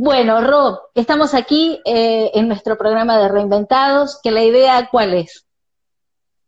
Bueno, 0.00 0.40
Ro, 0.40 0.90
estamos 0.94 1.34
aquí 1.34 1.82
eh, 1.84 2.30
en 2.34 2.46
nuestro 2.46 2.78
programa 2.78 3.18
de 3.18 3.26
Reinventados, 3.26 4.20
que 4.22 4.30
la 4.30 4.44
idea, 4.44 4.88
¿cuál 4.92 5.12
es? 5.12 5.44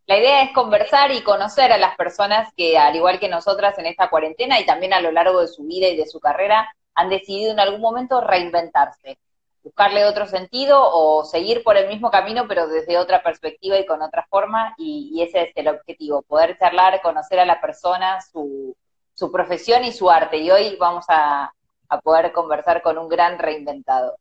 La 0.06 0.18
idea 0.18 0.44
es 0.44 0.52
conversar 0.52 1.10
y 1.10 1.22
conocer 1.22 1.72
a 1.72 1.76
las 1.76 1.96
personas 1.96 2.54
que, 2.56 2.78
al 2.78 2.94
igual 2.94 3.18
que 3.18 3.28
nosotras 3.28 3.76
en 3.80 3.86
esta 3.86 4.08
cuarentena 4.08 4.60
y 4.60 4.66
también 4.66 4.92
a 4.92 5.00
lo 5.00 5.10
largo 5.10 5.40
de 5.40 5.48
su 5.48 5.64
vida 5.64 5.88
y 5.88 5.96
de 5.96 6.06
su 6.06 6.20
carrera, 6.20 6.72
han 6.94 7.08
decidido 7.08 7.50
en 7.50 7.58
algún 7.58 7.80
momento 7.80 8.20
reinventarse, 8.20 9.18
buscarle 9.64 10.04
otro 10.04 10.28
sentido 10.28 10.80
o 10.80 11.24
seguir 11.24 11.64
por 11.64 11.76
el 11.76 11.88
mismo 11.88 12.12
camino, 12.12 12.46
pero 12.46 12.68
desde 12.68 12.98
otra 12.98 13.20
perspectiva 13.20 13.76
y 13.80 13.84
con 13.84 14.00
otra 14.00 14.24
forma. 14.30 14.76
Y, 14.78 15.20
ese 15.22 15.48
es 15.48 15.56
el 15.56 15.66
objetivo, 15.66 16.22
poder 16.22 16.56
charlar, 16.56 17.02
conocer 17.02 17.40
a 17.40 17.46
la 17.46 17.60
persona, 17.60 18.20
su 18.20 18.76
profesión 19.32 19.84
y 19.84 19.90
su 19.90 20.08
arte. 20.08 20.36
Y 20.36 20.52
hoy 20.52 20.76
vamos 20.78 21.04
a, 21.08 21.52
a 21.90 22.00
poder 22.00 22.32
conversar 22.32 22.80
con 22.82 22.96
un 22.96 23.08
gran 23.08 23.38
reinventado 23.38 24.16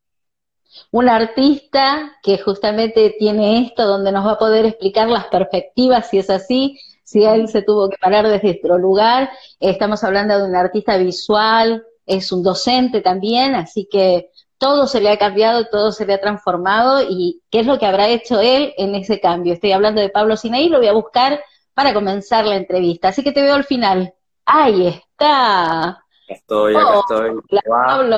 un 0.92 1.10
artista 1.10 2.18
que 2.22 2.38
justamente 2.38 3.16
tiene 3.18 3.62
esto, 3.62 3.86
donde 3.86 4.12
nos 4.12 4.26
va 4.26 4.34
a 4.34 4.40
poder 4.40 4.66
explicar 4.66 5.10
las 5.10 5.26
perspectivas, 5.26 6.10
si 6.10 6.20
es 6.20 6.30
así, 6.30 6.80
si 7.04 7.24
él 7.24 7.48
se 7.48 7.64
tuvo 7.64 7.90
que 7.90 7.98
parar 7.98 8.28
desde 8.28 8.60
otro 8.60 8.78
lugar. 8.78 9.30
Estamos 9.60 10.04
hablando 10.04 10.38
de 10.38 10.44
un 10.44 10.56
artista 10.56 10.98
visual, 10.98 11.84
es 12.06 12.32
un 12.32 12.44
docente 12.44 13.02
también, 13.02 13.56
así 13.56 13.88
que 13.90 14.30
todo 14.58 14.88
se 14.88 15.02
le 15.02 15.10
ha 15.10 15.18
cambiado, 15.18 15.68
todo 15.70 15.92
se 15.92 16.06
le 16.06 16.14
ha 16.14 16.22
transformado 16.22 17.02
y 17.02 17.42
qué 17.50 17.62
es 17.62 17.66
lo 17.66 17.80
que 17.80 17.86
habrá 17.86 18.10
hecho 18.10 18.40
él 18.40 18.74
en 18.78 18.94
ese 18.96 19.20
cambio. 19.20 19.54
Estoy 19.54 19.72
hablando 19.72 20.02
de 20.02 20.10
Pablo 20.10 20.36
Sinaí, 20.36 20.70
lo 20.70 20.80
voy 20.80 20.88
a 20.88 20.94
buscar 20.94 21.42
para 21.74 21.94
comenzar 21.94 22.46
la 22.46 22.58
entrevista, 22.58 23.10
así 23.10 23.24
que 23.24 23.32
te 23.32 23.42
veo 23.42 23.56
al 23.56 23.64
final. 23.64 24.14
Ahí 24.46 24.88
está. 24.88 26.04
Estoy, 26.30 26.76
acá 26.76 27.00
estoy. 27.00 27.32
Pablo, 27.68 28.18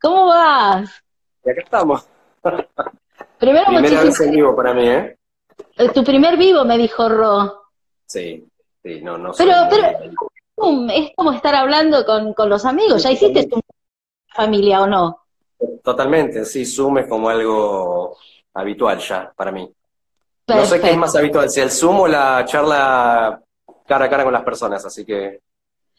¿cómo 0.00 0.26
vas? 0.26 0.90
Y 1.44 1.50
acá 1.50 1.60
estamos. 1.62 2.08
Primero, 3.38 3.66
Primera 3.66 4.02
vez 4.02 4.20
en 4.20 4.30
vivo 4.32 4.56
para 4.56 4.74
mí, 4.74 4.88
¿eh? 4.88 5.16
¿eh? 5.76 5.88
Tu 5.90 6.02
primer 6.02 6.36
vivo, 6.36 6.64
me 6.64 6.76
dijo 6.76 7.08
Ro. 7.08 7.62
Sí, 8.06 8.44
sí, 8.82 9.00
no, 9.02 9.16
no 9.18 9.32
Pero, 9.38 9.52
pero 9.70 9.86
es 10.90 11.12
como 11.14 11.32
estar 11.32 11.54
hablando 11.54 12.04
con, 12.04 12.34
con 12.34 12.50
los 12.50 12.64
amigos. 12.64 13.04
¿Ya 13.04 13.12
hiciste 13.12 13.46
tu 13.46 13.60
familia 14.26 14.82
o 14.82 14.86
no? 14.88 15.20
Totalmente, 15.82 16.44
sí, 16.44 16.66
Zoom 16.66 16.98
es 16.98 17.08
como 17.08 17.28
algo 17.28 18.16
habitual 18.52 18.98
ya 18.98 19.32
para 19.34 19.52
mí. 19.52 19.72
No 20.48 20.64
sé 20.64 20.80
qué 20.80 20.90
es 20.90 20.96
más 20.96 21.14
habitual, 21.14 21.48
si 21.48 21.60
el 21.60 21.70
Zoom 21.70 22.00
o 22.00 22.08
la 22.08 22.44
charla 22.44 23.40
cara 23.86 24.06
a 24.06 24.10
cara 24.10 24.24
con 24.24 24.32
las 24.32 24.42
personas, 24.42 24.84
así 24.84 25.04
que 25.04 25.40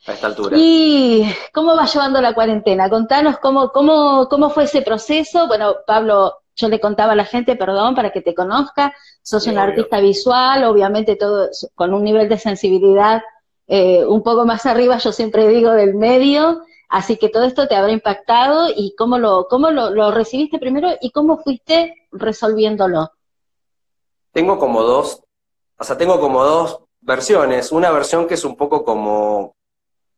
a 0.05 0.13
esta 0.13 0.27
altura. 0.27 0.57
¿Y 0.59 1.25
cómo 1.53 1.75
va 1.75 1.85
llevando 1.85 2.21
la 2.21 2.33
cuarentena? 2.33 2.89
Contanos 2.89 3.39
cómo, 3.39 3.71
cómo, 3.71 4.27
cómo 4.29 4.49
fue 4.49 4.65
ese 4.65 4.81
proceso. 4.81 5.47
Bueno, 5.47 5.75
Pablo, 5.85 6.41
yo 6.55 6.69
le 6.69 6.79
contaba 6.79 7.13
a 7.13 7.15
la 7.15 7.25
gente, 7.25 7.55
perdón, 7.55 7.95
para 7.95 8.11
que 8.11 8.21
te 8.21 8.35
conozca, 8.35 8.93
sos 9.21 9.47
un 9.47 9.57
artista 9.57 9.99
visual, 9.99 10.63
obviamente 10.63 11.15
todo 11.15 11.49
con 11.73 11.93
un 11.93 12.03
nivel 12.03 12.29
de 12.29 12.37
sensibilidad 12.37 13.21
eh, 13.67 14.05
un 14.05 14.21
poco 14.21 14.45
más 14.45 14.65
arriba, 14.65 14.97
yo 14.97 15.11
siempre 15.11 15.47
digo, 15.47 15.71
del 15.71 15.95
medio, 15.95 16.61
así 16.87 17.17
que 17.17 17.29
todo 17.29 17.43
esto 17.43 17.67
te 17.67 17.75
habrá 17.75 17.91
impactado 17.91 18.69
y 18.73 18.93
cómo 18.95 19.17
lo, 19.17 19.47
cómo 19.49 19.71
lo, 19.71 19.89
lo 19.89 20.11
recibiste 20.11 20.59
primero 20.59 20.89
y 21.01 21.11
cómo 21.11 21.39
fuiste 21.39 21.95
resolviéndolo. 22.11 23.11
Tengo 24.31 24.59
como 24.59 24.83
dos, 24.83 25.23
o 25.79 25.83
sea, 25.83 25.97
tengo 25.97 26.19
como 26.19 26.43
dos 26.43 26.79
versiones. 27.01 27.71
Una 27.71 27.89
versión 27.91 28.27
que 28.27 28.35
es 28.35 28.45
un 28.45 28.55
poco 28.55 28.83
como 28.83 29.55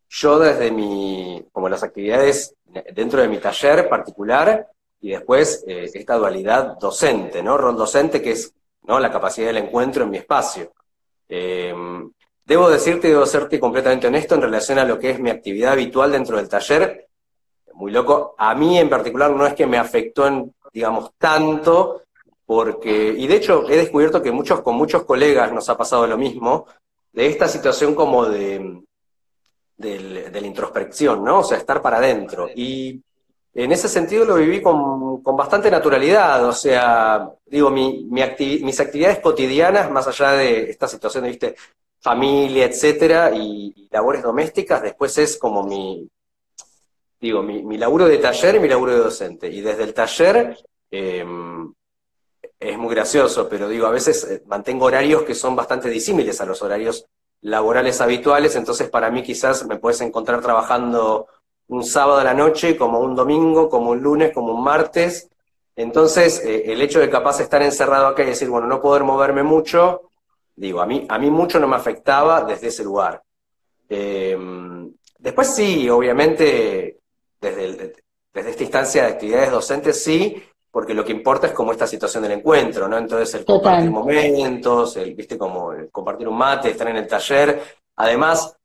yo 0.09 0.39
desde 0.39 0.71
mi, 0.71 1.45
como 1.51 1.69
las 1.69 1.83
actividades 1.83 2.55
dentro 2.93 3.21
de 3.21 3.27
mi 3.27 3.39
taller 3.39 3.89
particular 3.89 4.67
y 5.01 5.11
después 5.11 5.63
eh, 5.67 5.89
esta 5.93 6.15
dualidad 6.15 6.77
docente, 6.77 7.43
¿no? 7.43 7.57
Rol 7.57 7.77
docente 7.77 8.21
que 8.21 8.31
es 8.31 8.53
¿no? 8.83 8.99
la 8.99 9.11
capacidad 9.11 9.47
del 9.47 9.57
encuentro 9.57 10.03
en 10.03 10.09
mi 10.09 10.17
espacio. 10.17 10.71
Em, 11.29 12.11
debo 12.45 12.69
decirte, 12.69 13.09
debo 13.09 13.25
serte 13.25 13.59
completamente 13.59 14.07
honesto 14.07 14.35
en 14.35 14.41
relación 14.41 14.79
a 14.79 14.85
lo 14.85 14.97
que 14.97 15.11
es 15.11 15.19
mi 15.19 15.29
actividad 15.29 15.73
habitual 15.73 16.11
dentro 16.11 16.37
del 16.37 16.49
taller. 16.49 17.07
Muy 17.73 17.91
loco. 17.91 18.33
A 18.37 18.55
mí 18.55 18.79
en 18.79 18.89
particular 18.89 19.31
no 19.31 19.45
es 19.45 19.53
que 19.53 19.67
me 19.67 19.77
afectó 19.77 20.25
en, 20.25 20.53
digamos, 20.73 21.11
tanto, 21.17 22.03
porque, 22.45 23.13
y 23.15 23.27
de 23.27 23.35
hecho 23.35 23.69
he 23.69 23.77
descubierto 23.77 24.21
que 24.21 24.31
muchos, 24.31 24.61
con 24.61 24.75
muchos 24.75 25.03
colegas 25.03 25.51
nos 25.51 25.69
ha 25.69 25.77
pasado 25.77 26.07
lo 26.07 26.17
mismo, 26.17 26.65
de 27.11 27.27
esta 27.27 27.47
situación 27.47 27.93
como 27.93 28.25
de, 28.25 28.81
de 29.77 30.29
la 30.41 30.47
introspección, 30.47 31.23
¿no? 31.23 31.39
O 31.39 31.43
sea, 31.43 31.57
estar 31.57 31.81
para 31.81 31.97
adentro. 31.97 32.49
Y 32.55 33.01
en 33.57 33.71
ese 33.71 33.89
sentido 33.89 34.23
lo 34.23 34.35
viví 34.35 34.61
con, 34.61 35.23
bastante 35.35 35.71
naturalidad, 35.71 36.45
o 36.45 36.53
sea, 36.53 37.27
digo, 37.45 37.71
mi, 37.71 38.05
mis 38.05 38.79
actividades 38.79 39.19
cotidianas, 39.19 39.89
más 39.89 40.07
allá 40.07 40.33
de 40.33 40.69
esta 40.69 40.87
situación 40.87 41.23
de, 41.23 41.29
viste, 41.31 41.55
familia, 41.99 42.65
etcétera, 42.65 43.31
y, 43.35 43.87
labores 43.91 44.21
domésticas, 44.21 44.83
después 44.83 45.17
es 45.17 45.37
como 45.37 45.63
mi, 45.63 46.07
digo, 47.19 47.41
mi, 47.41 47.77
laburo 47.79 48.07
de 48.07 48.19
taller 48.19 48.55
y 48.55 48.59
mi 48.59 48.67
laburo 48.67 48.93
de 48.93 48.99
docente. 48.99 49.47
Y 49.49 49.61
desde 49.61 49.83
el 49.83 49.93
taller, 49.95 50.55
em, 50.91 51.73
es 52.59 52.77
muy 52.77 52.93
gracioso, 52.93 53.49
pero 53.49 53.67
digo, 53.67 53.87
a 53.87 53.91
veces 53.91 54.23
eh, 54.25 54.43
mantengo 54.45 54.85
horarios 54.85 55.23
que 55.23 55.33
son 55.33 55.55
bastante 55.55 55.89
disímiles 55.89 56.39
a 56.41 56.45
los 56.45 56.61
horarios 56.61 57.07
laborales 57.41 58.01
habituales, 58.01 58.55
entonces 58.55 58.89
para 58.89 59.09
mí 59.11 59.23
quizás 59.23 59.65
me 59.65 59.77
puedes 59.77 60.01
encontrar 60.01 60.41
trabajando 60.41 61.27
un 61.67 61.83
sábado 61.83 62.19
a 62.19 62.23
la 62.23 62.33
noche, 62.33 62.77
como 62.77 62.99
un 62.99 63.15
domingo, 63.15 63.69
como 63.69 63.91
un 63.91 64.01
lunes, 64.01 64.31
como 64.33 64.53
un 64.53 64.63
martes. 64.63 65.29
Entonces, 65.75 66.41
eh, 66.43 66.71
el 66.71 66.81
hecho 66.81 66.99
de 66.99 67.09
capaz 67.09 67.39
estar 67.39 67.61
encerrado 67.61 68.07
acá 68.07 68.23
y 68.23 68.27
decir, 68.27 68.49
bueno, 68.49 68.67
no 68.67 68.81
poder 68.81 69.03
moverme 69.03 69.43
mucho, 69.43 70.09
digo, 70.55 70.81
a 70.81 70.85
mí, 70.85 71.05
a 71.09 71.19
mí 71.19 71.29
mucho 71.29 71.59
no 71.59 71.67
me 71.67 71.75
afectaba 71.75 72.43
desde 72.43 72.67
ese 72.67 72.83
lugar. 72.83 73.21
Em, 73.89 74.91
después 75.19 75.53
sí, 75.53 75.89
obviamente, 75.89 76.99
desde, 77.39 77.93
desde 78.33 78.49
esta 78.49 78.63
instancia 78.63 79.03
de 79.03 79.09
actividades 79.09 79.51
docentes 79.51 80.03
sí, 80.03 80.43
porque 80.77 80.93
lo 80.93 81.03
que 81.03 81.11
importa 81.11 81.47
es 81.47 81.53
como 81.53 81.71
esta 81.71 81.87
situación 81.87 82.21
del 82.21 82.33
encuentro, 82.33 82.87
¿no? 82.87 82.99
Entonces 82.99 83.33
el 83.33 83.45
compartir 83.45 83.89
momentos, 83.89 84.95
el, 84.97 85.15
viste, 85.15 85.35
como 85.35 85.71
compartir 85.91 86.27
un 86.27 86.37
mate, 86.37 86.69
estar 86.69 86.87
en 86.87 86.97
el 86.97 87.07
taller. 87.07 87.63
Además, 87.95 88.55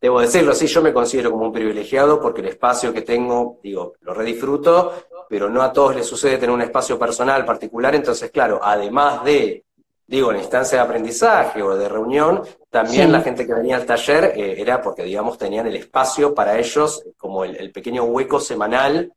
debo 0.00 0.20
decirlo, 0.20 0.52
sí, 0.54 0.66
yo 0.66 0.82
me 0.82 0.92
considero 0.92 1.30
como 1.30 1.44
un 1.44 1.52
privilegiado 1.52 2.20
porque 2.20 2.40
el 2.40 2.48
espacio 2.48 2.92
que 2.92 3.02
tengo, 3.02 3.60
digo, 3.62 3.94
lo 4.00 4.12
redisfruto, 4.12 4.92
pero 5.28 5.48
no 5.48 5.62
a 5.62 5.72
todos 5.72 5.94
les 5.94 6.04
sucede 6.04 6.36
tener 6.36 6.50
un 6.50 6.62
espacio 6.62 6.98
personal 6.98 7.44
particular, 7.44 7.94
entonces, 7.94 8.32
claro, 8.32 8.58
además 8.60 9.22
de, 9.22 9.64
digo, 10.08 10.32
la 10.32 10.38
instancia 10.38 10.78
de 10.78 10.84
aprendizaje 10.84 11.62
o 11.62 11.76
de 11.76 11.88
reunión, 11.88 12.42
también 12.70 13.12
la 13.12 13.20
gente 13.20 13.46
que 13.46 13.54
venía 13.54 13.76
al 13.76 13.86
taller 13.86 14.32
eh, 14.34 14.60
era 14.60 14.82
porque, 14.82 15.04
digamos, 15.04 15.38
tenían 15.38 15.68
el 15.68 15.76
espacio 15.76 16.34
para 16.34 16.58
ellos, 16.58 17.04
como 17.16 17.44
el 17.44 17.70
pequeño 17.70 18.02
hueco 18.02 18.40
semanal 18.40 19.12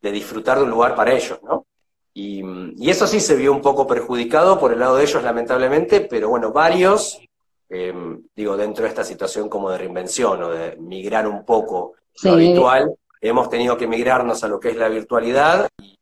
de 0.00 0.12
disfrutar 0.12 0.58
de 0.58 0.64
un 0.64 0.70
lugar 0.70 0.94
para 0.94 1.12
ellos, 1.12 1.40
¿no? 1.42 1.66
Y, 2.14 2.42
eso 2.90 3.06
sí 3.06 3.20
se 3.20 3.36
vio 3.36 3.52
un 3.52 3.60
poco 3.60 3.86
perjudicado 3.86 4.58
por 4.58 4.72
el 4.72 4.80
lado 4.80 4.96
de 4.96 5.04
ellos, 5.04 5.22
lamentablemente, 5.22 6.00
pero 6.00 6.28
bueno, 6.28 6.52
varios, 6.52 7.20
eh, 7.68 7.94
digo, 8.34 8.56
dentro 8.56 8.82
de 8.82 8.88
esta 8.88 9.04
situación 9.04 9.48
como 9.48 9.70
de 9.70 9.78
reinvención 9.78 10.42
o 10.42 10.48
de 10.48 10.76
migrar 10.78 11.28
un 11.28 11.44
poco 11.44 11.94
lo 12.22 12.32
habitual, 12.32 12.94
hemos 13.20 13.48
tenido 13.48 13.76
que 13.76 13.86
migrarnos 13.86 14.42
a 14.42 14.48
lo 14.48 14.58
que 14.58 14.70
es 14.70 14.76
la 14.76 14.88
virtualidad 14.88 15.68
y 15.80 15.96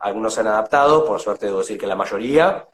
algunos 0.00 0.34
se 0.34 0.40
han 0.40 0.48
adaptado, 0.48 1.06
por 1.06 1.20
suerte 1.20 1.46
debo 1.46 1.60
decir 1.60 1.78
que 1.78 1.86
la 1.86 1.96
mayoría, 1.96 2.68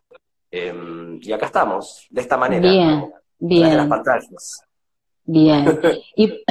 eh, 0.50 1.18
y 1.20 1.32
acá 1.32 1.46
estamos, 1.46 2.06
de 2.10 2.20
esta 2.20 2.36
manera. 2.36 2.68
Bien, 2.68 3.12
bien. 3.38 3.76
las 3.76 3.86
pantallas. 3.86 4.64
Bien. 5.24 5.80
Y 6.16 6.42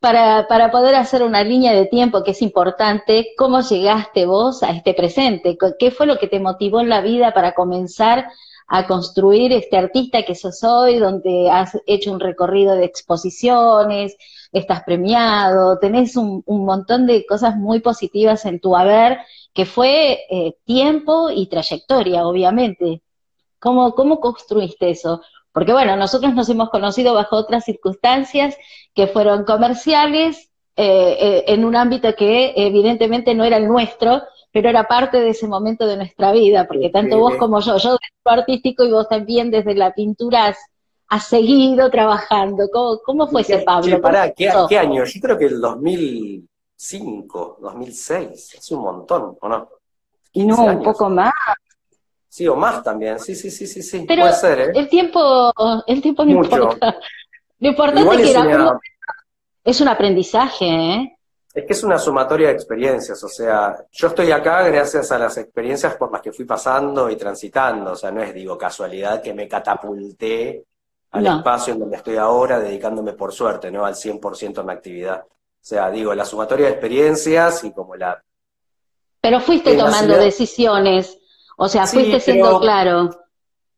para, 0.00 0.46
para 0.48 0.70
poder 0.70 0.94
hacer 0.94 1.22
una 1.22 1.42
línea 1.42 1.72
de 1.74 1.86
tiempo 1.86 2.22
que 2.22 2.30
es 2.32 2.42
importante, 2.42 3.32
¿cómo 3.36 3.60
llegaste 3.60 4.26
vos 4.26 4.62
a 4.62 4.70
este 4.70 4.94
presente? 4.94 5.56
¿Qué 5.78 5.90
fue 5.90 6.06
lo 6.06 6.18
que 6.18 6.28
te 6.28 6.40
motivó 6.40 6.80
en 6.80 6.88
la 6.88 7.00
vida 7.00 7.34
para 7.34 7.54
comenzar 7.54 8.28
a 8.68 8.86
construir 8.86 9.52
este 9.52 9.78
artista 9.78 10.22
que 10.24 10.34
sos 10.34 10.62
hoy, 10.62 10.98
donde 10.98 11.50
has 11.50 11.76
hecho 11.86 12.12
un 12.12 12.20
recorrido 12.20 12.74
de 12.74 12.84
exposiciones, 12.84 14.16
estás 14.52 14.82
premiado, 14.84 15.78
tenés 15.78 16.16
un, 16.16 16.42
un 16.46 16.64
montón 16.66 17.06
de 17.06 17.24
cosas 17.26 17.56
muy 17.56 17.80
positivas 17.80 18.44
en 18.44 18.60
tu 18.60 18.76
haber, 18.76 19.18
que 19.54 19.64
fue 19.64 20.20
eh, 20.30 20.54
tiempo 20.64 21.30
y 21.30 21.48
trayectoria, 21.48 22.26
obviamente. 22.26 23.02
¿Cómo, 23.58 23.94
¿Cómo 23.94 24.20
construiste 24.20 24.90
eso? 24.90 25.22
Porque 25.52 25.72
bueno, 25.72 25.96
nosotros 25.96 26.34
nos 26.34 26.48
hemos 26.48 26.70
conocido 26.70 27.14
bajo 27.14 27.36
otras 27.36 27.64
circunstancias 27.64 28.56
que 28.94 29.06
fueron 29.06 29.44
comerciales, 29.44 30.50
eh, 30.76 31.16
eh, 31.20 31.44
en 31.48 31.64
un 31.64 31.74
ámbito 31.74 32.14
que 32.14 32.52
evidentemente 32.56 33.34
no 33.34 33.44
era 33.44 33.56
el 33.56 33.66
nuestro, 33.66 34.22
pero 34.52 34.68
era 34.68 34.84
parte 34.84 35.20
de 35.20 35.30
ese 35.30 35.48
momento 35.48 35.86
de 35.86 35.96
nuestra 35.96 36.32
vida, 36.32 36.66
porque 36.66 36.90
tanto 36.90 37.18
vos 37.18 37.34
como 37.36 37.60
yo, 37.60 37.76
yo 37.78 37.90
desde 37.90 38.14
lo 38.24 38.30
artístico 38.30 38.84
y 38.84 38.92
vos 38.92 39.08
también 39.08 39.50
desde 39.50 39.74
la 39.74 39.92
pintura 39.92 40.54
has, 41.08 41.26
seguido 41.26 41.90
trabajando. 41.90 42.68
¿Cómo, 42.72 43.00
cómo 43.04 43.26
fue 43.26 43.40
ese 43.40 43.58
Pablo? 43.58 44.00
¿qué, 44.36 44.78
año? 44.78 45.04
Yo 45.04 45.20
creo 45.20 45.38
que 45.38 45.46
el 45.46 45.60
2000, 45.60 46.48
2005, 46.78 47.58
2006, 47.60 48.54
hace 48.56 48.74
un 48.74 48.82
montón, 48.82 49.36
¿o 49.40 49.48
no? 49.48 49.68
Y 50.32 50.46
no, 50.46 50.62
un 50.62 50.82
poco 50.82 51.10
más. 51.10 51.32
Sí, 52.38 52.46
o 52.46 52.54
más 52.54 52.84
también, 52.84 53.18
sí, 53.18 53.34
sí, 53.34 53.50
sí, 53.50 53.66
sí, 53.66 53.82
sí. 53.82 54.04
Pero 54.06 54.22
puede 54.22 54.34
ser, 54.34 54.60
¿eh? 54.60 54.72
el 54.72 54.88
tiempo, 54.88 55.52
el 55.88 56.00
tiempo 56.00 56.24
no 56.24 56.30
importa. 56.30 56.96
Lo 57.58 57.68
importante 57.70 58.22
es 58.22 58.32
que 58.32 58.70
es 59.64 59.80
un 59.80 59.88
aprendizaje, 59.88 60.66
¿eh? 60.66 61.18
Es 61.52 61.64
que 61.66 61.72
es 61.72 61.82
una 61.82 61.98
sumatoria 61.98 62.46
de 62.46 62.54
experiencias, 62.54 63.20
o 63.24 63.28
sea, 63.28 63.74
yo 63.90 64.06
estoy 64.06 64.30
acá 64.30 64.62
gracias 64.62 65.10
a 65.10 65.18
las 65.18 65.36
experiencias 65.36 65.96
por 65.96 66.12
las 66.12 66.22
que 66.22 66.30
fui 66.30 66.44
pasando 66.44 67.10
y 67.10 67.16
transitando, 67.16 67.90
o 67.90 67.96
sea, 67.96 68.12
no 68.12 68.22
es, 68.22 68.32
digo, 68.32 68.56
casualidad 68.56 69.20
que 69.20 69.34
me 69.34 69.48
catapulté 69.48 70.64
al 71.10 71.26
espacio 71.26 71.72
en 71.72 71.80
donde 71.80 71.96
estoy 71.96 72.18
ahora, 72.18 72.60
dedicándome 72.60 73.14
por 73.14 73.32
suerte, 73.32 73.72
¿no? 73.72 73.84
Al 73.84 73.96
100% 73.96 74.58
a 74.58 74.62
mi 74.62 74.72
actividad. 74.74 75.24
O 75.24 75.60
sea, 75.60 75.90
digo, 75.90 76.14
la 76.14 76.24
sumatoria 76.24 76.66
de 76.66 76.72
experiencias 76.74 77.64
y 77.64 77.72
como 77.72 77.96
la... 77.96 78.22
Pero 79.20 79.40
fuiste 79.40 79.76
tomando 79.76 80.16
decisiones, 80.16 81.17
o 81.58 81.68
sea, 81.68 81.86
fuiste 81.86 82.20
siendo 82.20 82.58
claro. 82.60 83.10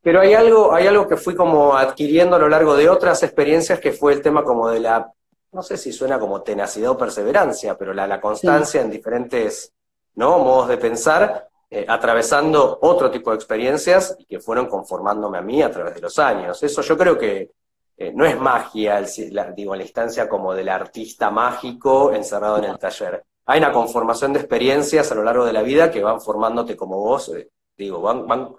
Pero 0.03 0.21
hay 0.21 0.35
algo, 0.35 0.73
hay 0.73 0.87
algo 0.87 1.09
que 1.09 1.17
fui 1.17 1.35
como 1.35 1.77
adquiriendo 1.77 2.37
a 2.37 2.39
lo 2.39 2.49
largo 2.49 2.77
de 2.77 2.89
otras 2.89 3.23
experiencias 3.23 3.81
que 3.81 3.93
fue 3.93 4.13
el 4.13 4.23
tema 4.23 4.45
como 4.45 4.69
de 4.69 4.81
la 4.81 5.13
no 5.53 5.63
sé 5.63 5.77
si 5.77 5.93
suena 5.93 6.19
como 6.19 6.43
tenacidad 6.43 6.91
o 6.91 6.99
perseverancia, 6.99 7.77
pero 7.77 7.93
la, 7.93 8.21
constancia 8.21 8.81
en 8.81 8.91
diferentes 8.91 9.73
¿no? 10.15 10.39
modos 10.39 10.69
de 10.69 10.77
pensar, 10.77 11.49
eh, 11.69 11.85
atravesando 11.89 12.79
otro 12.83 13.11
tipo 13.11 13.31
de 13.31 13.37
experiencias 13.37 14.17
y 14.19 14.27
que 14.27 14.41
fueron 14.41 14.67
conformándome 14.67 15.39
a 15.39 15.43
mí 15.43 15.63
a 15.63 15.71
través 15.71 15.95
de 15.95 16.01
los 16.01 16.19
años. 16.19 16.63
Eso 16.63 16.83
yo 16.83 16.97
creo 16.97 17.19
que 17.19 17.51
eh, 17.97 18.13
no 18.15 18.25
es 18.25 18.39
magia, 18.39 19.05
la, 19.31 19.51
digo, 19.51 19.75
la 19.75 19.83
instancia 19.83 20.29
como 20.29 20.55
del 20.55 20.69
artista 20.69 21.31
mágico 21.31 22.13
encerrado 22.13 22.59
en 22.59 22.65
el 22.65 22.79
taller. 22.79 23.25
Hay 23.47 23.59
una 23.59 23.73
conformación 23.73 24.33
de 24.33 24.41
experiencias 24.41 25.11
a 25.11 25.15
lo 25.15 25.25
largo 25.25 25.45
de 25.45 25.53
la 25.53 25.63
vida 25.63 25.91
que 25.91 26.03
van 26.03 26.21
formándote 26.21 26.77
como 26.77 26.99
vos, 26.99 27.29
eh, 27.31 27.49
digo, 27.85 28.01
van, 28.01 28.27
van 28.27 28.55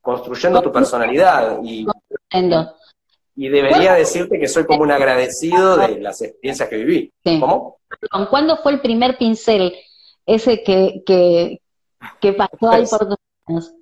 construyendo 0.00 0.60
tu 0.62 0.72
personalidad 0.72 1.60
y, 1.62 1.86
y 3.36 3.48
debería 3.48 3.94
decirte 3.94 4.38
que 4.38 4.48
soy 4.48 4.64
como 4.66 4.82
un 4.82 4.90
agradecido 4.90 5.76
de 5.76 6.00
las 6.00 6.20
experiencias 6.20 6.68
que 6.68 6.76
viví. 6.76 7.12
¿Cómo? 7.40 7.78
¿Cuándo 8.30 8.58
fue 8.62 8.72
el 8.72 8.80
primer 8.80 9.16
pincel 9.16 9.74
ese 10.26 10.62
que, 10.62 11.02
que, 11.06 12.32
pasó 12.32 12.70
ahí 12.70 12.84
por 12.86 13.08
tus 13.08 13.16
manos? 13.46 13.74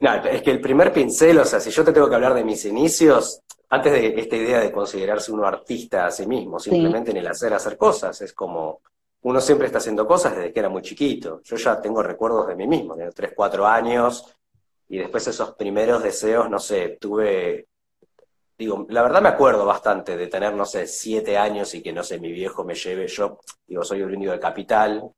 No, 0.00 0.14
es 0.14 0.42
que 0.42 0.50
el 0.50 0.60
primer 0.60 0.92
pincel, 0.92 1.38
o 1.38 1.44
sea, 1.44 1.60
si 1.60 1.70
yo 1.70 1.84
te 1.84 1.92
tengo 1.92 2.08
que 2.08 2.14
hablar 2.14 2.34
de 2.34 2.44
mis 2.44 2.64
inicios, 2.64 3.40
antes 3.70 3.92
de 3.92 4.20
esta 4.20 4.36
idea 4.36 4.60
de 4.60 4.72
considerarse 4.72 5.32
uno 5.32 5.46
artista 5.46 6.06
a 6.06 6.10
sí 6.10 6.26
mismo, 6.26 6.58
simplemente 6.58 7.12
en 7.12 7.18
el 7.18 7.26
hacer, 7.28 7.54
hacer 7.54 7.76
cosas, 7.76 8.20
es 8.20 8.32
como, 8.32 8.80
uno 9.22 9.40
siempre 9.40 9.66
está 9.66 9.78
haciendo 9.78 10.06
cosas 10.06 10.36
desde 10.36 10.52
que 10.52 10.60
era 10.60 10.68
muy 10.68 10.82
chiquito. 10.82 11.40
Yo 11.44 11.56
ya 11.56 11.80
tengo 11.80 12.02
recuerdos 12.02 12.46
de 12.48 12.56
mí 12.56 12.66
mismo, 12.66 12.94
de 12.96 13.10
3, 13.10 13.32
4 13.34 13.66
años, 13.66 14.36
y 14.88 14.98
después 14.98 15.26
esos 15.26 15.54
primeros 15.54 16.02
deseos, 16.02 16.50
no 16.50 16.58
sé, 16.58 16.98
tuve 17.00 17.68
digo, 18.62 18.86
la 18.88 19.02
verdad 19.02 19.22
me 19.22 19.28
acuerdo 19.28 19.64
bastante 19.64 20.16
de 20.16 20.26
tener, 20.28 20.54
no 20.54 20.64
sé, 20.64 20.86
siete 20.86 21.36
años 21.36 21.74
y 21.74 21.82
que, 21.82 21.92
no 21.92 22.02
sé, 22.02 22.18
mi 22.18 22.32
viejo 22.32 22.64
me 22.64 22.74
lleve, 22.74 23.06
yo, 23.08 23.40
digo, 23.66 23.84
soy 23.84 24.02
oriundo 24.02 24.32
de 24.32 24.40
Capital, 24.40 25.10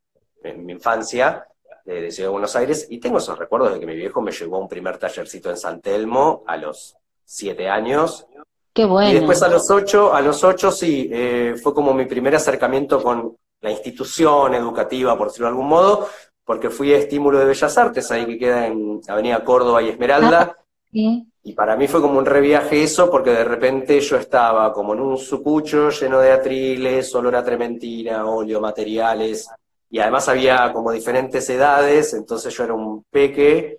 en 0.43 0.65
mi 0.65 0.73
infancia, 0.73 1.47
de, 1.85 2.11
Ciudad 2.11 2.29
de 2.29 2.33
Buenos 2.33 2.57
Aires, 2.57 2.87
y 2.89 2.99
tengo 2.99 3.19
esos 3.19 3.39
recuerdos 3.39 3.73
de 3.73 3.81
que 3.81 3.87
mi 3.87 3.97
viejo 3.97 4.21
me 4.21 4.33
llevó 4.33 4.57
a 4.57 4.61
un 4.61 4.69
primer 4.69 4.99
tallercito 4.99 5.51
en 5.51 5.57
San 5.57 5.81
Telmo 5.81 6.43
a 6.47 6.57
los 6.57 6.97
siete 7.25 7.69
años. 7.69 8.27
Qué 8.73 8.85
bueno. 8.85 9.11
Y 9.11 9.15
después 9.15 9.43
a 9.43 9.49
los 9.49 9.71
ocho, 9.71 10.15
a 10.15 10.21
los 10.21 10.43
ocho 10.43 10.71
sí, 10.71 11.09
eh, 11.13 11.55
fue 11.63 11.75
como 11.75 11.93
mi 11.95 12.07
primer 12.07 12.35
acercamiento 12.35 13.03
con 13.03 13.37
la 13.65 13.71
institución 13.71 14.55
educativa, 14.55 15.17
por 15.17 15.29
decirlo 15.29 15.47
de 15.47 15.53
algún 15.53 15.69
modo, 15.69 16.07
porque 16.45 16.69
fui 16.69 16.93
a 16.93 16.99
Estímulo 16.99 17.39
de 17.39 17.47
Bellas 17.47 17.79
Artes, 17.79 18.11
ahí 18.11 18.27
que 18.27 18.39
queda 18.39 18.67
en 18.67 19.01
Avenida 19.09 19.43
Córdoba 19.43 19.83
y 19.83 19.89
Esmeralda. 19.89 20.55
Ah, 20.55 20.65
¿Sí? 20.93 21.27
Y 21.43 21.55
para 21.55 21.75
mí 21.75 21.89
fue 21.89 22.03
como 22.03 22.19
un 22.19 22.27
reviaje 22.27 22.83
eso, 22.83 23.11
porque 23.11 23.31
de 23.31 23.45
repente 23.45 23.99
yo 24.01 24.19
estaba 24.19 24.71
como 24.71 24.93
en 24.93 25.01
un 25.01 25.17
sucucho 25.17 25.89
lleno 25.89 26.21
de 26.21 26.33
atriles, 26.33 27.15
olor 27.15 27.37
a 27.37 27.45
trementina, 27.45 28.27
óleo, 28.27 28.61
materiales, 28.61 29.49
y 29.89 29.99
además 29.99 30.29
había 30.29 30.71
como 30.71 30.93
diferentes 30.93 31.49
edades, 31.49 32.13
entonces 32.13 32.55
yo 32.55 32.65
era 32.65 32.75
un 32.75 33.05
peque 33.05 33.79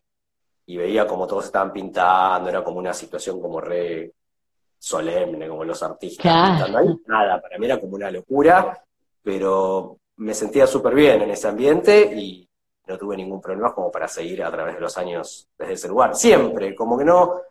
y 0.65 0.77
veía 0.77 1.05
como 1.05 1.27
todos 1.27 1.45
estaban 1.45 1.71
pintando, 1.71 2.49
era 2.49 2.63
como 2.63 2.79
una 2.79 2.93
situación 2.93 3.39
como 3.39 3.61
re 3.61 4.13
solemne, 4.79 5.47
como 5.47 5.63
los 5.63 5.81
artistas 5.83 6.23
pintando 6.23 6.77
ahí. 6.79 6.87
Nada, 7.05 7.39
para 7.39 7.59
mí 7.59 7.65
era 7.67 7.79
como 7.79 7.95
una 7.95 8.09
locura, 8.09 8.84
pero 9.25 9.97
me 10.17 10.35
sentía 10.35 10.67
súper 10.67 10.93
bien 10.93 11.23
en 11.23 11.31
ese 11.31 11.47
ambiente 11.47 12.13
y 12.15 12.47
no 12.87 12.95
tuve 12.95 13.17
ningún 13.17 13.41
problema 13.41 13.73
como 13.73 13.91
para 13.91 14.07
seguir 14.07 14.43
a 14.43 14.51
través 14.51 14.75
de 14.75 14.81
los 14.81 14.95
años 14.99 15.47
desde 15.57 15.73
ese 15.73 15.87
lugar. 15.87 16.15
Siempre, 16.15 16.75
como 16.75 16.95
que 16.95 17.03
no, 17.03 17.41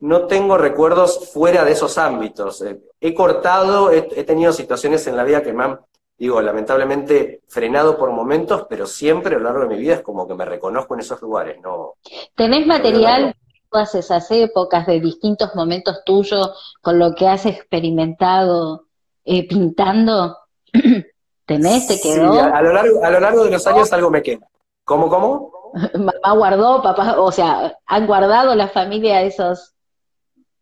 no 0.00 0.26
tengo 0.26 0.58
recuerdos 0.58 1.30
fuera 1.32 1.64
de 1.64 1.72
esos 1.72 1.96
ámbitos. 1.96 2.60
Eh, 2.60 2.78
he 3.00 3.14
cortado, 3.14 3.90
he, 3.90 4.02
tenido 4.24 4.52
situaciones 4.52 5.06
en 5.06 5.16
la 5.16 5.24
vida 5.24 5.42
que 5.42 5.54
me 5.54 5.64
han, 5.64 5.80
digo, 6.18 6.42
lamentablemente 6.42 7.40
frenado 7.48 7.96
por 7.96 8.10
momentos, 8.10 8.66
pero 8.68 8.86
siempre 8.86 9.36
a 9.36 9.38
lo 9.38 9.44
largo 9.44 9.60
de 9.60 9.74
mi 9.74 9.80
vida 9.80 9.94
es 9.94 10.02
como 10.02 10.28
que 10.28 10.34
me 10.34 10.44
reconozco 10.44 10.92
en 10.92 11.00
esos 11.00 11.22
lugares. 11.22 11.58
No, 11.62 11.94
¿Tenés 12.36 12.66
material 12.66 13.34
todas 13.70 13.94
esas 13.94 14.30
épocas, 14.30 14.86
de 14.86 15.00
distintos 15.00 15.54
momentos 15.54 16.04
tuyos, 16.04 16.76
con 16.82 16.98
lo 16.98 17.14
que 17.14 17.26
has 17.26 17.46
experimentado 17.46 18.84
eh, 19.24 19.48
pintando? 19.48 20.36
¿Tenés? 21.46 21.86
¿Te 21.86 22.00
quedó? 22.00 22.32
Sí, 22.32 22.38
a, 22.38 22.62
lo 22.62 22.72
largo, 22.72 23.04
a 23.04 23.10
lo 23.10 23.20
largo 23.20 23.44
de 23.44 23.50
los 23.52 23.66
años 23.66 23.92
algo 23.92 24.10
me 24.10 24.22
queda. 24.22 24.48
¿Cómo, 24.84 25.08
cómo? 25.08 25.72
Mamá 25.94 26.36
guardó, 26.36 26.82
papá, 26.82 27.20
o 27.20 27.30
sea, 27.30 27.76
han 27.86 28.06
guardado 28.06 28.54
la 28.54 28.68
familia 28.68 29.22
esos 29.22 29.76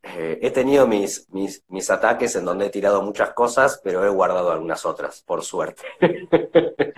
eh, 0.06 0.38
he 0.42 0.50
tenido 0.50 0.86
mis, 0.86 1.26
mis, 1.30 1.64
mis, 1.68 1.88
ataques 1.88 2.36
en 2.36 2.44
donde 2.44 2.66
he 2.66 2.70
tirado 2.70 3.00
muchas 3.00 3.30
cosas, 3.32 3.80
pero 3.82 4.04
he 4.04 4.08
guardado 4.10 4.52
algunas 4.52 4.84
otras, 4.84 5.22
por 5.22 5.42
suerte. 5.42 5.82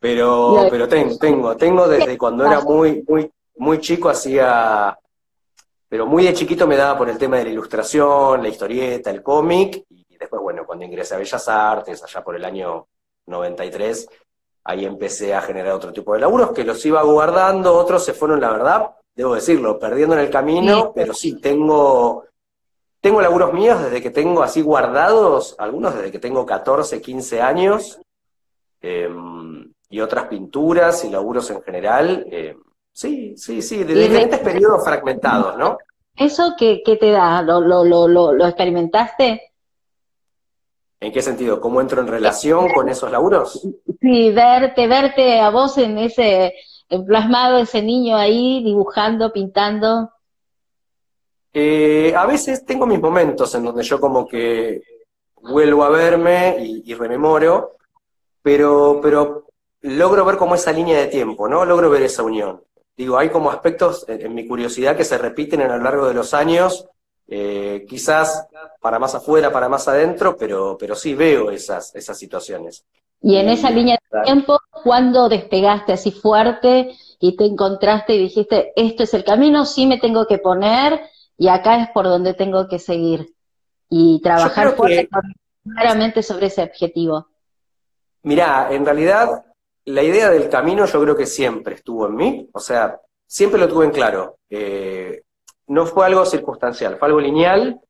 pero 0.00 0.66
pero 0.70 0.86
tengo, 0.86 1.16
tengo, 1.16 1.56
tengo 1.56 1.88
desde 1.88 2.18
cuando 2.18 2.44
era 2.44 2.60
muy, 2.60 3.02
muy, 3.08 3.30
muy 3.56 3.80
chico, 3.80 4.10
hacía, 4.10 4.96
pero 5.88 6.06
muy 6.06 6.24
de 6.24 6.34
chiquito 6.34 6.66
me 6.66 6.76
daba 6.76 6.98
por 6.98 7.08
el 7.08 7.16
tema 7.16 7.38
de 7.38 7.44
la 7.44 7.50
ilustración, 7.50 8.42
la 8.42 8.48
historieta, 8.48 9.10
el 9.10 9.22
cómic, 9.22 9.84
y 9.88 10.09
después, 10.20 10.42
bueno, 10.42 10.64
cuando 10.66 10.84
ingresé 10.84 11.14
a 11.14 11.18
Bellas 11.18 11.48
Artes, 11.48 12.04
allá 12.04 12.22
por 12.22 12.36
el 12.36 12.44
año 12.44 12.86
93, 13.26 14.08
ahí 14.64 14.84
empecé 14.84 15.34
a 15.34 15.40
generar 15.40 15.72
otro 15.72 15.92
tipo 15.92 16.14
de 16.14 16.20
laburos 16.20 16.52
que 16.52 16.64
los 16.64 16.84
iba 16.86 17.02
guardando, 17.02 17.74
otros 17.74 18.04
se 18.04 18.12
fueron, 18.12 18.40
la 18.40 18.50
verdad, 18.50 18.90
debo 19.14 19.34
decirlo, 19.34 19.78
perdiendo 19.78 20.14
en 20.14 20.20
el 20.20 20.30
camino, 20.30 20.92
pero 20.94 21.14
sí, 21.14 21.40
tengo 21.40 22.24
tengo 23.00 23.22
laburos 23.22 23.54
míos 23.54 23.82
desde 23.82 24.02
que 24.02 24.10
tengo 24.10 24.42
así 24.42 24.60
guardados, 24.60 25.56
algunos 25.58 25.94
desde 25.94 26.12
que 26.12 26.18
tengo 26.18 26.44
14, 26.44 27.00
15 27.00 27.40
años, 27.40 27.98
em, 28.82 29.72
y 29.88 30.00
otras 30.00 30.26
pinturas 30.26 31.02
y 31.04 31.10
laburos 31.10 31.50
en 31.50 31.62
general. 31.62 32.26
Em, 32.30 32.60
sí, 32.92 33.34
sí, 33.38 33.62
sí, 33.62 33.84
de 33.84 33.94
diferentes 33.94 34.40
periodos 34.40 34.84
fragmentados, 34.84 35.56
¿no? 35.56 35.78
¿Eso 36.14 36.54
qué, 36.58 36.82
te 36.84 37.10
da? 37.10 37.40
¿Lo, 37.40 37.62
lo, 37.62 37.84
lo, 37.84 38.06
lo, 38.06 38.46
experimentaste? 38.46 39.49
¿En 41.00 41.12
qué 41.12 41.22
sentido? 41.22 41.60
¿Cómo 41.60 41.80
entro 41.80 42.02
en 42.02 42.08
relación 42.08 42.68
con 42.72 42.88
esos 42.90 43.10
laburos? 43.10 43.66
Sí, 44.00 44.30
verte, 44.32 44.86
verte 44.86 45.40
a 45.40 45.48
vos 45.50 45.78
en 45.78 45.96
ese 45.96 46.52
plasmado, 47.06 47.58
ese 47.58 47.82
niño 47.82 48.16
ahí 48.16 48.62
dibujando, 48.62 49.32
pintando. 49.32 50.10
Eh, 51.52 52.14
a 52.14 52.26
veces 52.26 52.64
tengo 52.64 52.86
mis 52.86 53.00
momentos 53.00 53.54
en 53.54 53.64
donde 53.64 53.82
yo 53.82 53.98
como 53.98 54.26
que 54.26 54.82
vuelvo 55.42 55.84
a 55.84 55.88
verme 55.88 56.56
y, 56.60 56.94
rememoro, 56.94 57.76
pero, 58.42 59.00
pero 59.02 59.46
logro 59.80 60.24
ver 60.24 60.36
como 60.36 60.54
esa 60.54 60.72
línea 60.72 60.98
de 60.98 61.06
tiempo, 61.06 61.48
¿no? 61.48 61.64
Logro 61.64 61.90
ver 61.90 62.02
esa 62.02 62.22
unión. 62.22 62.62
Digo, 62.96 63.18
hay 63.18 63.30
como 63.30 63.50
aspectos 63.50 64.04
en, 64.08 64.34
mi 64.34 64.46
curiosidad 64.46 64.96
que 64.96 65.04
se 65.04 65.18
repiten 65.18 65.62
a 65.62 65.76
lo 65.76 65.82
largo 65.82 66.06
de 66.06 66.14
los 66.14 66.34
años, 66.34 66.86
eh, 67.32 67.86
quizás 67.88 68.48
para 68.80 68.98
más 68.98 69.14
afuera, 69.14 69.52
para 69.52 69.68
más 69.68 69.86
adentro, 69.86 70.36
pero, 70.36 70.76
pero 70.76 70.96
sí 70.96 71.14
veo 71.14 71.52
esas, 71.52 71.94
esas 71.94 72.18
situaciones. 72.18 72.84
Y 73.22 73.36
en 73.36 73.48
esa 73.48 73.70
línea 73.70 73.96
de 74.10 74.22
tiempo, 74.22 74.58
¿cuándo 74.82 75.28
despegaste 75.28 75.92
así 75.92 76.10
fuerte 76.10 76.90
y 77.20 77.36
te 77.36 77.44
encontraste 77.44 78.14
y 78.14 78.18
dijiste, 78.18 78.72
esto 78.74 79.04
es 79.04 79.14
el 79.14 79.22
camino, 79.22 79.64
sí 79.64 79.86
me 79.86 79.98
tengo 79.98 80.26
que 80.26 80.38
poner 80.38 81.02
y 81.38 81.46
acá 81.46 81.80
es 81.80 81.90
por 81.90 82.06
donde 82.06 82.34
tengo 82.34 82.66
que 82.66 82.80
seguir 82.80 83.32
y 83.88 84.20
trabajar 84.22 84.74
claramente 85.62 86.24
sobre 86.24 86.46
ese 86.46 86.64
objetivo. 86.64 87.28
Mirá, 88.22 88.72
en 88.72 88.84
realidad 88.84 89.44
la 89.84 90.02
idea 90.02 90.30
del 90.30 90.48
camino 90.48 90.84
yo 90.84 91.00
creo 91.00 91.16
que 91.16 91.26
siempre 91.26 91.76
estuvo 91.76 92.08
en 92.08 92.16
mí, 92.16 92.50
o 92.52 92.58
sea, 92.58 93.00
siempre 93.24 93.60
lo 93.60 93.68
tuve 93.68 93.84
en 93.84 93.92
claro. 93.92 94.38
Eh, 94.48 95.22
no 95.70 95.86
fue 95.86 96.06
algo 96.06 96.26
circunstancial, 96.26 96.96
fue 96.98 97.08
algo 97.08 97.20
lineal 97.20 97.80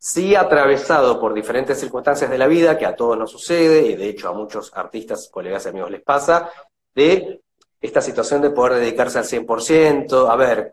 sí 0.00 0.34
atravesado 0.34 1.20
por 1.20 1.34
diferentes 1.34 1.78
circunstancias 1.78 2.30
de 2.30 2.38
la 2.38 2.46
vida, 2.46 2.78
que 2.78 2.86
a 2.86 2.96
todos 2.96 3.18
nos 3.18 3.30
sucede, 3.30 3.82
y 3.82 3.96
de 3.96 4.08
hecho 4.08 4.30
a 4.30 4.32
muchos 4.32 4.72
artistas, 4.74 5.28
colegas 5.30 5.66
y 5.66 5.68
amigos 5.68 5.90
les 5.90 6.02
pasa, 6.02 6.50
de 6.94 7.40
esta 7.80 8.00
situación 8.00 8.40
de 8.40 8.50
poder 8.50 8.80
dedicarse 8.80 9.18
al 9.18 9.26
100%. 9.26 10.30
A 10.30 10.36
ver, 10.36 10.72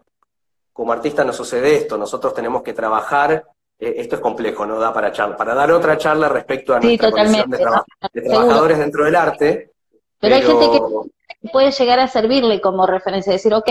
como 0.71 0.93
artista 0.93 1.25
nos 1.25 1.35
sucede 1.35 1.75
esto, 1.75 1.97
nosotros 1.97 2.33
tenemos 2.33 2.63
que 2.63 2.73
trabajar, 2.73 3.43
eh, 3.77 3.95
esto 3.97 4.15
es 4.15 4.21
complejo, 4.21 4.65
no 4.65 4.79
da 4.79 4.93
para 4.93 5.11
charla, 5.11 5.35
para 5.35 5.53
dar 5.53 5.71
otra 5.71 5.97
charla 5.97 6.29
respecto 6.29 6.73
a 6.73 6.79
nuestra 6.79 7.11
condición 7.11 7.49
de, 7.49 7.57
trabajadores 8.23 8.77
dentro 8.77 9.03
del 9.03 9.15
arte. 9.15 9.71
Pero, 10.19 10.35
hay 10.35 10.41
gente 10.41 10.71
que 10.71 11.49
puede 11.49 11.71
llegar 11.71 11.99
a 11.99 12.07
servirle 12.07 12.61
como 12.61 12.87
referencia, 12.87 13.33
decir, 13.33 13.53
ok, 13.53 13.69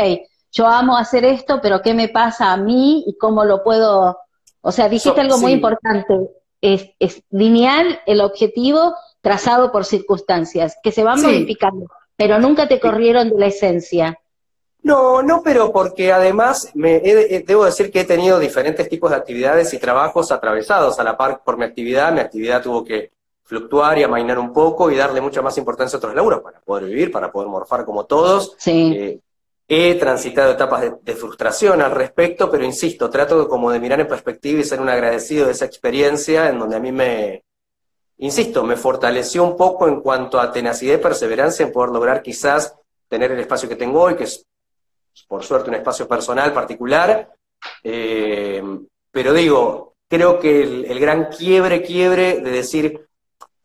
yo 0.53 0.67
amo 0.67 0.97
hacer 0.97 1.25
esto, 1.25 1.61
pero 1.63 1.83
¿qué 1.83 1.95
me 1.95 2.09
pasa 2.09 2.53
a 2.53 2.57
mí 2.57 3.05
y 3.07 3.17
cómo 3.19 3.45
lo 3.45 3.63
puedo 3.63 4.19
o 4.67 4.73
sea, 4.73 4.89
dijiste 4.89 5.21
algo 5.21 5.39
muy 5.39 5.53
importante, 5.53 6.29
es, 6.61 6.91
lineal 7.31 8.01
el 8.05 8.21
objetivo 8.21 8.97
trazado 9.21 9.71
por 9.71 9.85
circunstancias, 9.85 10.77
que 10.83 10.91
se 10.91 11.05
van 11.05 11.23
modificando, 11.23 11.87
pero 12.17 12.41
nunca 12.41 12.67
te 12.67 12.81
corrieron 12.81 13.31
de 13.31 13.39
la 13.39 13.47
esencia. 13.47 14.19
No, 14.83 15.23
no, 15.23 15.41
pero 15.45 15.71
porque 15.71 16.13
además 16.13 16.73
me 16.75 16.99
debo 17.47 17.65
decir 17.65 17.93
que 17.93 18.01
he 18.01 18.05
tenido 18.05 18.41
diferentes 18.41 18.89
tipos 18.89 19.13
de 19.13 19.17
actividades 19.19 19.73
y 19.73 19.79
trabajos 19.79 20.33
atravesados 20.33 20.99
a 20.99 21.05
la 21.05 21.17
par 21.17 21.45
por 21.45 21.57
mi 21.57 21.65
actividad. 21.65 22.13
Mi 22.13 22.19
actividad 22.19 22.61
tuvo 22.61 22.83
que 22.83 23.13
fluctuar 23.45 23.97
y 23.99 24.03
amainar 24.03 24.41
un 24.41 24.53
poco 24.53 24.91
y 24.91 24.97
darle 24.97 25.21
mucha 25.21 25.43
más 25.43 25.57
importancia 25.59 25.97
a 25.97 25.99
otros 25.99 26.15
laburos 26.17 26.41
para 26.41 26.59
poder 26.59 26.87
vivir, 26.87 27.13
para 27.13 27.31
poder 27.31 27.49
morfar 27.49 27.85
como 27.85 28.05
todos. 28.05 28.57
Sí. 28.59 28.93
Eh, 28.97 29.21
He 29.69 29.97
transitado 29.97 30.53
etapas 30.53 30.85
de, 31.03 31.17
frustración 31.17 31.83
al 31.83 31.91
respecto, 31.91 32.49
pero 32.49 32.65
insisto, 32.65 33.11
trato 33.11 33.49
como 33.49 33.73
de 33.73 33.81
mirar 33.81 33.99
en 34.01 34.07
perspectiva 34.07 34.61
y 34.61 34.65
ser 34.65 34.81
un 34.81 34.89
agradecido 34.89 35.47
de 35.47 35.53
esa 35.53 35.65
experiencia 35.65 36.49
en 36.49 36.61
donde 36.61 36.77
a 36.77 36.81
mí 36.81 36.93
me, 36.93 37.45
insisto, 38.19 38.63
me 38.63 38.77
fortaleció 38.77 39.43
un 39.43 39.57
poco 39.57 39.89
en 39.89 40.01
cuanto 40.01 40.39
a 40.39 40.53
tenacidad 40.53 40.95
y 40.95 41.03
perseverancia 41.03 41.67
en 41.67 41.73
poder 41.73 41.91
lograr 41.91 42.23
quizás 42.23 42.77
tener 43.09 43.33
el 43.33 43.41
espacio 43.41 43.69
que 43.69 43.75
tengo 43.75 44.03
hoy, 44.03 44.15
que 44.15 44.25
es 44.25 44.47
por 45.27 45.43
suerte 45.43 45.71
un 45.71 45.77
espacio 45.77 46.07
personal 46.07 46.53
particular. 46.53 47.29
Eh, 47.83 48.63
pero 49.11 49.33
digo, 49.33 49.95
creo 50.09 50.39
que 50.39 50.63
el, 50.63 51.01
gran 51.01 51.27
quiebre, 51.27 51.83
quiebre 51.83 52.41
de 52.41 52.51
decir, 52.51 53.09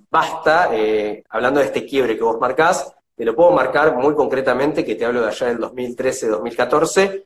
basta, 0.09 0.69
eh, 0.73 1.23
hablando 1.29 1.59
de 1.59 1.67
este 1.67 1.85
quiebre 1.85 2.17
que 2.17 2.23
vos 2.23 2.39
marcás, 2.39 2.91
te 3.21 3.25
lo 3.25 3.35
puedo 3.35 3.51
marcar 3.51 3.95
muy 3.95 4.15
concretamente, 4.15 4.83
que 4.83 4.95
te 4.95 5.05
hablo 5.05 5.21
de 5.21 5.27
allá 5.27 5.45
del 5.45 5.59
2013-2014, 5.59 7.23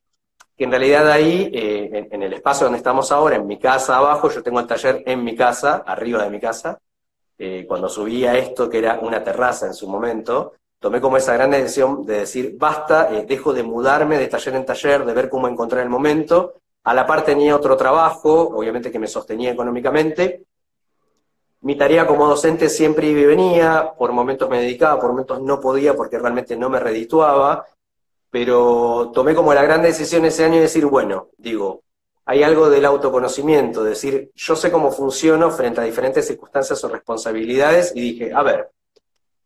que 0.57 0.63
en 0.65 0.69
realidad 0.69 1.09
ahí, 1.09 1.49
eh, 1.53 2.09
en, 2.11 2.21
el 2.21 2.33
espacio 2.33 2.65
donde 2.65 2.79
estamos 2.79 3.13
ahora, 3.13 3.37
en 3.37 3.47
mi 3.47 3.57
casa 3.57 3.95
abajo, 3.95 4.29
yo 4.29 4.43
tengo 4.43 4.59
el 4.59 4.67
taller 4.67 5.03
en 5.05 5.23
mi 5.23 5.37
casa, 5.37 5.85
arriba 5.87 6.21
de 6.21 6.29
mi 6.29 6.41
casa, 6.41 6.81
eh, 7.37 7.63
cuando 7.65 7.87
subí 7.87 8.25
a 8.25 8.37
esto, 8.37 8.69
que 8.69 8.79
era 8.79 8.99
una 8.99 9.23
terraza 9.23 9.67
en 9.67 9.73
su 9.73 9.87
momento, 9.87 10.55
tomé 10.81 10.99
como 10.99 11.15
esa 11.15 11.31
gran 11.31 11.51
decisión 11.51 12.05
de 12.05 12.19
decir, 12.19 12.57
basta, 12.59 13.15
eh, 13.15 13.25
dejo 13.25 13.53
de 13.53 13.63
mudarme 13.63 14.17
de 14.17 14.27
taller 14.27 14.55
en 14.55 14.65
taller, 14.65 15.05
de 15.05 15.13
ver 15.13 15.29
cómo 15.29 15.47
encontrar 15.47 15.81
el 15.81 15.89
momento. 15.89 16.55
A 16.83 16.93
la 16.93 17.07
par 17.07 17.23
tenía 17.23 17.55
otro 17.55 17.77
trabajo, 17.77 18.49
obviamente 18.53 18.91
que 18.91 18.99
me 18.99 19.07
sostenía 19.07 19.51
económicamente, 19.51 20.43
mi 21.65 21.75
tarea 21.75 22.05
como 22.05 22.27
docente 22.27 22.69
siempre 22.69 23.07
iba 23.07 23.21
y 23.21 23.25
venía, 23.25 23.91
por 23.97 24.11
momentos 24.11 24.47
me 24.47 24.61
dedicaba, 24.61 25.01
por 25.01 25.09
momentos 25.09 25.41
no 25.41 25.59
podía 25.59 25.95
porque 25.95 26.19
realmente 26.19 26.55
no 26.55 26.69
me 26.69 26.79
redituaba, 26.79 27.65
pero 28.29 29.09
tomé 29.11 29.33
como 29.33 29.51
la 29.51 29.63
gran 29.63 29.81
decisión 29.81 30.25
ese 30.25 30.45
año 30.45 30.57
de 30.57 30.61
decir, 30.61 30.85
bueno, 30.85 31.29
digo, 31.39 31.81
hay 32.23 32.43
algo 32.43 32.69
del 32.69 32.85
autoconocimiento, 32.85 33.83
decir, 33.83 34.29
yo 34.35 34.55
sé 34.55 34.71
cómo 34.71 34.91
funciono 34.91 35.49
frente 35.49 35.81
a 35.81 35.85
diferentes 35.85 36.27
circunstancias 36.27 36.83
o 36.83 36.87
responsabilidades, 36.87 37.93
y 37.95 38.01
dije, 38.01 38.31
a 38.31 38.43
ver, 38.43 38.69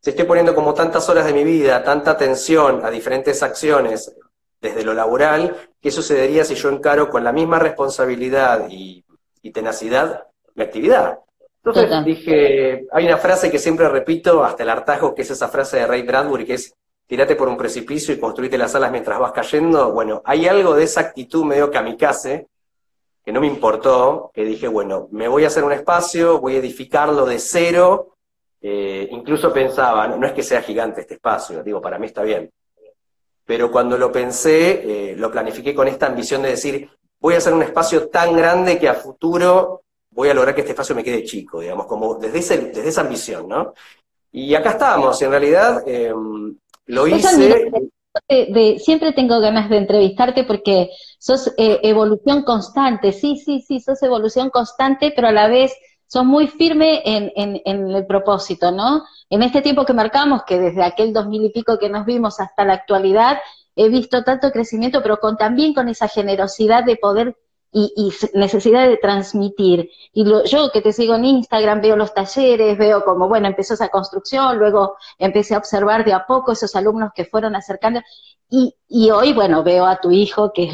si 0.02 0.10
estoy 0.10 0.26
poniendo 0.26 0.54
como 0.54 0.74
tantas 0.74 1.08
horas 1.08 1.26
de 1.26 1.32
mi 1.32 1.46
vida, 1.46 1.86
tanta 1.86 2.12
atención 2.12 2.86
a 2.86 2.90
diferentes 2.90 3.42
acciones 3.44 4.14
desde 4.60 4.84
lo 4.84 4.94
laboral, 4.94 5.56
¿qué 5.80 5.90
sucedería 5.90 6.44
si 6.44 6.56
yo 6.56 6.68
encaro 6.68 7.10
con 7.10 7.24
la 7.24 7.32
misma 7.32 7.60
responsabilidad 7.60 8.68
y, 8.70 9.06
y 9.42 9.52
tenacidad 9.52 10.28
mi 10.54 10.64
actividad? 10.64 11.20
Entonces 11.63 12.06
dije, 12.06 12.88
hay 12.92 13.06
una 13.06 13.18
frase 13.18 13.51
que 13.51 13.60
siempre 13.60 13.89
repito 13.89 14.44
hasta 14.44 14.63
el 14.63 14.70
hartazgo, 14.70 15.13
que 15.13 15.24
es 15.24 15.32
esa 15.32 15.50
frase 15.50 15.78
de 15.78 15.88
Ray 15.88 16.04
Bradbury, 16.04 16.46
que 16.46 16.54
es, 16.54 16.74
tirate 17.06 17.36
por 17.36 17.50
un 17.50 17.58
precipicio 17.58 18.13
y 18.13 18.20
construite 18.20 18.58
las 18.58 18.75
alas 18.75 18.92
mientras 18.92 19.20
vas 19.20 19.34
cayendo. 19.34 19.92
Bueno, 19.92 20.22
hay 20.25 20.48
algo 20.48 20.74
de 20.74 20.84
esa 20.84 21.01
actitud 21.01 21.44
medio 21.44 21.70
kamikaze, 21.70 22.48
que 23.25 23.32
no 23.34 23.42
me 23.42 23.48
importó, 23.48 24.32
que 24.34 24.46
dije, 24.46 24.68
bueno, 24.68 25.10
me 25.12 25.28
voy 25.28 25.44
a 25.44 25.48
hacer 25.48 25.63
un 25.63 25.74
espacio, 25.74 26.39
voy 26.39 26.56
a 26.56 26.60
edificarlo 26.60 27.25
de 27.25 27.39
cero. 27.39 28.16
Eh, 28.62 29.08
incluso 29.12 29.51
pensaba, 29.51 30.08
no, 30.08 30.25
es 30.25 30.34
que 30.34 30.44
sea 30.44 30.62
gigante 30.62 31.01
este 31.01 31.16
espacio, 31.16 31.62
digo, 31.62 31.82
para 31.82 32.00
mí 32.00 32.08
está 32.08 32.24
bien. 32.24 32.50
Pero 33.46 33.72
cuando 33.72 33.98
lo 33.98 34.12
pensé, 34.12 35.12
eh, 35.12 35.16
lo 35.16 35.30
planifiqué 35.32 35.74
con 35.75 35.88
esta 35.88 36.06
ambición 36.06 36.44
de 36.44 36.50
decir, 36.50 36.89
voy 37.20 37.34
a 37.34 37.38
hacer 37.38 37.54
un 37.54 37.63
espacio 37.63 38.08
tan 38.08 38.36
grande 38.36 38.80
que 38.80 38.88
a 38.88 38.94
futuro 38.94 39.82
voy 40.12 40.30
a 40.30 40.34
lograr 40.34 40.56
que 40.56 40.62
este 40.62 40.72
espacio 40.72 40.96
me 40.96 41.04
quede 41.04 41.24
chico, 41.24 41.60
digamos, 41.60 41.86
como 41.86 42.16
desde, 42.16 42.58
desde 42.58 42.89
esa 42.89 43.01
ambición, 43.01 43.48
¿no? 43.48 43.74
Y 44.32 44.54
acá 44.56 44.72
estamos, 44.72 45.22
en 45.22 45.32
realidad 45.32 45.84
em, 45.88 46.56
lo 46.86 47.08
hice... 47.08 47.72
siempre 48.80 49.13
tengo 49.13 49.39
ganas 49.39 49.70
de 49.70 49.78
entrevistarte 49.78 50.44
porque 50.44 50.89
sos 51.18 51.54
eh, 51.58 51.80
evolución 51.84 52.44
constante, 52.44 53.12
sí, 53.12 53.38
sí, 53.38 53.63
sí, 53.68 53.80
sos 53.80 54.01
evolución 54.04 54.50
constante, 54.50 55.12
pero 55.16 55.28
a 55.30 55.32
la 55.32 55.48
vez 55.48 55.74
sos 56.08 56.25
muy 56.25 56.48
firme 56.48 57.01
en, 57.06 57.32
en, 57.36 57.92
el 57.96 58.06
propósito, 58.06 58.72
¿no? 58.72 59.04
En 59.30 59.44
este 59.44 59.62
tiempo 59.62 59.86
que 59.86 59.94
marcamos, 59.94 60.44
que 60.44 60.60
desde 60.60 60.84
aquel 60.84 61.13
dos 61.13 61.28
mil 61.28 61.46
y 61.46 61.51
pico 61.51 61.78
que 61.78 61.89
nos 61.89 62.06
vimos 62.06 62.39
hasta 62.39 62.66
la 62.66 62.74
actualidad, 62.74 63.38
he 63.75 63.89
visto 63.89 64.24
tanto 64.24 64.51
crecimiento, 64.51 65.01
pero 65.04 65.18
con, 65.20 65.38
también 65.38 65.74
con 65.74 65.88
esa 65.88 66.08
generosidad 66.08 66.84
de 66.84 66.98
poder 66.98 67.36
y, 67.72 68.12
necesidad 68.34 68.88
de 68.88 68.98
transmitir. 68.98 69.90
Y 70.14 70.26
yo 70.46 70.72
que 70.72 70.82
te 70.82 70.94
sigo 70.94 71.16
en 71.16 71.26
Instagram, 71.26 71.82
veo 71.82 71.96
los 71.96 72.14
talleres, 72.14 72.78
veo 72.78 73.04
como, 73.04 73.28
bueno, 73.28 73.48
empezó 73.48 73.74
esa 73.74 73.90
construcción, 73.90 74.58
luego 74.58 74.96
empecé 75.18 75.56
a 75.56 75.60
observar 75.60 76.04
de 76.06 76.14
a 76.14 76.26
poco 76.26 76.52
esos 76.52 76.76
alumnos 76.76 77.12
que 77.16 77.26
fueron 77.26 77.56
acercando. 77.56 78.02
Y, 78.50 78.76
y 78.88 79.12
hoy, 79.12 79.34
bueno, 79.34 79.64
veo 79.64 79.86
a 79.86 80.00
tu 80.00 80.12
hijo, 80.12 80.52
que 80.54 80.64
es 80.64 80.74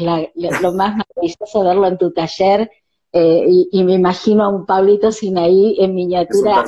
lo 0.62 0.72
más 0.72 0.96
maravilloso 0.96 1.64
verlo 1.64 1.86
en 1.86 1.98
tu 1.98 2.12
taller, 2.12 2.70
eh, 3.12 3.46
y, 3.70 3.84
me 3.84 3.94
imagino 3.94 4.44
a 4.44 4.48
un 4.48 4.66
Pablito 4.66 5.10
Sinaí 5.10 5.76
en 5.78 5.94
miniatura. 5.94 6.66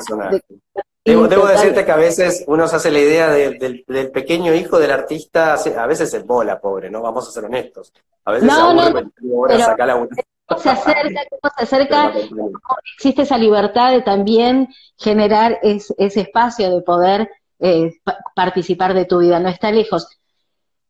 Debo, 1.09 1.47
decirte 1.47 1.85
que 1.85 1.91
a 1.91 1.97
veces 1.97 2.43
uno 2.47 2.67
se 2.67 2.75
hace 2.75 2.91
la 2.91 2.99
idea 2.99 3.29
del, 3.29 4.11
pequeño 4.13 4.53
hijo 4.53 4.79
del 4.79 4.91
artista, 4.91 5.55
a 5.55 5.87
veces 5.87 6.13
es 6.13 6.25
bola, 6.25 6.59
pobre, 6.59 6.89
¿no? 6.89 7.01
Vamos 7.01 7.27
a 7.27 7.31
ser 7.31 7.45
honestos. 7.45 7.93
A 8.25 8.31
veces 8.31 8.47
no, 8.47 8.73
no, 8.73 8.83
se 10.57 10.69
acerca, 10.69 11.23
se 11.57 11.63
acerca, 11.63 12.13
existe 12.95 13.21
esa 13.21 13.37
libertad 13.37 13.91
de 13.91 14.01
también 14.01 14.69
generar 14.97 15.59
ese 15.61 15.93
espacio 16.21 16.75
de 16.75 16.81
poder 16.81 17.29
eh, 17.59 17.91
participar 18.35 18.93
de 18.93 19.05
tu 19.05 19.19
vida, 19.19 19.39
no 19.39 19.49
está 19.49 19.71
lejos. 19.71 20.07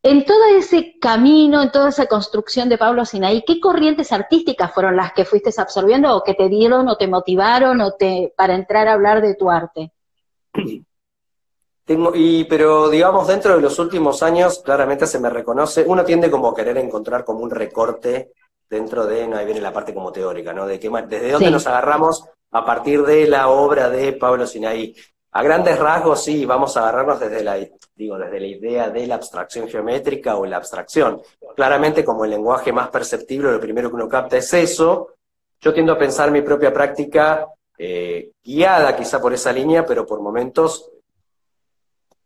En 0.02 0.24
todo 0.24 0.46
ese 0.58 0.98
camino, 1.00 1.62
en 1.62 1.72
toda 1.72 1.90
esa 1.90 2.06
construcción 2.06 2.70
de 2.70 2.78
Pablo 2.78 3.04
Sinaí, 3.04 3.44
¿qué 3.46 3.60
corrientes 3.60 4.14
artísticas 4.14 4.74
fueron 4.74 4.96
las 4.96 5.12
que 5.12 5.26
fuiste 5.26 5.52
absorbiendo 5.58 6.16
o 6.16 6.24
que 6.24 6.36
te 6.36 6.48
dieron 6.48 6.88
o 6.88 6.96
te 6.96 7.08
motivaron 7.08 7.82
o 7.82 7.92
te, 7.92 8.34
para 8.38 8.56
entrar 8.56 8.88
a 8.88 8.94
hablar 8.94 9.22
de 9.22 9.36
tu 9.36 9.52
arte? 9.52 9.92
Tengo, 11.86 12.12
y, 12.14 12.44
pero 12.44 12.88
digamos, 12.88 13.28
dentro 13.28 13.56
de 13.56 13.62
los 13.62 13.80
últimos 13.80 14.22
años, 14.22 14.62
claramente 14.64 15.08
se 15.08 15.20
me 15.20 15.30
reconoce, 15.30 15.84
uno 15.88 16.06
tiende 16.06 16.30
como 16.30 16.50
a 16.50 16.56
querer 16.56 16.78
encontrar 16.78 17.26
como 17.26 17.40
un 17.40 17.50
recorte 17.50 18.32
dentro 18.70 19.08
de, 19.08 19.28
no, 19.28 19.38
ahí 19.38 19.46
viene 19.46 19.60
la 19.60 19.74
parte 19.74 19.94
como 19.94 20.12
teórica, 20.12 20.54
¿no? 20.54 20.68
De 20.68 20.80
que, 20.80 20.88
desde 21.08 21.32
dónde 21.32 21.50
nos 21.50 21.66
agarramos 21.66 22.26
a 22.52 22.64
partir 22.64 23.04
de 23.04 23.28
la 23.28 23.50
obra 23.50 23.90
de 23.90 24.14
Pablo 24.14 24.46
Sinaí. 24.46 24.96
A 25.32 25.44
grandes 25.44 25.78
rasgos, 25.78 26.24
sí, 26.24 26.46
vamos 26.46 26.76
a 26.76 26.82
agarrarnos 26.82 27.20
desde 27.20 27.44
la, 27.44 27.58
digo, 27.96 28.18
desde 28.18 28.40
la 28.40 28.48
idea 28.48 28.90
de 28.90 29.06
la 29.06 29.16
abstracción 29.16 29.68
geométrica 29.68 30.38
o 30.38 30.46
la 30.46 30.58
abstracción. 30.58 31.22
Claramente, 31.56 32.04
como 32.04 32.26
el 32.26 32.32
lenguaje 32.32 32.72
más 32.72 32.90
perceptible, 32.90 33.52
lo 33.52 33.60
primero 33.60 33.90
que 33.90 33.96
uno 33.96 34.10
capta 34.10 34.38
es 34.38 34.54
eso. 34.54 35.16
Yo 35.60 35.74
tiendo 35.74 35.94
a 35.94 36.00
pensar 36.00 36.32
mi 36.32 36.42
propia 36.42 36.74
práctica 36.74 37.48
eh, 37.82 38.34
guiada 38.44 38.94
quizá 38.94 39.22
por 39.22 39.34
esa 39.34 39.54
línea, 39.54 39.86
pero 39.86 40.06
por 40.06 40.20
momentos 40.20 40.92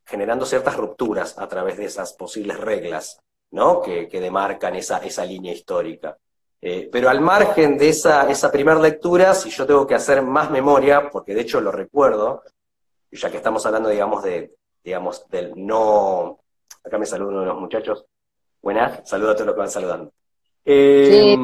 generando 0.03 0.48
ciertas 0.48 0.75
rupturas 0.75 1.38
a 1.38 1.48
través 1.48 1.77
de 1.77 1.86
esas 1.86 2.13
posibles 2.13 2.60
reglas, 2.60 3.19
¿no? 3.51 3.79
Que, 3.79 4.07
demarcan 4.12 4.75
esa, 4.75 4.98
esa 4.98 5.24
línea 5.24 5.53
histórica. 5.53 6.17
Eh, 6.60 6.89
pero 6.91 7.07
al 7.07 7.22
margen 7.22 7.77
de 7.77 7.89
esa, 7.89 8.27
esa 8.31 8.51
primera 8.51 8.79
lectura, 8.79 9.36
si 9.36 9.51
yo 9.51 9.67
tengo 9.67 9.86
que 9.86 9.93
hacer 9.93 10.24
más 10.24 10.50
memoria, 10.50 11.12
porque 11.12 11.36
de 11.36 11.41
hecho 11.41 11.62
lo 11.62 11.72
recuerdo, 11.72 12.41
ya 13.12 13.29
que 13.29 13.38
estamos 13.38 13.63
hablando, 13.67 13.89
digamos, 13.89 14.24
de, 14.24 14.55
digamos, 14.83 15.29
del 15.29 15.53
no... 15.55 16.39
Acá 16.83 16.98
me 16.98 17.05
saludan 17.05 17.33
uno 17.33 17.41
de 17.41 17.48
los 17.48 17.60
muchachos. 17.60 18.05
Buenas, 18.60 19.07
saludo 19.07 19.31
a 19.31 19.33
todos 19.36 19.48
los 19.48 19.55
que 19.55 19.60
van 19.60 19.69
saludando. 19.69 20.12
Eh, 20.65 21.38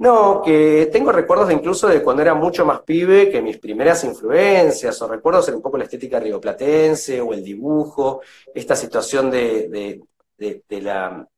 No, 0.00 0.40
que 0.40 0.88
tengo 0.90 1.12
recuerdos 1.12 1.52
incluso 1.52 1.86
de 1.86 2.02
cuando 2.02 2.22
era 2.22 2.32
mucho 2.32 2.64
más 2.64 2.80
pibe, 2.80 3.30
que 3.30 3.42
mis 3.42 3.58
primeras 3.58 4.02
influencias, 4.02 5.00
o 5.02 5.06
recuerdos 5.06 5.46
era 5.46 5.58
un 5.58 5.62
poco 5.62 5.76
la 5.76 5.84
estética 5.84 6.18
rioplatense, 6.18 7.20
o 7.20 7.34
el 7.34 7.44
dibujo, 7.44 8.22
esta 8.54 8.74
situación 8.74 9.30
de, 9.30 10.00
de, 10.38 10.80
la, 10.80 11.28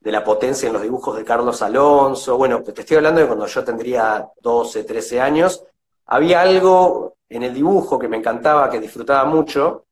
de 0.00 0.12
la 0.12 0.24
potencia 0.24 0.66
en 0.66 0.72
los 0.72 0.80
dibujos 0.80 1.14
de 1.14 1.26
Carlos 1.26 1.60
Alonso. 1.60 2.38
Bueno, 2.38 2.62
te 2.62 2.80
estoy 2.80 2.96
hablando 2.96 3.20
de 3.20 3.26
cuando 3.26 3.46
yo 3.46 3.62
tendría 3.62 4.26
12, 4.40 4.84
13 4.84 5.20
años. 5.20 5.62
Había 6.06 6.40
algo 6.40 7.18
en 7.28 7.42
el 7.42 7.52
dibujo 7.52 7.98
que 7.98 8.08
me 8.08 8.16
encantaba, 8.16 8.70
que 8.70 8.80
disfrutaba 8.80 9.26
mucho. 9.26 9.84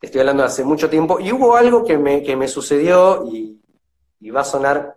Estoy 0.00 0.18
hablando 0.18 0.42
de 0.42 0.48
hace 0.48 0.64
mucho 0.64 0.90
tiempo. 0.90 1.20
Y 1.20 1.30
hubo 1.30 1.54
algo 1.54 1.84
que 1.84 1.96
me, 1.96 2.24
que 2.24 2.34
me 2.34 2.48
sucedió 2.48 3.24
y 3.24 4.30
va 4.30 4.40
a 4.40 4.44
sonar 4.44 4.96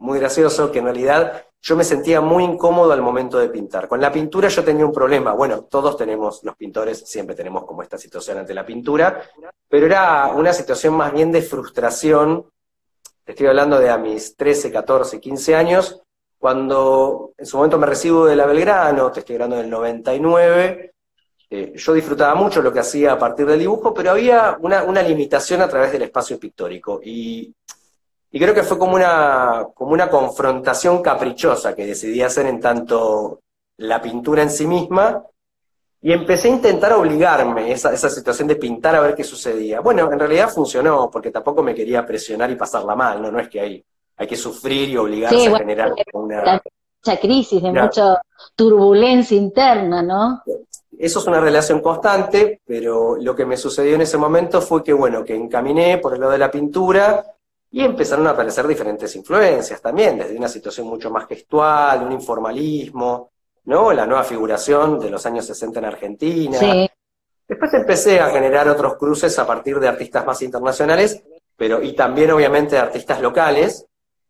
muy 0.00 0.18
gracioso, 0.18 0.72
que 0.72 0.80
en 0.80 0.86
realidad 0.86 1.44
yo 1.62 1.76
me 1.76 1.84
sentía 1.84 2.20
muy 2.20 2.44
incómodo 2.44 2.92
al 2.92 3.02
momento 3.02 3.38
de 3.38 3.50
pintar. 3.50 3.86
Con 3.86 4.00
la 4.00 4.10
pintura 4.10 4.48
yo 4.48 4.64
tenía 4.64 4.86
un 4.86 4.92
problema, 4.92 5.32
bueno, 5.32 5.62
todos 5.64 5.96
tenemos, 5.96 6.42
los 6.42 6.56
pintores 6.56 7.00
siempre 7.06 7.36
tenemos 7.36 7.64
como 7.64 7.82
esta 7.82 7.98
situación 7.98 8.38
ante 8.38 8.54
la 8.54 8.64
pintura, 8.64 9.22
pero 9.68 9.86
era 9.86 10.28
una 10.34 10.52
situación 10.52 10.94
más 10.94 11.12
bien 11.12 11.30
de 11.30 11.42
frustración, 11.42 12.46
te 13.24 13.32
estoy 13.32 13.46
hablando 13.46 13.78
de 13.78 13.90
a 13.90 13.98
mis 13.98 14.36
13, 14.36 14.72
14, 14.72 15.20
15 15.20 15.54
años, 15.54 16.00
cuando 16.38 17.32
en 17.36 17.44
su 17.44 17.58
momento 17.58 17.78
me 17.78 17.86
recibo 17.86 18.24
de 18.24 18.36
la 18.36 18.46
Belgrano, 18.46 19.12
te 19.12 19.20
estoy 19.20 19.36
hablando 19.36 19.56
del 19.56 19.68
99, 19.68 20.94
eh, 21.52 21.72
yo 21.74 21.92
disfrutaba 21.92 22.34
mucho 22.36 22.62
lo 22.62 22.72
que 22.72 22.78
hacía 22.78 23.12
a 23.12 23.18
partir 23.18 23.44
del 23.44 23.58
dibujo, 23.58 23.92
pero 23.92 24.12
había 24.12 24.56
una, 24.60 24.84
una 24.84 25.02
limitación 25.02 25.60
a 25.60 25.68
través 25.68 25.90
del 25.90 26.02
espacio 26.02 26.38
pictórico. 26.38 27.00
Y 27.02 27.52
y 28.32 28.38
creo 28.38 28.54
que 28.54 28.62
fue 28.62 28.78
como 28.78 28.94
una, 28.94 29.66
como 29.74 29.92
una 29.92 30.08
confrontación 30.08 31.02
caprichosa 31.02 31.74
que 31.74 31.86
decidí 31.86 32.22
hacer 32.22 32.46
en 32.46 32.60
tanto 32.60 33.40
la 33.78 34.00
pintura 34.00 34.42
en 34.42 34.50
sí 34.50 34.66
misma, 34.66 35.24
y 36.02 36.12
empecé 36.12 36.48
a 36.48 36.52
intentar 36.52 36.92
obligarme 36.94 37.72
esa, 37.72 37.92
esa 37.92 38.08
situación 38.08 38.48
de 38.48 38.56
pintar 38.56 38.94
a 38.94 39.00
ver 39.00 39.14
qué 39.14 39.24
sucedía. 39.24 39.80
Bueno, 39.80 40.10
en 40.10 40.18
realidad 40.18 40.48
funcionó, 40.48 41.10
porque 41.10 41.30
tampoco 41.30 41.62
me 41.62 41.74
quería 41.74 42.06
presionar 42.06 42.50
y 42.50 42.56
pasarla 42.56 42.94
mal, 42.94 43.20
no, 43.20 43.30
no 43.30 43.38
es 43.38 43.48
que 43.48 43.60
hay, 43.60 43.84
hay 44.16 44.26
que 44.26 44.36
sufrir 44.36 44.88
y 44.88 44.96
obligarse 44.96 45.48
a 45.48 45.58
generar 45.58 45.92
una... 46.12 46.62
Mucha 47.02 47.18
crisis, 47.18 47.62
de 47.62 47.72
mucha 47.72 48.20
turbulencia 48.54 49.36
interna, 49.36 50.02
¿no? 50.02 50.42
Eso 50.98 51.18
es 51.18 51.26
una 51.26 51.40
relación 51.40 51.80
constante, 51.80 52.60
pero 52.66 53.16
lo 53.16 53.34
que 53.34 53.46
me 53.46 53.56
sucedió 53.56 53.94
en 53.94 54.02
ese 54.02 54.18
momento 54.18 54.60
fue 54.60 54.84
que, 54.84 54.92
bueno, 54.92 55.24
que 55.24 55.34
encaminé 55.34 55.96
por 55.96 56.12
el 56.12 56.20
lado 56.20 56.32
de 56.32 56.38
la 56.38 56.50
pintura, 56.50 57.24
y 57.72 57.84
empezaron 57.84 58.26
a 58.26 58.30
aparecer 58.30 58.66
diferentes 58.66 59.14
influencias 59.14 59.80
también, 59.80 60.18
desde 60.18 60.36
una 60.36 60.48
situación 60.48 60.86
mucho 60.86 61.10
más 61.10 61.26
gestual, 61.28 62.02
un 62.02 62.12
informalismo, 62.12 63.30
¿no? 63.64 63.92
La 63.92 64.06
nueva 64.06 64.24
figuración 64.24 64.98
de 64.98 65.10
los 65.10 65.24
años 65.26 65.46
60 65.46 65.78
en 65.78 65.84
Argentina. 65.84 66.58
Después 67.46 67.74
empecé 67.74 68.20
a 68.20 68.30
generar 68.30 68.68
otros 68.68 68.96
cruces 68.96 69.38
a 69.38 69.46
partir 69.46 69.78
de 69.78 69.88
artistas 69.88 70.26
más 70.26 70.42
internacionales, 70.42 71.22
pero 71.56 71.82
y 71.82 71.92
también 71.94 72.30
obviamente 72.30 72.76
de 72.76 72.80
artistas 72.80 73.20
locales, 73.20 73.86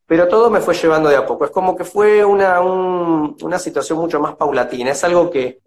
pero 0.07 0.27
todo 0.27 0.51
me 0.51 0.61
fue 0.61 0.75
llevando 0.75 1.09
de 1.09 1.17
a 1.17 1.27
poco. 1.27 1.45
Es 1.45 1.51
como 1.51 1.77
que 1.77 1.85
fue 1.85 2.25
una, 2.25 2.61
una 2.61 3.59
situación 3.59 3.99
mucho 3.99 4.21
más 4.21 4.37
paulatina. 4.37 4.91
Es 4.91 5.05
algo 5.05 5.31
que 5.31 5.61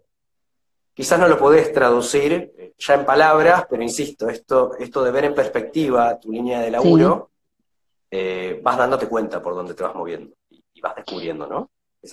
quizás 0.92 1.18
no 1.18 1.26
lo 1.26 1.38
podés 1.38 1.72
traducir 1.72 2.74
ya 2.78 2.94
en 2.94 3.04
palabras, 3.04 3.66
pero 3.68 3.82
insisto, 3.82 4.28
esto, 4.28 4.72
esto 4.78 5.02
de 5.02 5.10
ver 5.10 5.24
en 5.24 5.34
perspectiva 5.34 6.18
tu 6.20 6.30
línea 6.30 6.60
de 6.60 6.70
laburo, 6.70 7.30
eh, 8.16 8.60
vas 8.62 8.78
dándote 8.78 9.08
cuenta 9.08 9.42
por 9.42 9.56
dónde 9.56 9.74
te 9.74 9.82
vas 9.82 9.92
moviendo 9.92 10.32
y, 10.48 10.80
vas 10.80 10.94
descubriendo, 10.94 11.48
¿no? 11.48 11.68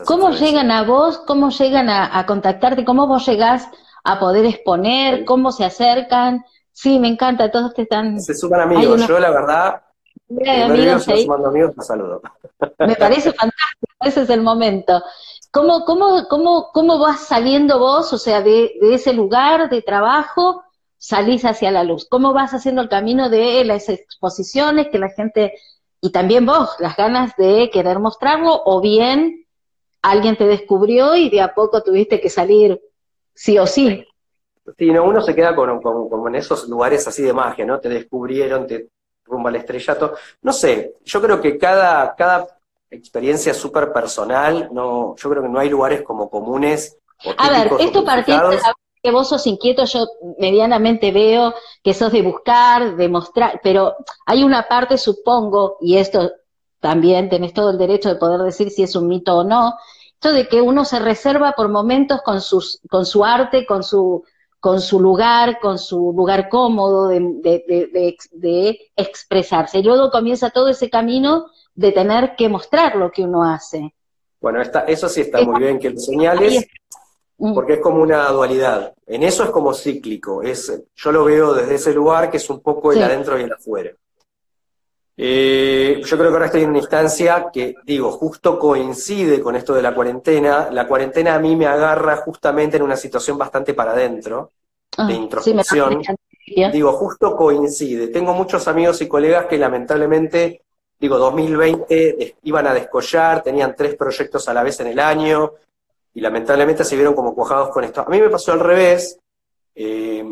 ¿Cómo 0.08 0.32
llegan 0.32 0.72
a 0.72 0.84
vos? 0.84 1.20
¿Cómo 1.28 1.52
llegan 1.52 1.90
a, 1.90 2.26
contactarte? 2.26 2.84
¿Cómo 2.84 3.06
vos 3.06 3.28
llegás 3.28 3.68
a 4.04 4.20
poder 4.20 4.46
exponer? 4.46 5.26
¿Cómo 5.26 5.52
se 5.52 5.64
acercan? 5.64 6.44
Sí, 6.72 6.98
me 6.98 7.08
encanta, 7.08 7.52
todos 7.52 7.76
te 7.76 7.84
están... 7.84 8.20
Se 8.20 8.34
suman 8.34 8.62
amigos, 8.62 9.06
yo 9.08 9.20
la 9.20 9.30
verdad... 9.30 9.82
amigos, 10.68 11.04
sumando 11.04 11.50
amigos, 11.50 11.76
te 11.76 11.84
saludo. 11.84 12.20
Me 12.80 12.96
parece 12.96 13.32
fantástico, 13.34 13.94
ese 14.00 14.22
es 14.24 14.30
el 14.32 14.42
momento. 14.42 15.04
¿Cómo, 15.52 15.86
cómo, 15.86 16.28
cómo, 16.28 16.72
cómo 16.74 16.98
vas 16.98 17.20
saliendo 17.28 17.78
vos, 17.78 18.12
o 18.12 18.18
sea, 18.18 18.42
de, 18.42 18.72
de 18.82 18.96
ese 18.96 19.14
lugar 19.14 19.70
de 19.70 19.84
trabajo, 19.84 20.64
salís 20.98 21.46
hacia 21.46 21.70
la 21.70 21.84
luz? 21.84 22.08
¿Cómo 22.10 22.34
vas 22.34 22.56
haciendo 22.56 22.82
el 22.82 22.90
camino 22.90 23.30
de 23.30 23.64
las 23.66 23.88
exposiciones, 23.88 24.88
que 24.88 24.98
la 24.98 25.10
gente 25.10 25.54
y 26.02 26.12
también 26.12 26.46
vos, 26.46 26.76
las 26.80 26.98
ganas 26.98 27.36
de 27.38 27.70
querer 27.72 28.00
mostrarlo, 28.00 28.62
o 28.66 28.82
bien 28.82 29.46
alguien 30.02 30.36
te 30.36 30.46
descubrió 30.46 31.16
y 31.16 31.30
de 31.30 31.42
a 31.42 31.54
poco 31.54 31.84
tuviste 31.84 32.20
que 32.20 32.30
salir 32.30 32.82
sí 33.36 33.60
o 33.60 33.68
sí. 33.68 34.06
Sí, 34.78 34.92
no, 34.92 35.04
uno 35.04 35.22
se 35.22 35.36
queda 35.36 35.56
como 35.56 36.28
en 36.28 36.36
esos 36.36 36.68
lugares 36.68 37.08
así 37.08 37.22
de 37.22 37.34
magia, 37.34 37.66
¿no? 37.66 37.80
Te 37.80 37.90
descubrieron, 37.90 38.66
te 38.66 38.88
rumba 39.26 39.50
al 39.50 39.58
estrellato. 39.58 40.16
No 40.42 40.52
sé, 40.54 40.96
yo 41.04 41.22
creo 41.22 41.40
que 41.40 41.58
cada, 41.58 42.16
cada 42.16 42.48
experiencia 42.90 43.54
súper 43.54 43.94
personal, 43.94 44.70
no, 44.72 45.16
yo 45.16 45.30
creo 45.30 45.44
que 45.44 45.50
no 45.50 45.60
hay 45.60 45.70
lugares 45.70 46.02
como 46.02 46.30
comunes. 46.30 46.98
a 47.38 47.50
ver, 47.50 47.72
esto 47.80 48.04
partiendo 48.04 48.50
que 49.02 49.12
vos 49.12 49.30
sos 49.30 49.48
inquieto, 49.48 49.86
yo 49.86 50.08
medianamente 50.38 51.12
veo 51.12 51.54
que 51.84 51.94
sos 51.94 52.12
de 52.12 52.22
buscar, 52.22 52.96
de 52.96 53.10
mostrar, 53.10 53.60
pero 53.64 53.96
hay 54.26 54.44
una 54.44 54.68
parte, 54.68 54.98
supongo, 54.98 55.78
y 55.82 55.98
esto 55.98 56.32
también 56.80 57.30
tenés 57.30 57.54
todo 57.54 57.72
el 57.72 57.78
derecho 57.78 58.10
de 58.10 58.16
poder 58.16 58.42
decir 58.42 58.70
si 58.70 58.84
es 58.84 58.96
un 58.96 59.08
mito 59.08 59.38
o 59.38 59.44
no, 59.44 59.76
esto 60.14 60.34
de 60.34 60.48
que 60.48 60.62
uno 60.62 60.86
se 60.86 61.00
reserva 61.00 61.54
por 61.54 61.70
momentos 61.70 62.22
con, 62.22 62.42
sus, 62.42 62.80
con 62.90 63.06
su 63.06 63.26
arte, 63.26 63.66
con 63.66 63.82
su, 63.84 64.24
con 64.60 64.80
su 64.80 65.00
lugar, 65.00 65.60
con 65.60 65.80
su 65.80 66.14
lugar 66.16 66.48
cómodo 66.48 67.08
de, 67.08 67.20
de, 67.42 68.16
de, 68.32 68.80
expresarse. 68.96 69.80
Y 69.80 69.84
luego 69.84 70.12
comienza 70.12 70.52
todo 70.52 70.68
ese 70.68 70.92
camino 70.92 71.48
de 71.74 71.92
tener 71.92 72.36
que 72.36 72.50
mostrar 72.50 72.96
lo 72.96 73.12
que 73.12 73.24
uno 73.24 73.44
hace. 73.44 73.96
Bueno, 74.40 74.62
eso 74.62 75.10
sí 75.10 75.22
está 75.22 75.42
muy 75.42 75.60
bien 75.60 75.80
que 75.80 75.90
lo 75.90 76.00
señales. 76.00 76.68
Mm. 77.44 77.56
porque 77.56 77.74
es 77.74 77.80
como 77.80 78.04
una 78.04 78.28
dualidad. 78.28 78.94
En 79.08 79.24
eso 79.24 79.44
es 79.44 79.50
como 79.50 79.74
cíclico, 79.74 80.44
es, 80.44 80.80
yo 80.96 81.12
lo 81.12 81.26
veo 81.26 81.54
desde 81.54 81.74
ese 81.74 81.92
lugar 81.92 82.30
que 82.30 82.38
es 82.38 82.48
un 82.52 82.60
poco 82.60 82.92
el 82.92 83.02
adentro 83.02 83.40
y 83.40 83.44
el 83.44 83.52
afuera. 83.52 83.90
Eh, 85.18 86.02
yo 86.06 86.18
creo 86.18 86.30
que 86.30 86.34
ahora 86.34 86.46
estoy 86.46 86.62
en 86.62 86.70
una 86.70 86.78
instancia 86.78 87.48
que, 87.52 87.74
digo, 87.84 88.12
justo 88.12 88.60
coincide 88.60 89.42
con 89.42 89.56
esto 89.56 89.74
de 89.74 89.82
la 89.82 89.96
cuarentena. 89.96 90.70
La 90.72 90.88
cuarentena 90.88 91.34
a 91.34 91.40
mí 91.40 91.56
me 91.56 91.66
agarra 91.66 92.18
justamente 92.18 92.78
en 92.78 92.84
una 92.84 92.96
situación 92.96 93.40
bastante 93.40 93.74
para 93.74 93.94
adentro, 93.94 94.52
ah, 94.98 95.08
de 95.08 95.14
introspección. 95.14 96.00
digo, 96.72 96.92
justo 96.94 97.36
coincide. 97.36 98.10
Tengo 98.10 98.34
muchos 98.34 98.68
amigos 98.68 99.02
y 99.02 99.08
colegas 99.08 99.48
que 99.48 99.58
lamentablemente, 99.58 100.62
digo, 101.00 101.18
2020 101.18 102.36
iban 102.44 102.68
a 102.68 102.74
descollar, 102.76 103.42
tenían 103.42 103.76
tres 103.76 103.96
proyectos 103.96 104.48
a 104.48 104.54
la 104.54 104.62
vez 104.62 104.80
en 104.80 104.88
el 104.88 105.00
año, 105.00 105.54
y 106.14 106.22
lamentablemente 106.22 106.84
se 106.84 106.96
vieron 106.96 107.14
como 107.14 107.34
cuajados 107.34 107.70
con 107.70 107.84
esto. 107.84 108.02
A 108.02 108.10
mí 108.10 108.20
me 108.20 108.30
pasó 108.30 108.52
al 108.52 108.60
revés. 108.60 109.18
Eh, 109.74 110.26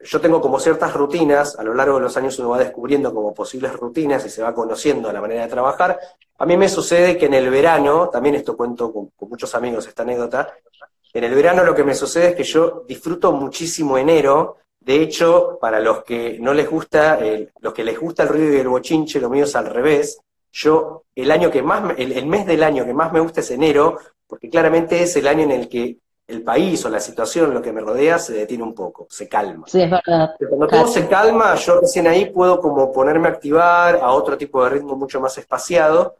yo 0.00 0.20
tengo 0.20 0.40
como 0.40 0.58
ciertas 0.58 0.92
rutinas, 0.94 1.56
a 1.58 1.62
lo 1.62 1.74
largo 1.74 1.96
de 1.96 2.02
los 2.02 2.16
años 2.16 2.38
uno 2.38 2.50
va 2.50 2.58
descubriendo 2.58 3.14
como 3.14 3.32
posibles 3.32 3.72
rutinas 3.72 4.26
y 4.26 4.30
se 4.30 4.42
va 4.42 4.52
conociendo 4.52 5.12
la 5.12 5.20
manera 5.20 5.42
de 5.42 5.48
trabajar. 5.48 5.98
A 6.38 6.44
mí 6.44 6.56
me 6.56 6.68
sucede 6.68 7.16
que 7.16 7.26
en 7.26 7.34
el 7.34 7.50
verano, 7.50 8.08
también 8.08 8.34
esto 8.34 8.56
cuento 8.56 8.92
con, 8.92 9.12
muchos 9.28 9.54
amigos 9.54 9.86
esta 9.86 10.02
anécdota, 10.02 10.52
en 11.12 11.24
el 11.24 11.34
verano 11.34 11.62
lo 11.62 11.74
que 11.74 11.84
me 11.84 11.94
sucede 11.94 12.30
es 12.30 12.34
que 12.34 12.44
yo 12.44 12.84
disfruto 12.88 13.32
muchísimo 13.32 13.96
enero. 13.96 14.56
De 14.80 15.00
hecho, 15.00 15.58
para 15.60 15.78
los 15.78 16.02
que 16.02 16.38
no 16.40 16.52
les 16.52 16.68
gusta, 16.68 17.20
los 17.60 17.72
que 17.72 17.84
les 17.84 17.98
gusta 17.98 18.24
el 18.24 18.30
ruido 18.30 18.54
y 18.54 18.56
el 18.56 18.68
bochinche, 18.68 19.20
lo 19.20 19.30
mío 19.30 19.44
es 19.44 19.54
al 19.54 19.66
revés. 19.66 20.20
Yo, 20.50 21.04
el 21.14 21.30
año 21.30 21.50
que 21.50 21.62
más, 21.62 21.94
el 21.96 22.26
mes 22.26 22.46
del 22.46 22.62
año 22.62 22.84
que 22.84 22.92
más 22.92 23.12
me 23.12 23.20
gusta 23.20 23.40
es 23.40 23.50
enero, 23.52 23.98
porque 24.32 24.48
claramente 24.48 25.02
es 25.02 25.14
el 25.16 25.26
año 25.26 25.42
en 25.42 25.50
el 25.50 25.68
que 25.68 25.98
el 26.26 26.42
país 26.42 26.82
o 26.86 26.88
la 26.88 27.00
situación, 27.00 27.52
lo 27.52 27.60
que 27.60 27.70
me 27.70 27.82
rodea, 27.82 28.18
se 28.18 28.32
detiene 28.32 28.64
un 28.64 28.74
poco, 28.74 29.06
se 29.10 29.28
calma. 29.28 29.66
Sí, 29.68 29.82
es 29.82 29.90
verdad. 29.90 30.30
Cuando 30.48 30.66
todo 30.68 30.86
se 30.86 31.06
calma, 31.06 31.54
yo 31.56 31.80
recién 31.80 32.06
ahí 32.06 32.30
puedo 32.30 32.58
como 32.58 32.90
ponerme 32.90 33.28
a 33.28 33.32
activar 33.32 33.96
a 33.96 34.10
otro 34.12 34.38
tipo 34.38 34.64
de 34.64 34.70
ritmo 34.70 34.96
mucho 34.96 35.20
más 35.20 35.36
espaciado. 35.36 36.16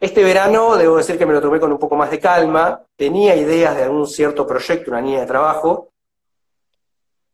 Este 0.00 0.24
verano, 0.24 0.74
debo 0.74 0.96
decir 0.96 1.16
que 1.16 1.24
me 1.24 1.34
lo 1.34 1.40
tomé 1.40 1.60
con 1.60 1.70
un 1.70 1.78
poco 1.78 1.94
más 1.94 2.10
de 2.10 2.18
calma, 2.18 2.82
tenía 2.96 3.36
ideas 3.36 3.76
de 3.76 3.84
algún 3.84 4.08
cierto 4.08 4.44
proyecto, 4.44 4.90
una 4.90 5.00
línea 5.00 5.20
de 5.20 5.26
trabajo, 5.26 5.90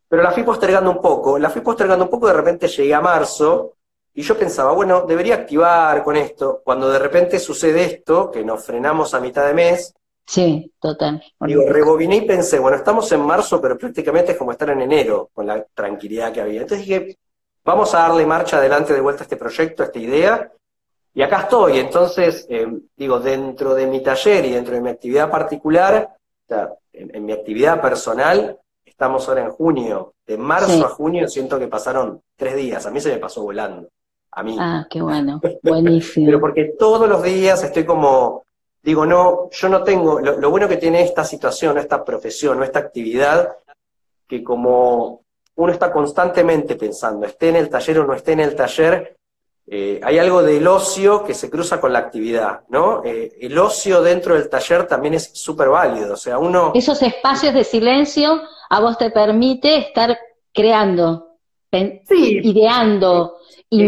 pero 0.08 0.22
la 0.22 0.32
fui 0.32 0.42
postergando 0.42 0.90
un 0.90 1.00
poco. 1.00 1.38
La 1.38 1.48
fui 1.48 1.62
postergando 1.62 2.04
un 2.04 2.10
poco, 2.10 2.26
de 2.26 2.34
repente 2.34 2.68
llegué 2.68 2.92
a 2.92 3.00
marzo, 3.00 3.76
y 4.12 4.20
yo 4.20 4.36
pensaba, 4.36 4.72
bueno, 4.72 5.06
debería 5.06 5.36
activar 5.36 6.04
con 6.04 6.16
esto. 6.16 6.60
Cuando 6.62 6.90
de 6.90 6.98
repente 6.98 7.38
sucede 7.38 7.84
esto, 7.84 8.30
que 8.30 8.44
nos 8.44 8.62
frenamos 8.62 9.14
a 9.14 9.20
mitad 9.20 9.46
de 9.46 9.54
mes, 9.54 9.94
Sí, 10.26 10.72
total. 10.80 11.22
Digo, 11.40 11.64
rebobiné 11.68 12.16
y 12.16 12.26
pensé, 12.26 12.58
bueno, 12.58 12.76
estamos 12.76 13.10
en 13.12 13.20
marzo, 13.20 13.60
pero 13.60 13.76
prácticamente 13.76 14.32
es 14.32 14.38
como 14.38 14.52
estar 14.52 14.70
en 14.70 14.80
enero, 14.80 15.30
con 15.32 15.46
la 15.46 15.64
tranquilidad 15.74 16.32
que 16.32 16.40
había. 16.40 16.62
Entonces 16.62 16.86
dije, 16.86 17.18
vamos 17.64 17.94
a 17.94 17.98
darle 17.98 18.26
marcha 18.26 18.58
adelante 18.58 18.92
de 18.92 19.00
vuelta 19.00 19.22
a 19.22 19.24
este 19.24 19.36
proyecto, 19.36 19.82
a 19.82 19.86
esta 19.86 19.98
idea. 19.98 20.52
y 21.14 21.22
acá 21.22 21.40
estoy, 21.42 21.78
entonces, 21.78 22.46
eh, 22.48 22.66
digo, 22.96 23.20
dentro 23.20 23.74
de 23.74 23.86
mi 23.86 24.02
taller 24.02 24.44
y 24.46 24.52
dentro 24.52 24.74
de 24.74 24.80
mi 24.80 24.90
actividad 24.90 25.30
particular, 25.30 26.16
en, 26.92 27.24
mi 27.24 27.32
actividad 27.32 27.80
personal, 27.80 28.58
estamos 28.84 29.28
ahora 29.28 29.44
en 29.44 29.50
junio, 29.50 30.14
de 30.26 30.36
marzo 30.38 30.86
a 30.86 30.88
junio 30.88 31.28
siento 31.28 31.58
que 31.58 31.68
pasaron 31.68 32.22
tres 32.36 32.56
días, 32.56 32.84
a 32.86 32.90
mí 32.90 33.00
se 33.00 33.10
me 33.10 33.18
pasó 33.18 33.42
volando, 33.42 33.88
a 34.30 34.42
mí. 34.42 34.56
Ah, 34.58 34.86
qué 34.90 35.00
bueno, 35.02 35.40
buenísimo. 35.62 36.26
Pero 36.26 36.40
porque 36.40 36.74
todos 36.78 37.08
los 37.08 37.22
días 37.22 37.62
estoy 37.62 37.84
como, 37.84 38.44
digo, 38.82 39.06
no, 39.06 39.48
yo 39.50 39.68
no 39.68 39.82
tengo, 39.82 40.20
lo, 40.20 40.38
lo 40.38 40.50
bueno 40.50 40.68
que 40.68 40.76
tiene 40.76 41.02
esta 41.02 41.24
situación, 41.24 41.78
esta 41.78 42.04
profesión, 42.04 42.62
esta 42.62 42.80
actividad, 42.80 43.56
que 44.26 44.42
como 44.42 45.22
uno 45.56 45.72
está 45.72 45.92
constantemente 45.92 46.76
pensando, 46.76 47.26
esté 47.26 47.50
en 47.50 47.56
el 47.56 47.68
taller 47.68 48.00
o 48.00 48.06
no 48.06 48.14
esté 48.14 48.32
en 48.32 48.40
el 48.40 48.56
taller, 48.56 49.16
eh, 49.66 50.00
hay 50.02 50.18
algo 50.18 50.42
del 50.42 50.66
ocio 50.66 51.24
que 51.24 51.34
se 51.34 51.48
cruza 51.48 51.80
con 51.80 51.92
la 51.92 52.00
actividad, 52.00 52.62
¿no? 52.68 53.04
Eh, 53.04 53.32
el 53.40 53.56
ocio 53.58 54.02
dentro 54.02 54.34
del 54.34 54.48
taller 54.48 54.86
también 54.86 55.14
es 55.14 55.30
súper 55.34 55.68
válido, 55.68 56.14
o 56.14 56.16
sea, 56.16 56.38
uno... 56.38 56.72
Esos 56.74 57.00
espacios 57.02 57.54
de 57.54 57.62
silencio 57.62 58.42
a 58.68 58.80
vos 58.80 58.98
te 58.98 59.10
permite 59.10 59.76
estar 59.76 60.18
creando, 60.52 61.36
ideando, 62.10 63.36
eh, 63.70 63.86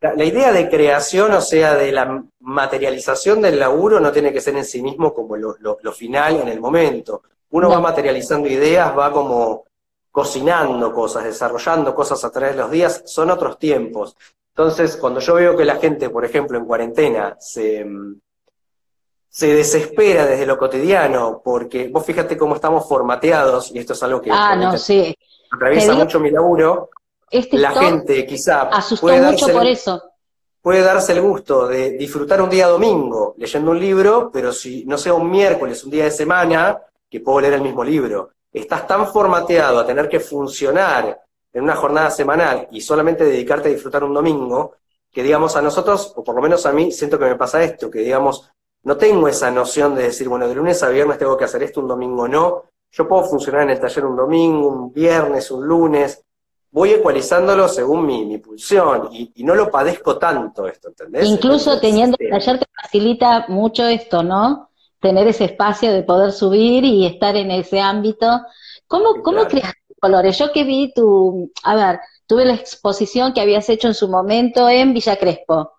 La, 0.00 0.24
idea 0.24 0.50
de 0.50 0.68
creación, 0.70 1.32
o 1.32 1.42
sea, 1.42 1.74
de 1.74 1.92
la 1.92 2.24
materialización 2.40 3.42
del 3.42 3.58
laburo 3.58 4.00
no 4.00 4.10
tiene 4.10 4.32
que 4.32 4.40
ser 4.40 4.56
en 4.56 4.64
sí 4.64 4.80
mismo 4.80 5.12
como 5.12 5.36
lo, 5.36 5.92
final 5.92 6.40
en 6.40 6.48
el 6.48 6.58
momento. 6.58 7.22
Uno 7.50 7.68
va 7.68 7.80
materializando 7.80 8.48
ideas, 8.48 8.96
va 8.96 9.12
como 9.12 9.64
cocinando 10.10 10.92
cosas, 10.92 11.24
desarrollando 11.24 11.94
cosas 11.94 12.24
a 12.24 12.30
través 12.30 12.56
de 12.56 12.62
los 12.62 12.70
días, 12.70 13.02
son 13.04 13.30
otros 13.30 13.58
tiempos. 13.58 14.16
Entonces, 14.48 14.96
cuando 14.96 15.20
yo 15.20 15.34
veo 15.34 15.56
que 15.56 15.64
la 15.64 15.76
gente, 15.76 16.08
por 16.08 16.24
ejemplo, 16.24 16.56
en 16.56 16.64
cuarentena, 16.64 17.36
se, 17.38 17.86
se 19.28 19.54
desespera 19.54 20.26
desde 20.26 20.46
lo 20.46 20.58
cotidiano, 20.58 21.40
porque 21.44 21.88
vos 21.88 22.04
fíjate 22.04 22.36
cómo 22.36 22.54
estamos 22.54 22.88
formateados, 22.88 23.70
y 23.72 23.78
esto 23.78 23.92
es 23.92 24.02
algo 24.02 24.20
que 24.20 24.30
ah, 24.32 24.56
no, 24.56 24.76
sí. 24.76 25.14
atraviesa 25.52 25.94
mucho 25.94 26.18
mi 26.18 26.30
laburo, 26.30 26.90
este 27.30 27.56
la 27.56 27.70
gente 27.70 28.26
quizá 28.26 28.62
asustó 28.62 29.06
puede 29.06 29.22
mucho 29.22 29.48
por 29.48 29.66
eso. 29.66 30.02
Puede 30.60 30.82
darse 30.82 31.12
el 31.12 31.22
gusto 31.22 31.66
de 31.66 31.92
disfrutar 31.92 32.42
un 32.42 32.50
día 32.50 32.66
domingo 32.66 33.34
leyendo 33.38 33.70
un 33.70 33.80
libro, 33.80 34.30
pero 34.30 34.52
si 34.52 34.84
no 34.84 34.98
sea 34.98 35.14
un 35.14 35.30
miércoles, 35.30 35.82
un 35.84 35.90
día 35.90 36.04
de 36.04 36.10
semana, 36.10 36.78
que 37.08 37.20
puedo 37.20 37.40
leer 37.40 37.54
el 37.54 37.62
mismo 37.62 37.82
libro 37.82 38.30
estás 38.52 38.86
tan 38.86 39.06
formateado 39.06 39.78
a 39.78 39.86
tener 39.86 40.08
que 40.08 40.20
funcionar 40.20 41.20
en 41.52 41.62
una 41.62 41.76
jornada 41.76 42.10
semanal 42.10 42.68
y 42.70 42.80
solamente 42.80 43.24
dedicarte 43.24 43.68
a 43.68 43.72
disfrutar 43.72 44.04
un 44.04 44.14
domingo, 44.14 44.76
que 45.10 45.22
digamos 45.22 45.56
a 45.56 45.62
nosotros, 45.62 46.12
o 46.16 46.22
por 46.22 46.34
lo 46.34 46.42
menos 46.42 46.66
a 46.66 46.72
mí, 46.72 46.92
siento 46.92 47.18
que 47.18 47.24
me 47.24 47.36
pasa 47.36 47.62
esto, 47.62 47.90
que 47.90 48.00
digamos, 48.00 48.50
no 48.84 48.96
tengo 48.96 49.28
esa 49.28 49.50
noción 49.50 49.94
de 49.94 50.04
decir, 50.04 50.28
bueno, 50.28 50.48
de 50.48 50.54
lunes 50.54 50.82
a 50.82 50.88
viernes 50.88 51.18
tengo 51.18 51.36
que 51.36 51.44
hacer 51.44 51.62
esto, 51.62 51.80
un 51.80 51.88
domingo 51.88 52.26
no. 52.28 52.64
Yo 52.92 53.06
puedo 53.06 53.24
funcionar 53.24 53.62
en 53.62 53.70
el 53.70 53.80
taller 53.80 54.04
un 54.04 54.16
domingo, 54.16 54.68
un 54.68 54.92
viernes, 54.92 55.50
un 55.50 55.66
lunes. 55.66 56.24
Voy 56.72 56.90
ecualizándolo 56.90 57.68
según 57.68 58.06
mi, 58.06 58.24
mi 58.24 58.38
pulsión 58.38 59.08
y, 59.12 59.32
no 59.42 59.54
lo 59.54 59.70
padezco 59.70 60.18
tanto 60.18 60.66
esto, 60.68 60.88
¿entendés? 60.88 61.26
Incluso 61.26 61.80
teniendo 61.80 62.16
el 62.20 62.30
taller 62.30 62.58
te 62.60 62.66
facilita 62.82 63.46
mucho 63.48 63.86
esto, 63.86 64.22
¿no? 64.22 64.70
tener 65.00 65.26
ese 65.26 65.46
espacio 65.46 65.92
de 65.92 66.02
poder 66.02 66.32
subir 66.32 66.84
y 66.84 67.06
estar 67.06 67.36
en 67.36 67.50
ese 67.50 67.80
ámbito. 67.80 68.26
¿Cómo, 68.86 69.22
cómo 69.22 69.46
creas 69.46 69.72
colores? 70.00 70.38
Yo 70.38 70.52
que 70.52 70.64
vi 70.64 70.92
tu, 70.92 71.50
a 71.64 71.74
ver, 71.74 72.00
tuve 72.26 72.44
la 72.44 72.54
exposición 72.54 73.32
que 73.32 73.40
habías 73.40 73.68
hecho 73.68 73.88
en 73.88 73.94
su 73.94 74.08
momento 74.08 74.68
en 74.68 74.92
Villa 74.92 75.16
Crespo. 75.16 75.72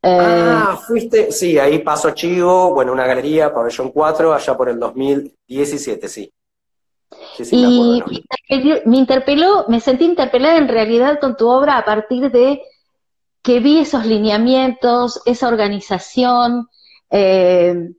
Eh, 0.00 0.18
ah, 0.20 0.78
fuiste, 0.86 1.32
sí, 1.32 1.58
ahí 1.58 1.80
paso 1.80 2.12
Chivo, 2.12 2.72
bueno, 2.72 2.92
una 2.92 3.04
galería, 3.04 3.52
pabellón 3.52 3.90
4, 3.90 4.32
allá 4.32 4.56
por 4.56 4.68
el 4.68 4.78
2017, 4.78 6.08
sí. 6.08 6.32
y 7.50 7.56
me, 7.56 8.04
interpeló, 8.48 9.66
me 9.68 9.80
sentí 9.80 10.04
interpelada 10.04 10.56
en 10.56 10.68
realidad 10.68 11.18
con 11.20 11.36
tu 11.36 11.48
obra 11.48 11.76
a 11.76 11.84
partir 11.84 12.30
de 12.30 12.62
que 13.42 13.60
vi 13.60 13.80
esos 13.80 14.06
lineamientos, 14.06 15.22
esa 15.26 15.48
organización, 15.48 16.68
eh, 17.10 17.90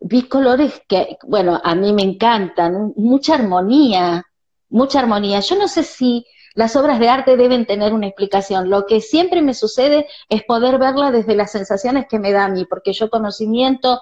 vi 0.00 0.22
colores 0.28 0.82
que, 0.88 1.18
bueno, 1.26 1.60
a 1.62 1.74
mí 1.74 1.92
me 1.92 2.02
encantan, 2.02 2.92
mucha 2.96 3.34
armonía, 3.34 4.24
mucha 4.68 5.00
armonía. 5.00 5.40
Yo 5.40 5.56
no 5.56 5.68
sé 5.68 5.82
si 5.82 6.26
las 6.54 6.74
obras 6.76 6.98
de 6.98 7.08
arte 7.08 7.36
deben 7.36 7.66
tener 7.66 7.92
una 7.92 8.06
explicación. 8.06 8.70
Lo 8.70 8.86
que 8.86 9.00
siempre 9.00 9.42
me 9.42 9.54
sucede 9.54 10.06
es 10.28 10.42
poder 10.44 10.78
verla 10.78 11.10
desde 11.10 11.34
las 11.34 11.52
sensaciones 11.52 12.06
que 12.08 12.18
me 12.18 12.32
da 12.32 12.46
a 12.46 12.48
mí, 12.48 12.64
porque 12.64 12.92
yo 12.92 13.10
conocimiento 13.10 14.00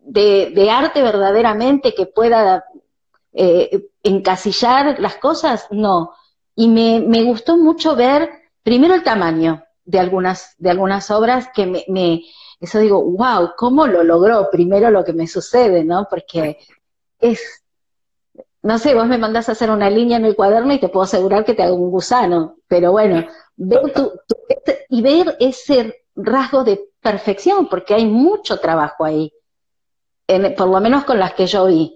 de, 0.00 0.68
arte 0.70 1.02
verdaderamente 1.02 1.94
que 1.94 2.06
pueda 2.06 2.64
eh, 3.32 3.88
encasillar 4.06 4.98
las 5.00 5.16
cosas, 5.16 5.66
no. 5.70 6.12
Y 6.54 6.68
me, 6.68 7.00
me, 7.00 7.22
gustó 7.22 7.56
mucho 7.56 7.96
ver 7.96 8.30
primero 8.62 8.94
el 8.94 9.02
tamaño 9.02 9.62
de 9.84 9.98
algunas, 9.98 10.54
de 10.58 10.70
algunas 10.70 11.10
obras 11.10 11.48
que 11.54 11.84
me, 11.88 12.22
eso 12.60 12.78
digo, 12.78 13.02
wow, 13.02 13.52
¿cómo 13.56 13.86
lo 13.86 14.02
logró? 14.02 14.48
Primero 14.50 14.90
lo 14.90 15.04
que 15.04 15.12
me 15.12 15.26
sucede, 15.26 15.84
¿no? 15.84 16.06
Porque 16.10 16.58
es, 17.18 17.64
no 18.62 18.78
sé, 18.78 18.94
vos 18.94 19.06
me 19.06 19.18
mandás 19.18 19.48
a 19.48 19.52
hacer 19.52 19.70
una 19.70 19.90
línea 19.90 20.16
en 20.16 20.24
el 20.24 20.36
cuaderno 20.36 20.72
y 20.72 20.80
te 20.80 20.88
puedo 20.88 21.04
asegurar 21.04 21.44
que 21.44 21.54
te 21.54 21.62
hago 21.62 21.76
un 21.76 21.90
gusano, 21.90 22.56
pero 22.66 22.92
bueno, 22.92 23.26
ver 23.56 23.92
tu, 23.92 24.12
y 24.88 25.02
ver 25.02 25.36
ese 25.38 26.04
rasgo 26.14 26.64
de 26.64 26.88
perfección, 27.00 27.68
porque 27.68 27.94
hay 27.94 28.06
mucho 28.06 28.58
trabajo 28.58 29.04
ahí, 29.04 29.32
por 30.56 30.68
lo 30.68 30.80
menos 30.80 31.04
con 31.04 31.18
las 31.18 31.34
que 31.34 31.46
yo 31.46 31.66
vi. 31.66 31.95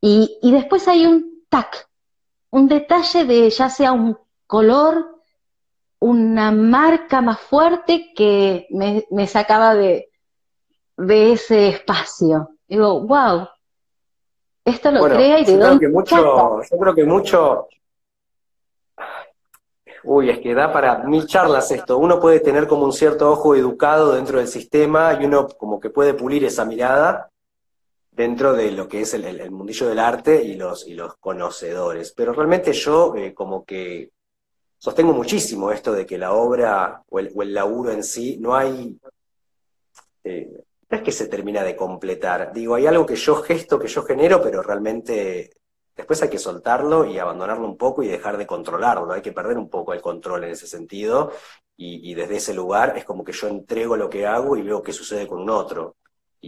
Y, 0.00 0.38
y 0.42 0.52
después 0.52 0.86
hay 0.88 1.06
un 1.06 1.44
tac, 1.48 1.88
un 2.50 2.68
detalle 2.68 3.24
de 3.24 3.50
ya 3.50 3.68
sea 3.68 3.92
un 3.92 4.18
color, 4.46 5.16
una 5.98 6.50
marca 6.50 7.20
más 7.20 7.40
fuerte 7.40 8.12
que 8.14 8.66
me, 8.70 9.26
sacaba 9.26 9.74
de, 9.74 10.10
de, 10.96 11.32
ese 11.32 11.68
espacio. 11.68 12.50
Digo, 12.68 13.00
wow, 13.06 13.48
esto 14.64 14.90
lo 14.90 15.04
crea 15.04 15.40
y 15.40 15.44
de 15.44 15.56
dónde. 15.56 15.88
mucho, 15.88 16.60
yo 16.62 16.78
creo 16.78 16.94
que 16.94 17.04
mucho. 17.04 17.68
Uy, 20.04 20.30
es 20.30 20.38
que 20.38 20.54
da 20.54 20.72
para 20.72 20.98
mil 20.98 21.26
charlas 21.26 21.70
esto. 21.72 21.98
Uno 21.98 22.20
puede 22.20 22.38
tener 22.38 22.68
como 22.68 22.84
un 22.84 22.92
cierto 22.92 23.30
ojo 23.30 23.56
educado 23.56 24.14
dentro 24.14 24.38
del 24.38 24.46
sistema 24.46 25.18
y 25.20 25.24
uno 25.24 25.48
como 25.48 25.80
que 25.80 25.90
puede 25.90 26.14
pulir 26.14 26.44
esa 26.44 26.64
mirada 26.64 27.30
dentro 28.16 28.54
de 28.54 28.70
lo 28.72 28.88
que 28.88 29.02
es 29.02 29.12
el, 29.12 29.50
mundillo 29.50 29.88
del 29.88 29.98
arte 29.98 30.42
y 30.42 30.54
los, 30.54 30.88
y 30.88 30.96
conocedores. 31.20 32.12
Pero 32.16 32.32
realmente 32.32 32.72
yo 32.72 33.14
eh, 33.14 33.34
como 33.34 33.64
que 33.64 34.10
sostengo 34.78 35.12
muchísimo 35.12 35.70
esto 35.70 35.92
de 35.92 36.06
que 36.06 36.16
la 36.16 36.32
obra 36.32 37.02
o 37.10 37.20
el, 37.20 37.54
laburo 37.54 37.92
en 37.92 38.02
sí 38.02 38.38
no 38.40 38.56
hay, 38.56 38.98
eh, 40.24 40.50
no 40.88 40.96
es 40.96 41.02
que 41.02 41.12
se 41.12 41.28
termina 41.28 41.62
de 41.62 41.76
completar. 41.76 42.52
Digo, 42.54 42.74
hay 42.74 42.86
algo 42.86 43.04
que 43.04 43.16
yo 43.16 43.36
gesto, 43.36 43.78
que 43.78 43.88
yo 43.88 44.02
genero, 44.02 44.40
pero 44.40 44.62
realmente 44.62 45.50
después 45.94 46.22
hay 46.22 46.30
que 46.30 46.38
soltarlo 46.38 47.04
y 47.04 47.18
abandonarlo 47.18 47.66
un 47.66 47.76
poco 47.76 48.02
y 48.02 48.08
dejar 48.08 48.38
de 48.38 48.46
controlarlo. 48.46 49.12
Hay 49.12 49.22
que 49.22 49.32
perder 49.32 49.58
un 49.58 49.68
poco 49.68 49.92
el 49.92 50.00
control 50.00 50.44
en 50.44 50.52
ese 50.52 50.66
sentido. 50.66 51.32
Y, 51.78 52.14
desde 52.14 52.36
ese 52.36 52.54
lugar 52.54 52.96
es 52.96 53.04
como 53.04 53.22
que 53.22 53.32
yo 53.32 53.48
entrego 53.48 53.98
lo 53.98 54.08
que 54.08 54.26
hago 54.26 54.56
y 54.56 54.62
veo 54.62 54.82
qué 54.82 54.94
sucede 54.94 55.26
con 55.26 55.42
un 55.42 55.50
otro. 55.50 55.96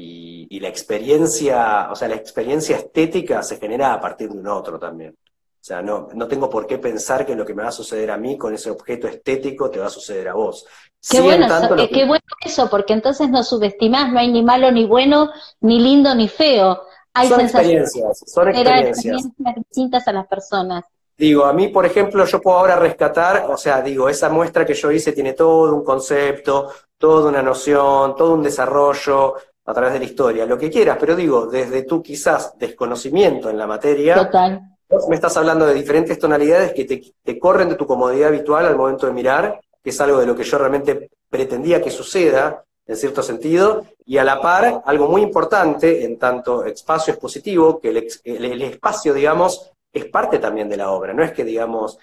Y, 0.00 0.46
y 0.50 0.60
la 0.60 0.68
experiencia, 0.68 1.88
o 1.90 1.96
sea, 1.96 2.08
la 2.08 2.14
experiencia 2.14 2.76
estética 2.76 3.42
se 3.42 3.56
genera 3.56 3.92
a 3.92 4.00
partir 4.00 4.28
de 4.30 4.38
un 4.38 4.46
otro 4.46 4.78
también. 4.78 5.16
O 5.60 5.64
sea, 5.68 5.82
no, 5.82 6.08
no 6.14 6.28
tengo 6.28 6.48
por 6.48 6.66
qué 6.66 6.78
pensar 6.78 7.26
que 7.26 7.34
lo 7.34 7.44
que 7.44 7.52
me 7.52 7.62
va 7.62 7.68
a 7.68 7.72
suceder 7.72 8.10
a 8.10 8.16
mí 8.16 8.38
con 8.38 8.54
ese 8.54 8.70
objeto 8.70 9.08
estético 9.08 9.68
te 9.68 9.80
va 9.80 9.86
a 9.86 9.90
suceder 9.90 10.28
a 10.28 10.34
vos. 10.34 10.64
Qué, 11.10 11.20
bueno, 11.20 11.46
eh, 11.76 11.90
qué 11.92 12.06
bueno 12.06 12.24
eso, 12.44 12.70
porque 12.70 12.92
entonces 12.92 13.28
no 13.28 13.42
subestimás, 13.42 14.12
no 14.12 14.20
hay 14.20 14.30
ni 14.30 14.42
malo 14.42 14.70
ni 14.70 14.86
bueno, 14.86 15.30
ni 15.60 15.80
lindo 15.80 16.14
ni 16.14 16.28
feo. 16.28 16.80
Hay 17.12 17.28
son 17.28 17.40
experiencias, 17.40 18.22
son 18.26 18.48
experiencias. 18.48 19.28
distintas 19.56 20.06
a 20.06 20.12
las 20.12 20.26
personas. 20.28 20.84
Digo, 21.16 21.44
a 21.44 21.52
mí, 21.52 21.68
por 21.68 21.84
ejemplo, 21.84 22.24
yo 22.24 22.40
puedo 22.40 22.58
ahora 22.58 22.76
rescatar, 22.76 23.50
o 23.50 23.56
sea, 23.56 23.82
digo, 23.82 24.08
esa 24.08 24.28
muestra 24.28 24.64
que 24.64 24.74
yo 24.74 24.92
hice 24.92 25.12
tiene 25.12 25.32
todo 25.32 25.74
un 25.74 25.84
concepto, 25.84 26.70
toda 26.96 27.28
una 27.28 27.42
noción, 27.42 28.14
todo 28.14 28.34
un 28.34 28.42
desarrollo 28.42 29.34
a 29.68 29.74
través 29.74 29.92
de 29.92 29.98
la 29.98 30.04
historia, 30.06 30.46
lo 30.46 30.58
que 30.58 30.70
quieras, 30.70 30.96
pero 30.98 31.14
digo, 31.14 31.46
desde 31.46 31.82
tu 31.82 32.02
quizás 32.02 32.58
desconocimiento 32.58 33.50
en 33.50 33.58
la 33.58 33.66
materia, 33.66 34.14
Total 34.14 34.78
Vos 34.90 35.06
me 35.06 35.16
estás 35.16 35.36
hablando 35.36 35.66
de 35.66 35.74
diferentes 35.74 36.18
tonalidades 36.18 36.72
que 36.72 36.84
te, 36.86 37.38
corren 37.38 37.68
de 37.68 37.74
tu 37.74 37.86
comodidad 37.86 38.28
habitual 38.28 38.64
al 38.64 38.76
momento 38.76 39.06
de 39.06 39.12
mirar, 39.12 39.60
que 39.84 39.90
es 39.90 40.00
algo 40.00 40.18
de 40.18 40.26
lo 40.26 40.34
que 40.34 40.44
yo 40.44 40.56
realmente 40.56 41.10
pretendía 41.28 41.82
que 41.82 41.90
suceda, 41.90 42.64
en 42.86 42.96
cierto 42.96 43.22
sentido, 43.22 43.84
y 44.06 44.16
a 44.16 44.24
la 44.24 44.40
par, 44.40 44.80
algo 44.86 45.08
muy 45.08 45.20
importante 45.20 46.04
en 46.04 46.18
tanto 46.18 46.64
espacio 46.64 47.12
expositivo, 47.12 47.78
que 47.78 47.90
el, 47.90 48.62
espacio, 48.62 49.12
digamos, 49.12 49.70
es 49.92 50.06
parte 50.06 50.38
también 50.38 50.70
de 50.70 50.78
la 50.78 50.90
obra. 50.90 51.12
No 51.12 51.22
es 51.22 51.32
que, 51.32 51.44
digamos, 51.44 51.98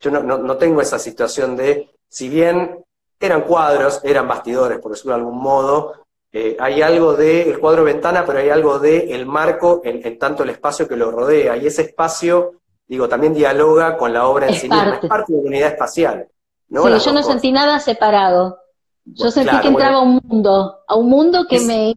yo 0.00 0.10
no, 0.10 0.20
no, 0.20 0.56
tengo 0.56 0.80
esa 0.80 0.98
situación 0.98 1.54
de, 1.54 1.88
si 2.08 2.28
bien 2.28 2.84
eran 3.20 3.42
cuadros, 3.42 4.00
eran 4.02 4.26
bastidores, 4.26 4.80
por 4.80 4.90
decirlo 4.90 5.12
de 5.14 5.20
algún 5.20 5.38
modo, 5.38 6.03
eh, 6.36 6.56
hay 6.58 6.82
algo 6.82 7.14
del 7.14 7.60
cuadro 7.60 7.84
ventana, 7.84 8.24
pero 8.26 8.40
hay 8.40 8.50
algo 8.50 8.80
del 8.80 9.08
el 9.12 9.24
marco 9.24 9.82
en, 9.84 10.18
tanto 10.18 10.42
el 10.42 10.50
espacio 10.50 10.88
que 10.88 10.96
lo 10.96 11.12
rodea, 11.12 11.56
y 11.56 11.68
ese 11.68 11.82
espacio, 11.82 12.54
digo, 12.88 13.08
también 13.08 13.32
dialoga 13.32 13.96
con 13.96 14.12
la 14.12 14.26
obra 14.26 14.48
en 14.48 14.54
sí 14.54 14.68
misma, 14.68 14.98
es 15.00 15.08
parte 15.08 15.32
de 15.32 15.38
una 15.38 15.48
unidad 15.48 15.68
espacial. 15.70 16.26
¿no? 16.70 16.98
Sí, 16.98 17.04
yo 17.06 17.12
no 17.12 17.22
sentí 17.22 17.52
nada 17.52 17.78
separado. 17.78 18.58
Yo 19.04 19.30
sentí 19.30 19.56
que 19.60 19.68
entraba 19.68 19.98
a 19.98 20.00
un 20.00 20.20
mundo, 20.24 20.80
a 20.88 20.96
un 20.96 21.08
mundo 21.08 21.46
que 21.48 21.60
me, 21.60 21.94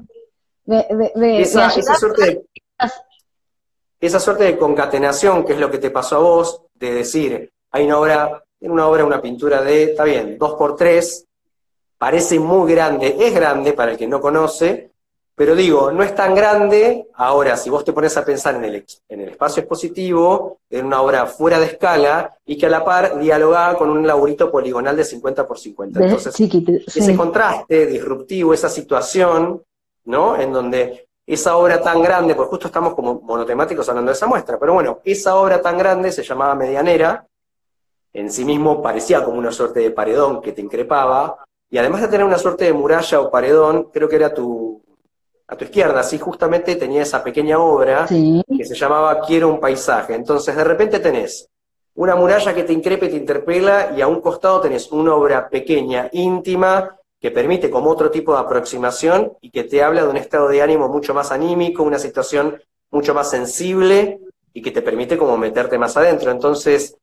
esa, 1.42 1.72
suerte 1.72 2.26
de, 2.26 2.46
esa 4.00 4.20
suerte 4.20 4.44
de 4.44 4.58
concatenación, 4.60 5.46
que 5.46 5.54
es 5.54 5.60
lo 5.60 5.72
que 5.72 5.80
te 5.80 5.90
pasó 5.90 6.18
a 6.18 6.20
vos, 6.20 6.62
de 6.76 6.94
decir, 6.94 7.52
hay 7.72 7.86
una 7.86 7.98
obra, 7.98 8.44
una 8.60 8.86
obra, 8.86 9.04
una 9.04 9.20
pintura 9.20 9.64
de, 9.64 9.86
está 9.86 10.04
bien, 10.04 10.38
dos 10.38 10.54
por 10.54 10.76
tres, 10.76 11.27
parece 11.98 12.40
muy 12.40 12.72
grande, 12.72 13.16
es 13.20 13.34
grande 13.34 13.74
para 13.74 13.92
el 13.92 13.98
que 13.98 14.08
no 14.08 14.22
conoce, 14.22 14.92
pero 15.38 15.56
digo, 15.56 15.92
no 15.92 16.02
es 16.02 16.16
tan 16.16 16.34
grande, 16.34 17.10
ahora 17.14 17.56
si 17.58 17.70
vos 17.70 17.86
te 17.86 17.94
pones 17.94 18.18
a 18.18 18.26
pensar 18.26 18.56
en 18.56 18.66
el, 18.66 18.86
en 19.08 19.22
el 19.22 19.30
espacio 19.30 19.62
expositivo, 19.62 20.58
en 20.68 20.88
una 20.88 21.00
obra 21.00 21.28
fuera 21.28 21.60
de 21.60 21.68
escala, 21.68 22.36
y 22.44 22.58
que 22.58 22.66
a 22.66 22.70
la 22.70 22.84
par 22.84 23.20
dialogaba 23.20 23.78
con 23.78 23.92
un 23.92 24.06
laburito 24.06 24.52
poligonal 24.52 24.96
de 24.96 25.06
50 25.06 25.48
por 25.48 25.60
50. 25.60 26.04
Entonces, 26.04 26.34
ese 26.88 27.16
contraste 27.16 27.86
disruptivo, 27.86 28.52
esa 28.52 28.68
situación, 28.68 29.62
¿no? 30.06 30.40
En 30.40 30.52
donde 30.52 31.08
esa 31.28 31.58
obra 31.58 31.82
tan 31.82 32.02
grande, 32.02 32.34
pues 32.34 32.48
justo 32.48 32.68
estamos 32.68 32.96
como 32.96 33.22
monotemáticos 33.22 33.88
hablando 33.90 34.10
de 34.10 34.16
esa 34.16 34.26
muestra, 34.26 34.58
pero 34.58 34.74
bueno, 34.74 35.02
esa 35.04 35.36
obra 35.36 35.62
tan 35.62 35.78
grande 35.78 36.12
se 36.12 36.24
llamaba 36.24 36.56
Medianera, 36.56 37.28
en 38.12 38.32
sí 38.32 38.44
mismo 38.44 38.82
parecía 38.82 39.24
como 39.24 39.38
una 39.38 39.52
suerte 39.52 39.82
de 39.82 39.92
paredón 39.92 40.42
que 40.42 40.54
te 40.54 40.62
increpaba, 40.62 41.46
y 41.70 41.78
además 41.78 42.02
de 42.02 42.08
tener 42.08 42.26
una 42.26 42.38
suerte 42.38 42.66
de 42.66 42.74
muralla 42.74 43.20
o 43.20 43.30
paredón, 43.30 43.90
creo 43.92 44.08
que 44.08 44.16
era 44.16 44.34
tu, 44.34 44.82
a 45.48 45.56
tu 45.56 45.66
izquierda, 45.66 46.02
así 46.02 46.18
justamente 46.18 46.76
tenía 46.76 47.02
esa 47.02 47.24
pequeña 47.24 47.60
obra 47.60 48.06
que 48.08 48.66
se 48.66 48.76
llamaba 48.76 49.20
Quiero 49.22 49.50
un 49.50 49.60
paisaje. 49.60 50.14
Entonces 50.16 50.56
de 50.56 50.64
repente 50.64 51.00
tenés 51.00 51.50
una 51.96 52.16
muralla 52.16 52.54
que 52.54 52.64
te 52.64 52.74
increpe, 52.74 53.10
te 53.10 53.16
interpela, 53.16 53.94
y 53.96 54.02
a 54.02 54.08
un 54.08 54.22
costado 54.22 54.62
tenés 54.62 54.92
una 54.92 55.16
obra 55.16 55.50
pequeña, 55.50 56.10
íntima, 56.12 56.96
que 57.20 57.32
permite 57.32 57.70
como 57.70 57.90
otro 57.90 58.12
tipo 58.12 58.34
de 58.34 58.40
aproximación 58.40 59.34
y 59.42 59.50
que 59.50 59.64
te 59.64 59.82
habla 59.82 60.04
de 60.04 60.10
un 60.10 60.18
estado 60.18 60.48
de 60.48 60.62
ánimo 60.62 60.88
mucho 60.88 61.14
más 61.14 61.32
anímico, 61.32 61.82
una 61.82 61.98
situación 61.98 62.62
mucho 62.92 63.14
más 63.14 63.30
sensible 63.30 64.20
y 64.54 64.62
que 64.62 64.72
te 64.72 64.82
permite 64.84 65.18
como 65.18 65.38
meterte 65.38 65.78
más 65.78 65.98
adentro. 65.98 66.30
Entonces, 66.30 66.96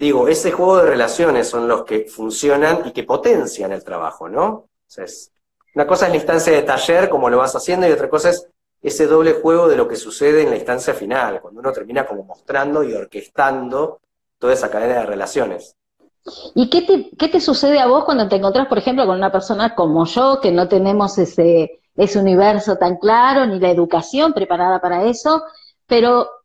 digo, 0.00 0.28
ese 0.28 0.50
juego 0.50 0.78
de 0.78 0.86
relaciones 0.86 1.46
son 1.46 1.68
los 1.68 1.84
que 1.84 2.06
funcionan 2.06 2.82
y 2.86 2.92
que 2.92 3.04
potencian 3.04 3.70
el 3.70 3.84
trabajo, 3.84 4.30
¿no? 4.30 4.70
Una 5.74 5.86
cosa 5.86 6.06
es 6.06 6.10
la 6.10 6.16
instancia 6.16 6.52
de 6.54 6.62
taller, 6.62 7.10
como 7.10 7.28
lo 7.28 7.36
vas 7.36 7.54
haciendo, 7.54 7.86
y 7.86 7.92
otra 7.92 8.08
cosa 8.08 8.30
es 8.30 8.48
ese 8.82 9.06
doble 9.06 9.34
juego 9.34 9.68
de 9.68 9.76
lo 9.76 9.86
que 9.86 9.96
sucede 9.96 10.42
en 10.42 10.50
la 10.50 10.56
instancia 10.56 10.94
final, 10.94 11.42
cuando 11.42 11.60
uno 11.60 11.70
termina 11.70 12.06
como 12.06 12.24
mostrando 12.24 12.82
y 12.82 12.94
orquestando 12.94 14.00
toda 14.38 14.54
esa 14.54 14.70
cadena 14.70 15.00
de 15.00 15.06
relaciones. 15.06 15.76
¿Y 16.54 16.70
qué 16.70 16.80
te, 16.80 17.10
qué 17.18 17.28
te 17.28 17.40
sucede 17.40 17.78
a 17.78 17.86
vos 17.86 18.04
cuando 18.04 18.26
te 18.26 18.36
encontrás, 18.36 18.68
por 18.68 18.78
ejemplo, 18.78 19.04
con 19.04 19.18
una 19.18 19.30
persona 19.30 19.74
como 19.74 20.06
yo, 20.06 20.40
que 20.40 20.50
no 20.50 20.66
tenemos 20.66 21.18
ese, 21.18 21.82
ese 21.94 22.18
universo 22.18 22.76
tan 22.76 22.96
claro, 22.96 23.44
ni 23.44 23.60
la 23.60 23.70
educación 23.70 24.32
preparada 24.32 24.80
para 24.80 25.04
eso, 25.04 25.42
pero 25.86 26.39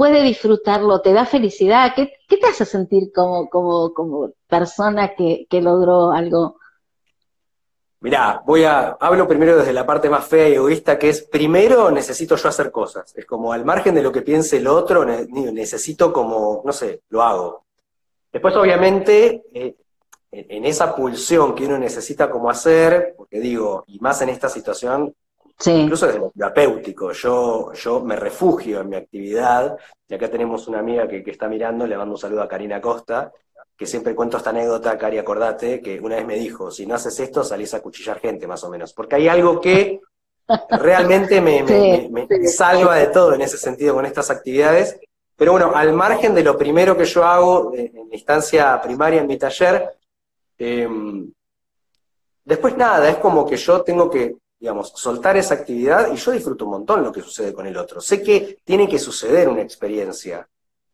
puede 0.00 0.22
disfrutarlo, 0.22 1.02
te 1.02 1.12
da 1.12 1.26
felicidad. 1.26 1.92
¿Qué, 1.94 2.10
te 2.26 2.46
hace 2.46 2.64
sentir 2.64 3.12
como, 3.14 3.50
como, 3.50 3.92
como 3.92 4.32
persona 4.48 5.14
que, 5.14 5.46
logró 5.60 6.10
algo? 6.10 6.56
Mirá, 8.00 8.42
voy 8.46 8.64
a, 8.64 8.96
hablo 8.98 9.28
primero 9.28 9.58
desde 9.58 9.74
la 9.74 9.84
parte 9.84 10.08
más 10.08 10.26
fea 10.26 10.48
y 10.48 10.54
egoísta, 10.54 10.98
que 10.98 11.10
es, 11.10 11.20
primero 11.20 11.90
necesito 11.90 12.34
yo 12.36 12.48
hacer 12.48 12.70
cosas. 12.70 13.14
Es 13.14 13.26
como 13.26 13.52
al 13.52 13.66
margen 13.66 13.94
de 13.94 14.02
lo 14.02 14.10
que 14.10 14.22
piense 14.22 14.56
el 14.56 14.68
otro, 14.68 15.04
necesito 15.04 16.14
como, 16.14 16.62
no 16.64 16.72
sé, 16.72 17.02
lo 17.10 17.20
hago. 17.20 17.66
Después, 18.32 18.56
obviamente, 18.56 19.42
eh, 19.52 19.76
en 20.32 20.64
esa 20.64 20.96
pulsión 20.96 21.54
que 21.54 21.66
uno 21.66 21.76
necesita 21.76 22.30
como 22.30 22.48
hacer, 22.48 23.12
porque 23.18 23.38
digo, 23.38 23.84
y 23.86 23.98
más 23.98 24.22
en 24.22 24.30
esta 24.30 24.48
situación, 24.48 25.14
Incluso 25.66 26.06
desde 26.06 26.20
lo 26.20 26.30
terapéutico, 26.30 27.12
yo, 27.12 27.72
yo 27.74 28.00
me 28.00 28.16
refugio 28.16 28.80
en 28.80 28.88
mi 28.88 28.96
actividad, 28.96 29.76
y 30.08 30.14
acá 30.14 30.30
tenemos 30.30 30.66
una 30.68 30.78
amiga 30.78 31.06
que, 31.06 31.22
está 31.26 31.48
mirando, 31.48 31.86
le 31.86 31.98
mando 31.98 32.14
un 32.14 32.20
saludo 32.20 32.42
a 32.42 32.48
Karina 32.48 32.80
Costa, 32.80 33.30
que 33.76 33.86
siempre 33.86 34.14
cuento 34.14 34.38
esta 34.38 34.50
anécdota, 34.50 34.96
Cari, 34.96 35.18
acordate, 35.18 35.80
que 35.80 36.00
una 36.00 36.16
vez 36.16 36.26
me 36.26 36.36
dijo, 36.36 36.70
si 36.70 36.86
no 36.86 36.94
haces 36.94 37.18
esto, 37.20 37.44
salís 37.44 37.74
a 37.74 37.80
cuchillar 37.80 38.20
gente, 38.20 38.46
más 38.46 38.64
o 38.64 38.70
menos, 38.70 38.94
porque 38.94 39.16
hay 39.16 39.28
algo 39.28 39.60
que 39.60 40.00
realmente 40.70 41.40
me, 41.40 42.48
salva 42.48 42.96
de 42.96 43.08
todo 43.08 43.34
en 43.34 43.42
ese 43.42 43.58
sentido 43.58 43.94
con 43.94 44.06
estas 44.06 44.30
actividades, 44.30 44.98
pero 45.36 45.52
bueno, 45.52 45.72
al 45.74 45.92
margen 45.92 46.34
de 46.34 46.42
lo 46.42 46.56
primero 46.56 46.96
que 46.96 47.04
yo 47.04 47.24
hago 47.24 47.72
en 47.74 48.12
instancia 48.12 48.80
primaria 48.80 49.20
en 49.20 49.26
mi 49.26 49.38
taller, 49.38 49.90
em, 50.58 51.30
después 52.44 52.76
nada, 52.76 53.08
es 53.08 53.16
como 53.16 53.46
que 53.46 53.56
yo 53.56 53.82
tengo 53.82 54.10
que 54.10 54.36
digamos, 54.60 54.92
soltar 54.94 55.38
esa 55.38 55.54
actividad 55.54 56.12
y 56.12 56.16
yo 56.16 56.32
disfruto 56.32 56.66
un 56.66 56.72
montón 56.72 57.02
lo 57.02 57.10
que 57.10 57.22
sucede 57.22 57.54
con 57.54 57.66
el 57.66 57.76
otro. 57.78 58.00
Sé 58.00 58.22
que 58.22 58.58
tiene 58.62 58.86
que 58.86 58.98
suceder 58.98 59.48
una 59.48 59.62
experiencia, 59.62 60.46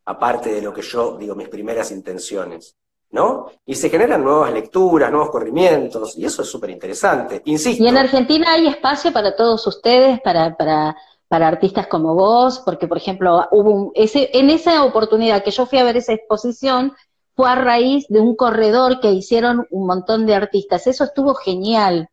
aparte 0.04 0.52
de 0.52 0.62
lo 0.62 0.72
que 0.72 0.82
yo 0.82 1.16
digo, 1.18 1.34
mis 1.34 1.48
primeras 1.48 1.90
intenciones, 1.90 2.76
¿no? 3.10 3.50
Y 3.66 3.74
se 3.74 3.90
generan 3.90 4.22
nuevas 4.22 4.52
lecturas, 4.52 5.10
nuevos 5.10 5.30
corrimientos, 5.30 6.16
y 6.16 6.24
eso 6.24 6.42
es 6.42 6.48
súper 6.48 6.70
interesante. 6.70 7.42
Insisto. 7.44 7.82
Y 7.82 7.88
en 7.88 7.96
Argentina 7.96 8.52
hay 8.52 8.68
espacio 8.68 9.12
para 9.12 9.34
todos 9.34 9.66
ustedes, 9.66 10.20
para, 10.20 10.56
para, 10.56 10.96
para 11.26 11.48
artistas 11.48 11.88
como 11.88 12.14
vos, 12.14 12.62
porque, 12.64 12.86
por 12.86 12.98
ejemplo, 12.98 13.48
hubo 13.50 13.90
ese, 13.96 14.30
en 14.32 14.48
esa 14.48 14.84
oportunidad 14.84 15.42
que 15.42 15.50
yo 15.50 15.66
fui 15.66 15.80
a 15.80 15.84
ver 15.84 15.96
esa 15.96 16.12
exposición, 16.12 16.92
fue 17.34 17.50
a 17.50 17.56
raíz 17.56 18.06
de 18.08 18.20
un 18.20 18.36
corredor 18.36 19.00
que 19.00 19.10
hicieron 19.10 19.66
un 19.70 19.88
montón 19.88 20.24
de 20.24 20.36
artistas. 20.36 20.86
Eso 20.86 21.02
estuvo 21.02 21.34
genial 21.34 22.08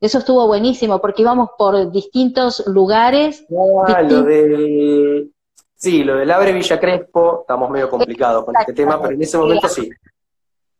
eso 0.00 0.18
estuvo 0.18 0.46
buenísimo 0.46 0.98
porque 1.00 1.22
íbamos 1.22 1.50
por 1.58 1.90
distintos 1.90 2.66
lugares. 2.66 3.44
Ah, 3.86 4.02
lo 4.02 4.22
del... 4.22 5.30
Sí, 5.74 6.04
lo 6.04 6.16
del 6.16 6.30
Abre 6.30 6.52
Villa 6.52 6.78
Crespo, 6.78 7.40
estamos 7.42 7.70
medio 7.70 7.88
complicados 7.88 8.44
con 8.44 8.54
este 8.56 8.72
tema, 8.72 9.00
pero 9.00 9.14
en 9.14 9.22
ese 9.22 9.38
momento 9.38 9.68
sí. 9.68 9.88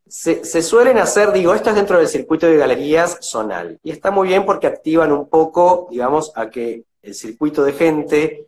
Se, 0.07 0.43
se, 0.43 0.61
suelen 0.61 0.97
hacer, 0.97 1.31
digo, 1.31 1.53
esto 1.53 1.69
es 1.69 1.75
dentro 1.75 1.97
del 1.97 2.07
circuito 2.07 2.45
de 2.45 2.57
galerías 2.57 3.17
zonal. 3.21 3.79
Y 3.81 3.91
está 3.91 4.11
muy 4.11 4.27
bien 4.27 4.45
porque 4.45 4.67
activan 4.67 5.11
un 5.11 5.27
poco, 5.29 5.87
digamos, 5.89 6.31
a 6.35 6.49
que 6.49 6.83
el 7.01 7.15
circuito 7.15 7.63
de 7.63 7.73
gente, 7.73 8.47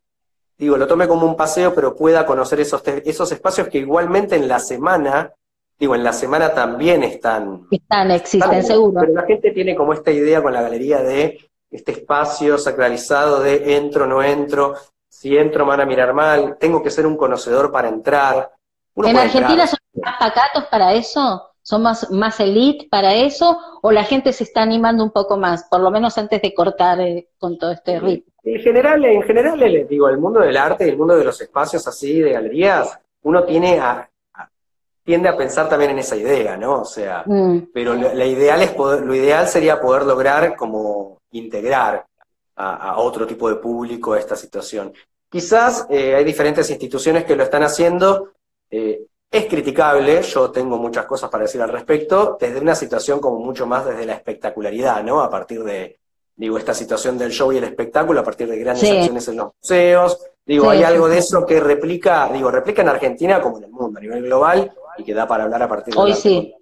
digo, 0.58 0.78
lo 0.78 0.86
tome 0.88 1.08
como 1.08 1.26
un 1.26 1.36
paseo, 1.36 1.74
pero 1.74 1.96
pueda 1.96 2.26
conocer 2.26 2.60
esos, 2.60 2.84
esos 2.86 3.32
espacios 3.32 3.68
que 3.70 3.80
igualmente 3.80 4.36
en 4.36 4.48
la 4.48 4.60
semana 4.60 5.34
digo, 5.84 5.96
en 5.96 6.04
la 6.06 6.14
semana 6.14 6.54
también 6.54 7.04
están... 7.04 7.68
Están, 7.70 8.10
existen, 8.12 8.64
seguro. 8.64 9.02
Pero 9.02 9.12
la 9.16 9.24
gente 9.24 9.52
tiene 9.52 9.76
como 9.76 9.92
esta 9.92 10.12
idea 10.12 10.42
con 10.42 10.54
la 10.54 10.62
galería 10.62 11.02
de 11.02 11.38
este 11.70 11.92
espacio 11.92 12.58
sacralizado 12.58 13.42
de 13.42 13.76
entro, 13.76 14.08
no 14.08 14.24
entro, 14.24 14.76
si 15.10 15.36
entro 15.36 15.66
me 15.66 15.72
van 15.72 15.82
a 15.82 15.86
mirar 15.86 16.14
mal, 16.14 16.56
tengo 16.58 16.82
que 16.82 16.90
ser 16.90 17.06
un 17.06 17.18
conocedor 17.18 17.70
para 17.70 17.90
entrar. 17.90 18.54
¿En 18.96 19.18
Argentina 19.18 19.68
son 19.68 19.80
más 20.02 20.16
pacatos 20.18 20.64
para 20.72 20.94
eso? 20.94 21.50
¿Son 21.62 21.84
más, 21.84 22.10
más 22.12 22.40
elite 22.40 22.88
para 22.90 23.14
eso? 23.14 23.58
¿O 23.82 23.92
la 23.92 24.06
gente 24.06 24.32
se 24.32 24.46
está 24.46 24.62
animando 24.62 25.04
un 25.04 25.12
poco 25.12 25.36
más, 25.36 25.66
por 25.70 25.82
lo 25.82 25.92
menos 25.92 26.18
antes 26.18 26.42
de 26.42 26.54
cortar 26.54 27.02
eh, 27.02 27.28
con 27.38 27.58
todo 27.58 27.72
este 27.72 28.00
ritmo? 28.00 28.32
En 28.42 28.62
general, 28.62 29.04
en 29.04 29.24
general, 29.24 29.86
digo, 29.90 30.08
el 30.08 30.18
mundo 30.18 30.40
del 30.40 30.56
arte, 30.56 30.88
el 30.88 30.98
mundo 30.98 31.18
de 31.18 31.26
los 31.26 31.42
espacios 31.42 31.86
así, 31.86 32.22
de 32.22 32.32
galerías, 32.32 32.98
uno 33.24 33.44
tiene 33.44 33.80
a, 33.80 34.10
tiende 35.04 35.30
a 35.30 35.38
pensar 35.38 35.68
también 35.68 35.92
en 35.92 36.00
esa 36.00 36.16
idea, 36.16 36.56
¿no? 36.58 36.82
O 36.82 36.86
sea, 36.86 37.24
mm. 37.26 37.70
pero 37.74 37.94
lo, 37.94 38.26
ideal 38.26 38.62
es 38.62 38.76
lo 38.78 39.14
ideal 39.14 39.48
sería 39.48 39.80
poder 39.80 40.04
lograr 40.04 40.56
como 40.56 41.20
integrar 41.32 42.06
a, 42.56 42.98
otro 42.98 43.28
tipo 43.28 43.50
de 43.50 43.56
público 43.56 44.14
a 44.14 44.20
esta 44.20 44.36
situación. 44.36 44.94
Quizás 45.30 45.88
eh, 45.90 46.16
hay 46.16 46.24
diferentes 46.24 46.70
instituciones 46.70 47.26
que 47.26 47.36
lo 47.36 47.44
están 47.44 47.64
haciendo. 47.64 48.34
Eh, 48.70 49.06
es 49.30 49.48
criticable, 49.48 50.22
yo 50.22 50.52
tengo 50.52 50.78
muchas 50.78 51.06
cosas 51.06 51.30
para 51.30 51.46
decir 51.46 51.60
al 51.60 51.70
respecto, 51.70 52.38
desde 52.40 52.60
una 52.60 52.76
situación 52.76 53.20
como 53.20 53.40
mucho 53.40 53.66
más 53.66 53.84
desde 53.84 54.06
la 54.06 54.14
espectacularidad, 54.14 55.04
¿no? 55.04 55.22
A 55.22 55.30
partir 55.30 55.64
de, 55.64 55.98
digo, 56.36 56.60
esta 56.60 56.76
situación 56.76 57.18
del 57.18 57.32
show 57.32 57.52
y 57.52 57.58
el 57.58 57.64
espectáculo, 57.64 58.20
a 58.20 58.24
parir 58.24 58.48
de 58.48 58.60
grandes 58.60 58.92
acciones 58.92 59.28
en 59.28 59.38
los 59.38 59.52
museos. 59.60 60.20
Digo, 60.46 60.70
hay 60.70 60.84
algo 60.84 61.08
de 61.08 61.20
eso 61.20 61.46
que 61.46 61.60
replica, 61.60 62.30
digo, 62.32 62.52
replica 62.52 62.82
en 62.82 62.90
Argentina 62.90 63.42
como 63.42 63.58
en 63.58 63.66
el 63.66 63.72
mundo, 63.72 63.98
a 63.98 64.02
nivel 64.02 64.24
global, 64.24 64.74
y 64.98 65.04
que 65.04 65.14
da 65.14 65.28
para 65.28 65.46
hablar 65.46 65.64
a 65.64 65.70
partir 65.70 65.94
de 65.94 66.00
hoy 66.00 66.14
sí. 66.14 66.54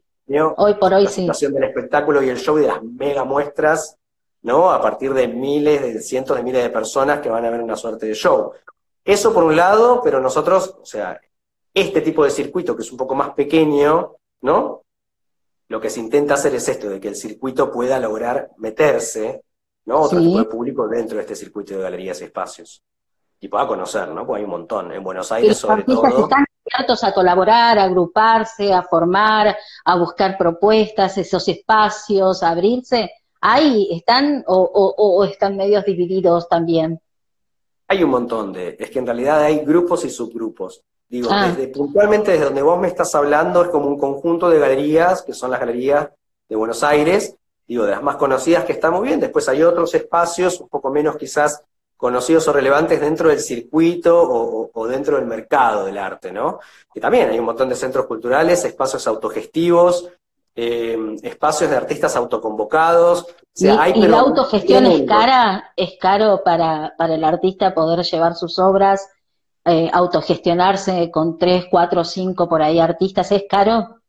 hoy 0.58 0.74
por 0.76 0.94
hoy 0.94 1.04
la 1.04 1.10
situación 1.10 1.54
del 1.54 1.64
espectáculo 1.64 2.22
y 2.22 2.30
el 2.30 2.38
show 2.38 2.58
y 2.58 2.62
de 2.62 2.68
las 2.68 2.84
mega 2.84 3.24
muestras, 3.24 3.98
¿no? 4.44 4.72
A 4.72 4.82
partir 4.82 5.14
de 5.14 5.28
miles, 5.28 5.82
de 5.82 6.02
cientos 6.02 6.38
de 6.38 6.44
miles 6.44 6.64
de 6.64 6.70
personas 6.70 7.20
que 7.20 7.30
van 7.30 7.44
a 7.46 7.50
ver 7.50 7.62
una 7.62 7.76
suerte 7.76 8.06
de 8.06 8.14
show. 8.14 8.52
Eso 9.04 9.34
por 9.34 9.44
un 9.44 9.56
lado, 9.56 10.02
pero 10.04 10.20
nosotros, 10.20 10.78
o 10.80 10.86
sea, 10.86 11.20
este 11.74 12.02
tipo 12.02 12.24
de 12.24 12.30
circuito 12.30 12.76
que 12.76 12.84
es 12.84 12.92
un 12.92 12.98
poco 12.98 13.16
más 13.16 13.32
pequeño, 13.32 14.16
¿no? 14.42 14.84
lo 15.72 15.80
que 15.80 15.90
se 15.90 16.02
intenta 16.02 16.34
hacer 16.34 16.54
es 16.54 16.68
esto, 16.68 16.90
de 16.90 17.00
que 17.00 17.08
el 17.08 17.16
circuito 17.16 17.72
pueda 17.72 17.98
lograr 17.98 18.52
meterse, 18.58 19.42
¿no? 19.86 20.02
Otro 20.02 20.20
tipo 20.20 20.40
de 20.40 20.44
público 20.44 20.86
dentro 20.86 21.16
de 21.16 21.22
este 21.22 21.34
circuito 21.34 21.74
de 21.74 21.82
galerías 21.82 22.20
y 22.20 22.26
espacios. 22.26 22.84
Y 23.42 23.50
pueda 23.50 23.68
conocer, 23.68 24.08
¿no? 24.10 24.26
Porque 24.26 24.40
hay 24.40 24.46
un 24.46 24.52
montón. 24.52 24.92
En 24.94 25.04
Buenos 25.04 25.30
Aires, 25.32 25.58
sobre 25.58 25.84
todo. 25.84 26.06
están 26.06 26.46
abiertos 26.66 27.04
a 27.04 27.14
colaborar, 27.14 27.78
a 27.78 27.84
agruparse, 27.84 28.72
a 28.72 28.84
formar, 28.84 29.58
a 29.84 29.96
buscar 29.98 30.38
propuestas, 30.38 31.18
esos 31.18 31.46
espacios, 31.50 32.44
a 32.44 32.50
abrirse. 32.52 33.12
¿Hay, 33.42 33.90
están 33.92 34.44
o 34.48 35.26
están 35.26 35.58
medios 35.58 35.84
divididos 35.84 36.48
también? 36.48 37.02
Hay 37.92 38.06
un 38.06 38.10
montón 38.10 38.54
de, 38.54 38.78
es 38.80 38.90
que 38.90 39.00
en 39.00 39.06
realidad 39.06 39.42
hay 39.42 39.66
grupos 39.66 40.06
y 40.06 40.10
subgrupos. 40.10 40.82
Digo, 41.10 41.28
ah. 41.30 41.50
desde, 41.50 41.68
puntualmente 41.68 42.32
desde 42.32 42.46
donde 42.46 42.62
vos 42.62 42.80
me 42.80 42.88
estás 42.88 43.14
hablando 43.16 43.64
es 43.64 43.68
como 43.68 43.88
un 43.88 44.00
conjunto 44.00 44.50
de 44.50 44.60
galerías, 44.60 45.24
que 45.24 45.34
son 45.34 45.52
las 45.52 45.60
galerías 45.60 46.08
de 46.48 46.56
Buenos 46.56 46.86
Aires, 46.86 47.36
digo, 47.68 47.84
de 47.84 47.92
las 47.92 48.02
más 48.02 48.16
conocidas 48.16 48.64
que 48.64 48.72
están 48.72 48.94
muy 48.94 49.10
bien. 49.10 49.20
Después 49.20 49.50
hay 49.50 49.62
otros 49.62 49.94
espacios, 49.94 50.62
un 50.62 50.70
poco 50.70 50.90
menos 50.90 51.18
quizás 51.18 51.66
conocidos 52.02 52.48
o 52.48 52.54
relevantes 52.54 53.00
dentro 53.00 53.30
del 53.30 53.40
circuito 53.40 54.20
o, 54.74 54.88
dentro 54.88 55.18
del 55.18 55.28
mercado 55.28 55.86
del 55.86 56.00
arte, 56.00 56.32
¿no? 56.32 56.60
Que 56.92 57.00
también 57.00 57.30
hay 57.30 57.38
un 57.38 57.46
montón 57.46 57.70
de 57.70 57.76
centros 57.76 58.08
culturales, 58.08 58.66
espacios 58.66 59.06
autogestivos, 59.06 60.10
eh, 60.56 60.98
espacios 61.22 61.70
de 61.70 61.78
artistas 61.78 62.16
autoconvocados. 62.16 63.28
¿Y, 63.56 63.68
la 63.68 64.20
autogestión 64.20 64.88
es 64.88 65.04
cara? 65.04 65.74
¿Es 65.76 65.92
caro 66.00 66.42
para, 66.44 66.96
para 66.98 67.14
el 67.14 67.24
artista 67.24 67.76
poder 67.76 68.04
llevar 68.04 68.34
sus 68.34 68.58
obras, 68.58 69.08
eh, 69.66 69.88
autogestionarse 69.94 71.12
con 71.12 71.38
tres, 71.38 71.66
cuatro, 71.70 72.04
cinco 72.04 72.50
por 72.50 72.64
ahí 72.64 72.80
artistas? 72.80 73.32
¿Es 73.32 73.44
caro? 73.48 74.02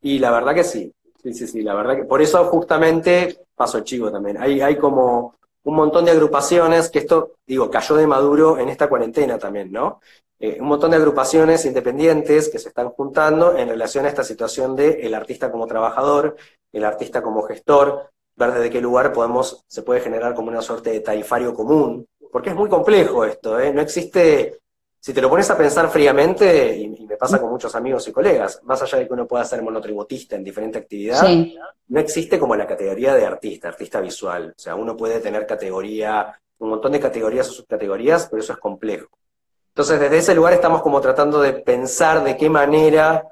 Y 0.00 0.18
la 0.20 0.30
verdad 0.30 0.54
que 0.54 0.64
sí. 0.64 0.90
Sí, 1.22 1.34
sí, 1.34 1.46
sí, 1.46 1.62
la 1.62 1.74
verdad 1.74 1.96
que 1.96 2.04
por 2.04 2.22
eso 2.22 2.42
justamente 2.46 3.44
paso 3.54 3.80
chivo 3.80 4.10
también. 4.10 4.40
Hay, 4.40 4.62
hay 4.62 4.76
como 4.76 5.34
un 5.66 5.74
montón 5.74 6.04
de 6.04 6.12
agrupaciones 6.12 6.90
que 6.90 7.00
esto, 7.00 7.32
digo, 7.44 7.68
cayó 7.68 7.96
de 7.96 8.06
maduro 8.06 8.56
en 8.56 8.68
esta 8.68 8.88
cuarentena 8.88 9.36
también, 9.36 9.72
¿no? 9.72 10.00
Eh, 10.38 10.58
un 10.60 10.68
montón 10.68 10.92
de 10.92 10.96
agrupaciones 10.96 11.64
independientes 11.66 12.48
que 12.48 12.60
se 12.60 12.68
están 12.68 12.90
juntando 12.90 13.56
en 13.56 13.68
relación 13.68 14.04
a 14.04 14.08
esta 14.08 14.22
situación 14.22 14.76
de 14.76 15.00
el 15.02 15.12
artista 15.12 15.50
como 15.50 15.66
trabajador, 15.66 16.36
el 16.72 16.84
artista 16.84 17.20
como 17.20 17.42
gestor, 17.42 18.10
ver 18.36 18.52
desde 18.52 18.70
qué 18.70 18.80
lugar 18.80 19.12
podemos, 19.12 19.64
se 19.66 19.82
puede 19.82 20.00
generar 20.00 20.34
como 20.34 20.48
una 20.48 20.62
suerte 20.62 20.90
de 20.90 21.00
tarifario 21.00 21.52
común, 21.52 22.06
porque 22.30 22.50
es 22.50 22.56
muy 22.56 22.68
complejo 22.68 23.24
esto, 23.24 23.58
¿eh? 23.58 23.72
no 23.72 23.80
existe, 23.80 24.60
si 25.06 25.14
te 25.14 25.22
lo 25.22 25.30
pones 25.30 25.48
a 25.50 25.56
pensar 25.56 25.88
fríamente, 25.88 26.76
y, 26.78 26.88
me 27.06 27.16
pasa 27.16 27.40
con 27.40 27.48
muchos 27.48 27.72
amigos 27.76 28.08
y 28.08 28.12
colegas, 28.12 28.60
más 28.64 28.82
allá 28.82 28.98
de 28.98 29.06
que 29.06 29.12
uno 29.12 29.24
pueda 29.24 29.44
ser 29.44 29.62
monotributista 29.62 30.34
en 30.34 30.42
diferente 30.42 30.78
actividad, 30.78 31.24
no 31.86 32.00
existe 32.00 32.40
como 32.40 32.56
la 32.56 32.66
categoría 32.66 33.14
de 33.14 33.24
artista, 33.24 33.68
artista 33.68 34.00
visual, 34.00 34.52
o 34.56 34.60
sea, 34.60 34.74
uno 34.74 34.96
puede 34.96 35.20
tener 35.20 35.46
categoría, 35.46 36.36
un 36.58 36.70
montón 36.70 36.90
de 36.90 36.98
categorías 36.98 37.48
o 37.48 37.52
subcategorías, 37.52 38.26
pero 38.28 38.42
eso 38.42 38.52
es 38.54 38.58
complejo. 38.58 39.06
Entonces, 39.68 40.00
desde 40.00 40.18
ese 40.18 40.34
lugar 40.34 40.54
estamos 40.54 40.82
como 40.82 41.00
tratando 41.00 41.40
de 41.40 41.52
pensar 41.52 42.24
de 42.24 42.36
qué 42.36 42.50
manera 42.50 43.28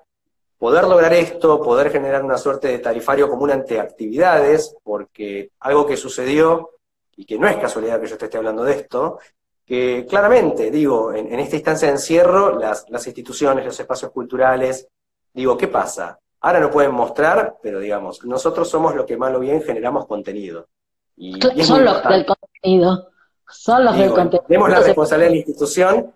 poder 0.57 0.85
lograr 0.85 1.13
esto, 1.13 1.61
poder 1.61 1.91
generar 1.91 2.23
una 2.23 2.39
suerte 2.39 2.69
de 2.69 2.79
tarifario 2.79 3.29
común 3.29 3.51
ante 3.51 3.81
actividades, 3.81 4.77
porque 4.85 5.51
algo 5.59 5.87
que 5.87 5.97
sucedió, 5.97 6.71
y 7.17 7.25
que 7.25 7.39
no 7.39 7.49
es 7.49 7.57
casualidad 7.57 8.01
que 8.01 8.07
yo 8.07 8.19
te 8.19 8.27
esté 8.27 8.39
hablando 8.39 8.65
de 8.65 8.75
esto, 8.75 9.19
que 9.65 10.07
claramente, 10.09 10.71
digo, 10.71 11.13
en, 11.13 11.39
esta 11.41 11.57
instancia 11.57 11.89
de 11.89 11.95
encierro, 11.95 12.59
las, 12.59 13.07
instituciones, 13.07 13.65
los 13.65 13.79
espacios 13.79 14.11
culturales, 14.13 14.89
digo, 15.33 15.57
¿qué 15.57 15.69
pasa? 15.69 16.19
Ahora 16.41 16.61
no 16.61 16.71
pueden 16.71 16.93
mostrar, 16.93 17.57
pero 17.63 17.81
digamos, 17.81 18.25
nosotros 18.25 18.69
somos 18.69 18.95
los 18.95 19.07
que 19.07 19.17
más 19.17 19.35
o 19.35 19.41
bien 19.41 19.63
generamos 19.63 20.07
contenido. 20.07 20.69
Y, 21.17 21.41
son 21.63 21.85
los 21.85 22.03
del 22.05 22.27
contenido. 22.27 23.09
Son 23.49 23.85
los 23.85 23.97
del 23.97 24.11
contenido. 24.11 24.45
Tenemos 24.47 24.69
la 24.69 24.81
responsabilidad 24.81 25.29
de 25.29 25.35
la 25.35 25.37
institución 25.39 26.13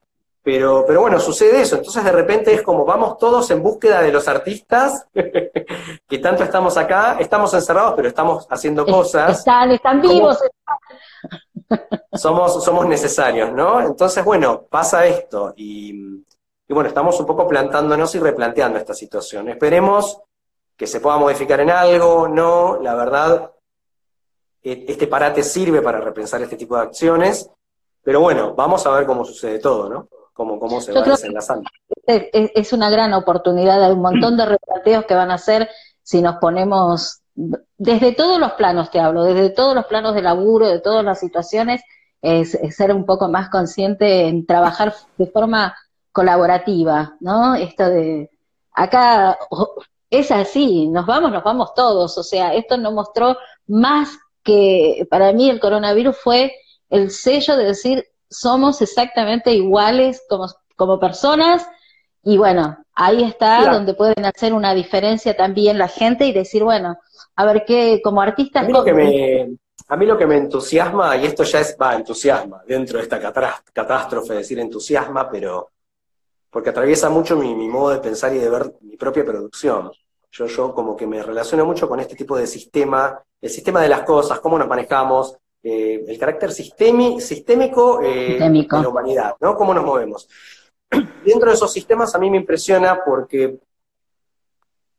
pero, 0.48 0.84
pero 0.86 1.02
bueno, 1.02 1.20
sucede 1.20 1.60
eso. 1.60 1.76
Entonces 1.76 2.02
de 2.02 2.10
repente 2.10 2.54
es 2.54 2.62
como 2.62 2.86
vamos 2.86 3.18
todos 3.18 3.50
en 3.50 3.62
búsqueda 3.62 4.00
de 4.00 4.10
los 4.10 4.28
artistas, 4.28 5.06
que 5.12 6.18
tanto 6.22 6.42
estamos 6.42 6.78
acá, 6.78 7.18
estamos 7.20 7.52
encerrados, 7.52 7.92
pero 7.94 8.08
estamos 8.08 8.46
haciendo 8.48 8.86
cosas. 8.86 9.40
Están, 9.40 9.72
están 9.72 10.00
vivos. 10.00 10.38
Somos, 12.12 12.64
somos 12.64 12.86
necesarios, 12.86 13.52
¿no? 13.52 13.80
Entonces, 13.80 14.24
bueno, 14.24 14.62
pasa 14.68 15.06
esto. 15.06 15.52
Y, 15.56 15.92
y 16.66 16.74
bueno, 16.74 16.88
estamos 16.88 17.18
un 17.20 17.26
poco 17.26 17.46
plantándonos 17.46 18.14
y 18.14 18.18
replanteando 18.18 18.78
esta 18.78 18.94
situación. 18.94 19.48
Esperemos 19.48 20.20
que 20.76 20.86
se 20.86 21.00
pueda 21.00 21.18
modificar 21.18 21.60
en 21.60 21.70
algo, 21.70 22.28
no, 22.28 22.80
la 22.80 22.94
verdad, 22.94 23.50
e, 24.62 24.84
este 24.88 25.06
parate 25.06 25.42
sirve 25.42 25.82
para 25.82 26.00
repensar 26.00 26.40
este 26.42 26.56
tipo 26.56 26.76
de 26.76 26.82
acciones, 26.82 27.50
pero 28.02 28.20
bueno, 28.20 28.54
vamos 28.54 28.86
a 28.86 28.90
ver 28.90 29.06
cómo 29.06 29.24
sucede 29.24 29.58
todo, 29.58 29.88
¿no? 29.88 30.08
cómo, 30.38 30.80
se 30.80 30.92
va 30.92 31.02
desenlazando. 31.02 31.68
Es, 32.06 32.72
una 32.72 32.90
gran 32.90 33.12
oportunidad, 33.12 33.82
hay 33.82 33.92
un 33.92 34.02
montón 34.02 34.36
de 34.36 34.46
replanteos 34.46 35.04
que 35.04 35.14
van 35.14 35.30
a 35.30 35.34
hacer 35.34 35.68
si 36.02 36.22
nos 36.22 36.36
ponemos, 36.36 37.20
desde 37.76 38.12
todos 38.12 38.40
los 38.40 38.52
planos 38.52 38.90
te 38.90 38.98
hablo, 38.98 39.22
desde 39.22 39.50
todos 39.50 39.74
los 39.74 39.86
planos 39.86 40.14
de 40.14 40.22
laburo, 40.22 40.66
de 40.68 40.80
todas 40.80 41.04
las 41.04 41.20
situaciones, 41.20 41.82
es, 42.20 42.58
ser 42.74 42.92
un 42.92 43.06
poco 43.06 43.28
más 43.28 43.48
consciente 43.48 44.26
en 44.26 44.44
trabajar 44.44 44.92
de 45.16 45.26
forma 45.26 45.76
colaborativa, 46.10 47.16
¿no? 47.20 47.54
Esto 47.54 47.88
de, 47.90 48.30
acá 48.72 49.38
es 50.10 50.32
así, 50.32 50.88
nos 50.88 51.06
vamos, 51.06 51.30
nos 51.30 51.44
vamos 51.44 51.74
todos, 51.74 52.18
o 52.18 52.22
sea, 52.24 52.54
esto 52.54 52.76
nos 52.76 52.92
mostró 52.92 53.36
más 53.68 54.18
que, 54.42 55.06
para 55.08 55.32
mí 55.32 55.48
el 55.48 55.60
coronavirus 55.60 56.16
fue 56.16 56.52
el 56.90 57.10
sello 57.10 57.56
de 57.56 57.66
decir, 57.66 58.04
somos 58.28 58.82
exactamente 58.82 59.52
iguales 59.52 60.22
como, 60.28 60.46
como 60.74 60.98
personas 60.98 61.66
y 62.28 62.36
bueno, 62.36 62.76
ahí 62.94 63.24
está 63.24 63.72
donde 63.72 63.94
pueden 63.94 64.26
hacer 64.26 64.52
una 64.52 64.74
diferencia 64.74 65.34
también 65.34 65.78
la 65.78 65.88
gente 65.88 66.26
y 66.26 66.32
decir, 66.34 66.62
bueno, 66.62 66.98
a 67.34 67.46
ver 67.46 67.64
qué, 67.66 68.02
como 68.04 68.20
artistas... 68.20 68.64
A 68.64 68.66
mí, 68.66 68.72
lo 68.74 68.84
que 68.84 68.92
me, 68.92 69.56
a 69.88 69.96
mí 69.96 70.04
lo 70.04 70.18
que 70.18 70.26
me 70.26 70.36
entusiasma, 70.36 71.16
y 71.16 71.24
esto 71.24 71.42
ya 71.44 71.60
es, 71.60 71.74
va, 71.80 71.94
entusiasma, 71.94 72.62
dentro 72.66 72.98
de 72.98 73.04
esta 73.04 73.18
catástrofe, 73.72 74.34
decir 74.34 74.58
entusiasma, 74.58 75.30
pero 75.30 75.70
porque 76.50 76.68
atraviesa 76.68 77.08
mucho 77.08 77.34
mi, 77.34 77.54
mi, 77.54 77.66
modo 77.66 77.94
de 77.94 78.00
pensar 78.00 78.34
y 78.34 78.38
de 78.38 78.50
ver 78.50 78.74
mi 78.82 78.98
propia 78.98 79.24
producción. 79.24 79.90
Yo, 80.30 80.44
yo 80.44 80.74
como 80.74 80.94
que 80.94 81.06
me 81.06 81.22
relaciono 81.22 81.64
mucho 81.64 81.88
con 81.88 81.98
este 81.98 82.14
tipo 82.14 82.36
de 82.36 82.46
sistema, 82.46 83.18
el 83.40 83.48
sistema 83.48 83.80
de 83.80 83.88
las 83.88 84.02
cosas, 84.02 84.38
cómo 84.40 84.58
nos 84.58 84.68
manejamos, 84.68 85.34
eh, 85.62 86.04
el 86.06 86.18
carácter 86.18 86.52
sistémico, 86.52 88.02
eh, 88.02 88.38
de 88.38 88.66
la 88.70 88.88
humanidad, 88.88 89.34
¿no? 89.40 89.56
Cómo 89.56 89.72
nos 89.72 89.84
movemos. 89.84 90.28
Dentro 91.24 91.48
de 91.50 91.54
esos 91.54 91.72
sistemas 91.72 92.14
a 92.14 92.18
mí 92.18 92.30
me 92.30 92.38
impresiona 92.38 93.02
porque 93.04 93.58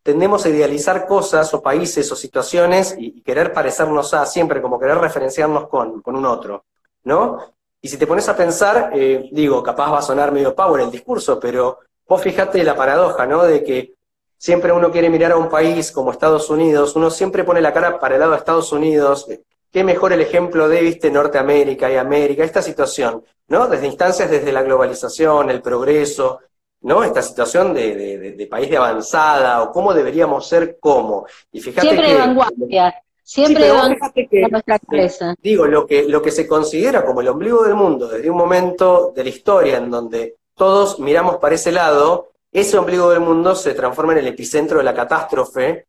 tendemos 0.03 0.45
a 0.45 0.49
idealizar 0.49 1.05
cosas 1.05 1.53
o 1.53 1.61
países 1.61 2.11
o 2.11 2.15
situaciones 2.15 2.95
y, 2.97 3.21
querer 3.21 3.53
parecernos 3.53 4.13
a 4.13 4.25
siempre, 4.25 4.61
como 4.61 4.79
querer 4.79 4.97
referenciarnos 4.97 5.67
con, 5.67 6.01
un 6.03 6.25
otro, 6.25 6.65
¿no? 7.03 7.53
Y 7.81 7.87
si 7.87 7.97
te 7.97 8.07
pones 8.07 8.27
a 8.27 8.35
pensar, 8.35 8.91
eh, 8.93 9.29
digo, 9.31 9.61
capaz 9.61 9.91
va 9.91 9.99
a 9.99 10.01
sonar 10.01 10.31
medio 10.31 10.55
power 10.55 10.81
el 10.81 10.91
discurso, 10.91 11.39
pero 11.39 11.79
vos 12.07 12.21
fíjate 12.21 12.63
la 12.63 12.75
paradoja, 12.75 13.25
¿no? 13.25 13.43
De 13.43 13.63
que 13.63 13.93
siempre 14.37 14.71
uno 14.71 14.91
quiere 14.91 15.09
mirar 15.09 15.33
a 15.33 15.37
un 15.37 15.49
país 15.49 15.91
como 15.91 16.11
Estados 16.11 16.49
Unidos, 16.49 16.95
uno 16.95 17.09
siempre 17.09 17.43
pone 17.43 17.61
la 17.61 17.73
cara 17.73 17.99
para 17.99 18.15
el 18.15 18.21
lado 18.21 18.31
de 18.31 18.39
Estados 18.39 18.71
Unidos, 18.71 19.27
qué 19.71 19.83
mejor 19.83 20.13
el 20.13 20.21
ejemplo 20.21 20.67
de, 20.67 20.81
viste, 20.81 21.11
Norteamérica 21.11 21.91
y 21.91 21.95
América, 21.95 22.43
esta 22.43 22.61
situación, 22.61 23.23
¿no? 23.47 23.67
Desde 23.67 23.87
instancias 23.87 24.29
desde 24.29 24.51
la 24.51 24.63
globalización, 24.63 25.49
el 25.49 25.61
progreso, 25.61 26.39
¿no? 26.81 27.03
Esta 27.03 27.21
situación 27.21 27.73
de, 27.73 28.47
país 28.49 28.69
de 28.69 28.77
avanzada, 28.77 29.61
o 29.61 29.71
cómo 29.71 29.93
deberíamos 29.93 30.47
ser 30.47 30.77
como. 30.79 31.25
Y 31.51 31.61
fíjate 31.61 31.87
siempre 31.87 32.07
que, 32.07 32.13
de 32.13 32.19
vanguardia, 32.19 33.03
siempre 33.23 33.65
de 33.65 33.71
vanguardia 33.71 34.47
nuestra 34.49 34.75
empresa. 34.75 35.35
Digo, 35.41 35.65
lo 35.65 35.85
que, 35.85 36.03
lo 36.07 36.21
que 36.21 36.31
se 36.31 36.47
considera 36.47 37.05
como 37.05 37.21
el 37.21 37.27
ombligo 37.27 37.63
del 37.63 37.75
mundo 37.75 38.07
desde 38.07 38.29
un 38.29 38.37
momento 38.37 39.11
de 39.15 39.23
la 39.23 39.29
historia 39.29 39.77
en 39.77 39.91
donde 39.91 40.37
todos 40.55 40.99
miramos 40.99 41.37
para 41.37 41.55
ese 41.55 41.71
lado, 41.71 42.31
ese 42.51 42.77
ombligo 42.77 43.11
del 43.11 43.19
mundo 43.19 43.55
se 43.55 43.73
transforma 43.75 44.13
en 44.13 44.19
el 44.19 44.27
epicentro 44.27 44.79
de 44.79 44.83
la 44.83 44.95
catástrofe 44.95 45.85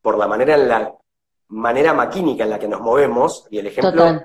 por 0.00 0.18
la 0.18 0.26
manera 0.26 0.54
en 0.54 0.68
la 0.68 0.92
manera 1.52 1.92
maquínica 1.92 2.44
en 2.44 2.50
la 2.50 2.58
que 2.58 2.66
nos 2.66 2.80
movemos 2.80 3.46
y 3.50 3.58
el 3.58 3.66
ejemplo 3.66 4.22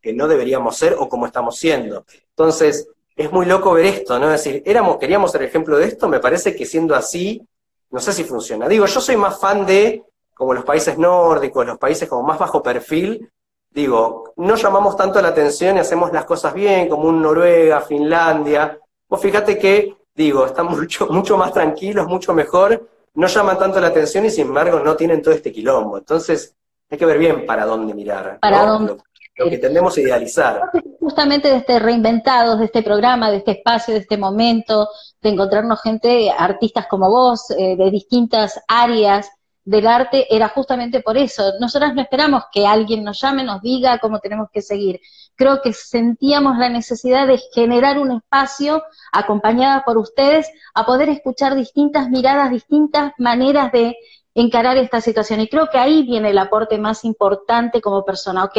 que 0.00 0.14
no 0.14 0.26
deberíamos 0.26 0.76
ser 0.76 0.96
o 0.98 1.08
como 1.08 1.26
estamos 1.26 1.58
siendo. 1.58 2.06
Entonces, 2.30 2.88
es 3.14 3.30
muy 3.30 3.44
loco 3.44 3.74
ver 3.74 3.84
esto, 3.84 4.18
¿no? 4.18 4.32
Es 4.32 4.42
decir, 4.42 4.62
éramos, 4.64 4.96
queríamos 4.96 5.30
ser 5.30 5.42
ejemplo 5.42 5.76
de 5.76 5.84
esto, 5.84 6.08
me 6.08 6.20
parece 6.20 6.56
que 6.56 6.64
siendo 6.64 6.94
así, 6.94 7.46
no 7.90 8.00
sé 8.00 8.14
si 8.14 8.24
funciona. 8.24 8.66
Digo, 8.66 8.86
yo 8.86 9.00
soy 9.00 9.16
más 9.16 9.38
fan 9.38 9.66
de, 9.66 10.02
como 10.34 10.54
los 10.54 10.64
países 10.64 10.96
nórdicos, 10.96 11.66
los 11.66 11.76
países 11.76 12.08
como 12.08 12.22
más 12.22 12.38
bajo 12.38 12.62
perfil, 12.62 13.30
digo, 13.68 14.32
no 14.36 14.54
llamamos 14.56 14.96
tanto 14.96 15.20
la 15.20 15.28
atención 15.28 15.76
y 15.76 15.80
hacemos 15.80 16.10
las 16.12 16.24
cosas 16.24 16.54
bien, 16.54 16.88
como 16.88 17.08
un 17.08 17.20
Noruega, 17.20 17.82
Finlandia. 17.82 18.80
Vos 19.06 19.20
fíjate 19.20 19.58
que, 19.58 19.98
digo, 20.14 20.46
están 20.46 20.66
mucho, 20.70 21.08
mucho 21.08 21.36
más 21.36 21.52
tranquilos, 21.52 22.06
mucho 22.06 22.32
mejor, 22.32 22.88
no 23.12 23.26
llaman 23.26 23.58
tanto 23.58 23.80
la 23.80 23.88
atención 23.88 24.24
y 24.24 24.30
sin 24.30 24.46
embargo 24.46 24.80
no 24.80 24.96
tienen 24.96 25.20
todo 25.20 25.34
este 25.34 25.52
quilombo. 25.52 25.98
Entonces, 25.98 26.54
hay 26.90 26.98
que 26.98 27.06
ver 27.06 27.18
bien 27.18 27.46
para 27.46 27.64
dónde 27.64 27.94
mirar. 27.94 28.38
Para 28.40 28.66
dónde. 28.66 28.96
Lo, 29.36 29.48
que 29.48 29.58
tendemos 29.58 29.96
a 29.96 30.00
idealizar. 30.00 30.60
Justamente 30.98 31.48
de 31.48 31.56
este 31.56 31.78
reinventados, 31.78 32.58
de 32.58 32.66
este 32.66 32.82
programa, 32.82 33.30
de 33.30 33.38
este 33.38 33.52
espacio, 33.52 33.94
de 33.94 34.00
este 34.00 34.18
momento, 34.18 34.88
de 35.22 35.30
encontrarnos 35.30 35.80
gente, 35.80 36.30
artistas 36.30 36.86
como 36.88 37.08
vos, 37.08 37.50
eh, 37.52 37.74
de 37.76 37.90
distintas 37.90 38.60
áreas, 38.68 39.30
del 39.64 39.86
arte 39.86 40.26
era 40.34 40.48
justamente 40.48 41.00
por 41.00 41.16
eso. 41.16 41.52
Nosotras 41.60 41.94
no 41.94 42.02
esperamos 42.02 42.44
que 42.52 42.66
alguien 42.66 43.04
nos 43.04 43.20
llame, 43.20 43.44
nos 43.44 43.62
diga 43.62 43.98
cómo 43.98 44.18
tenemos 44.18 44.48
que 44.52 44.62
seguir. 44.62 45.00
Creo 45.36 45.60
que 45.62 45.72
sentíamos 45.72 46.58
la 46.58 46.68
necesidad 46.68 47.26
de 47.26 47.40
generar 47.54 47.98
un 47.98 48.12
espacio 48.12 48.82
acompañada 49.12 49.84
por 49.84 49.98
ustedes 49.98 50.50
a 50.74 50.84
poder 50.84 51.08
escuchar 51.08 51.54
distintas 51.54 52.08
miradas, 52.08 52.50
distintas 52.50 53.12
maneras 53.18 53.70
de 53.72 53.96
encarar 54.34 54.76
esta 54.76 55.00
situación. 55.00 55.40
Y 55.40 55.48
creo 55.48 55.68
que 55.70 55.78
ahí 55.78 56.02
viene 56.02 56.30
el 56.30 56.38
aporte 56.38 56.78
más 56.78 57.04
importante 57.04 57.80
como 57.80 58.04
persona. 58.04 58.44
Ok, 58.44 58.56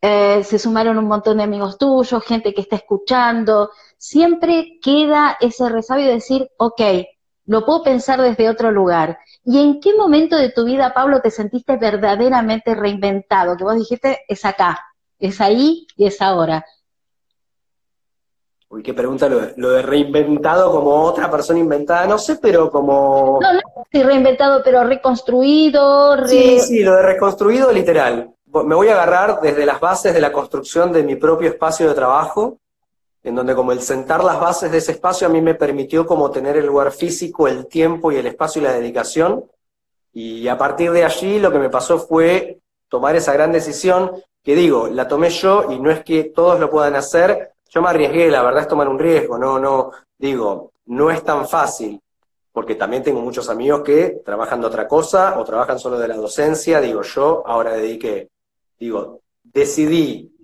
eh, 0.00 0.44
se 0.44 0.58
sumaron 0.58 0.98
un 0.98 1.06
montón 1.06 1.38
de 1.38 1.44
amigos 1.44 1.78
tuyos, 1.78 2.24
gente 2.24 2.54
que 2.54 2.60
está 2.60 2.76
escuchando. 2.76 3.70
Siempre 3.96 4.78
queda 4.82 5.36
ese 5.40 5.68
resabio 5.68 6.06
de 6.06 6.14
decir, 6.14 6.48
ok, 6.56 6.80
lo 7.46 7.64
puedo 7.64 7.82
pensar 7.82 8.20
desde 8.20 8.50
otro 8.50 8.70
lugar. 8.70 9.18
¿Y 9.44 9.58
en 9.58 9.80
qué 9.80 9.94
momento 9.96 10.36
de 10.36 10.50
tu 10.50 10.64
vida, 10.64 10.92
Pablo, 10.94 11.20
te 11.20 11.30
sentiste 11.30 11.76
verdaderamente 11.76 12.74
reinventado? 12.74 13.56
Que 13.56 13.64
vos 13.64 13.74
dijiste, 13.74 14.20
es 14.28 14.44
acá, 14.44 14.84
es 15.18 15.40
ahí 15.40 15.86
y 15.96 16.06
es 16.06 16.20
ahora. 16.20 16.64
Uy, 18.70 18.82
qué 18.82 18.92
pregunta 18.92 19.28
lo 19.28 19.70
de, 19.70 19.82
reinventado 19.82 20.70
como 20.70 21.02
otra 21.04 21.30
persona 21.30 21.58
inventada, 21.58 22.06
no 22.06 22.18
sé, 22.18 22.36
pero 22.36 22.70
como... 22.70 23.38
No, 23.40 23.52
no 23.54 23.60
sí, 23.90 24.02
reinventado, 24.02 24.62
pero 24.62 24.84
reconstruido. 24.84 26.26
Sí, 26.26 26.60
sí, 26.60 26.82
lo 26.82 26.96
de 26.96 27.02
reconstruido 27.02 27.72
literal. 27.72 28.30
Me 28.52 28.74
voy 28.74 28.88
a 28.88 28.92
agarrar 28.92 29.40
desde 29.40 29.64
las 29.64 29.80
bases 29.80 30.12
de 30.12 30.20
la 30.20 30.32
construcción 30.32 30.92
de 30.92 31.02
mi 31.02 31.16
propio 31.16 31.48
espacio 31.48 31.88
de 31.88 31.94
trabajo, 31.94 32.58
en 33.22 33.34
donde 33.34 33.54
como 33.54 33.72
el 33.72 33.80
sentar 33.80 34.22
las 34.22 34.38
bases 34.38 34.70
de 34.70 34.78
ese 34.78 34.92
espacio 34.92 35.26
a 35.26 35.30
mí 35.30 35.40
me 35.40 35.54
permitió 35.54 36.06
como 36.06 36.30
tener 36.30 36.58
el 36.58 36.66
lugar 36.66 36.92
físico, 36.92 37.48
el 37.48 37.66
tiempo 37.68 38.12
y 38.12 38.16
el 38.16 38.26
espacio 38.26 38.60
y 38.60 38.64
la 38.64 38.72
dedicación. 38.72 39.44
Y 40.12 40.46
a 40.46 40.58
partir 40.58 40.92
de 40.92 41.04
allí 41.04 41.38
lo 41.38 41.50
que 41.50 41.58
me 41.58 41.70
pasó 41.70 41.98
fue 41.98 42.58
tomar 42.88 43.16
esa 43.16 43.32
gran 43.32 43.50
decisión, 43.50 44.12
que 44.42 44.54
digo, 44.54 44.88
la 44.88 45.08
tomé 45.08 45.30
yo 45.30 45.70
y 45.70 45.78
no 45.78 45.90
es 45.90 46.04
que 46.04 46.24
todos 46.24 46.60
lo 46.60 46.70
puedan 46.70 46.96
hacer, 46.96 47.52
yo 47.68 47.82
me 47.82 47.88
arriesgué, 47.88 48.30
la 48.30 48.42
verdad 48.42 48.62
es 48.62 48.68
tomar 48.68 48.88
un 48.88 48.98
riesgo, 48.98 49.38
no, 49.38 49.58
no, 49.58 49.90
digo, 50.16 50.72
no 50.86 51.10
es 51.10 51.22
tan 51.22 51.46
fácil, 51.46 52.00
porque 52.52 52.74
también 52.74 53.02
tengo 53.02 53.20
muchos 53.20 53.48
amigos 53.48 53.82
que 53.82 54.22
trabajan 54.24 54.60
de 54.60 54.66
otra 54.66 54.88
cosa 54.88 55.38
o 55.38 55.44
trabajan 55.44 55.78
solo 55.78 55.98
de 55.98 56.08
la 56.08 56.16
docencia, 56.16 56.80
digo, 56.80 57.02
yo 57.02 57.42
ahora 57.46 57.72
dediqué, 57.72 58.30
digo, 58.78 59.20
decidí 59.42 60.34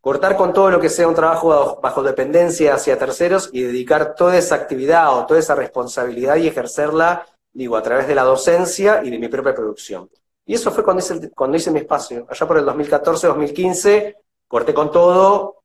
cortar 0.00 0.36
con 0.36 0.52
todo 0.52 0.70
lo 0.70 0.80
que 0.80 0.90
sea 0.90 1.08
un 1.08 1.14
trabajo 1.14 1.80
bajo, 1.82 2.02
dependencia 2.02 2.74
hacia 2.74 2.98
terceros 2.98 3.48
y 3.52 3.62
dedicar 3.62 4.14
toda 4.14 4.36
esa 4.36 4.54
actividad 4.56 5.16
o 5.16 5.24
toda 5.24 5.40
esa 5.40 5.54
responsabilidad 5.54 6.36
y 6.36 6.48
ejercerla, 6.48 7.26
digo, 7.52 7.76
a 7.76 7.82
través 7.82 8.06
de 8.06 8.14
la 8.14 8.24
docencia 8.24 9.02
y 9.02 9.10
de 9.10 9.18
mi 9.18 9.28
propia 9.28 9.54
producción. 9.54 10.10
Y 10.44 10.54
eso 10.54 10.70
fue 10.70 10.84
cuando 10.84 11.02
hice, 11.02 11.30
cuando 11.30 11.56
hice 11.56 11.70
mi 11.70 11.78
espacio. 11.78 12.26
Allá 12.28 12.46
por 12.46 12.58
el 12.58 12.66
2014-2015, 12.66 14.16
corté 14.46 14.74
con 14.74 14.90
todo, 14.90 15.62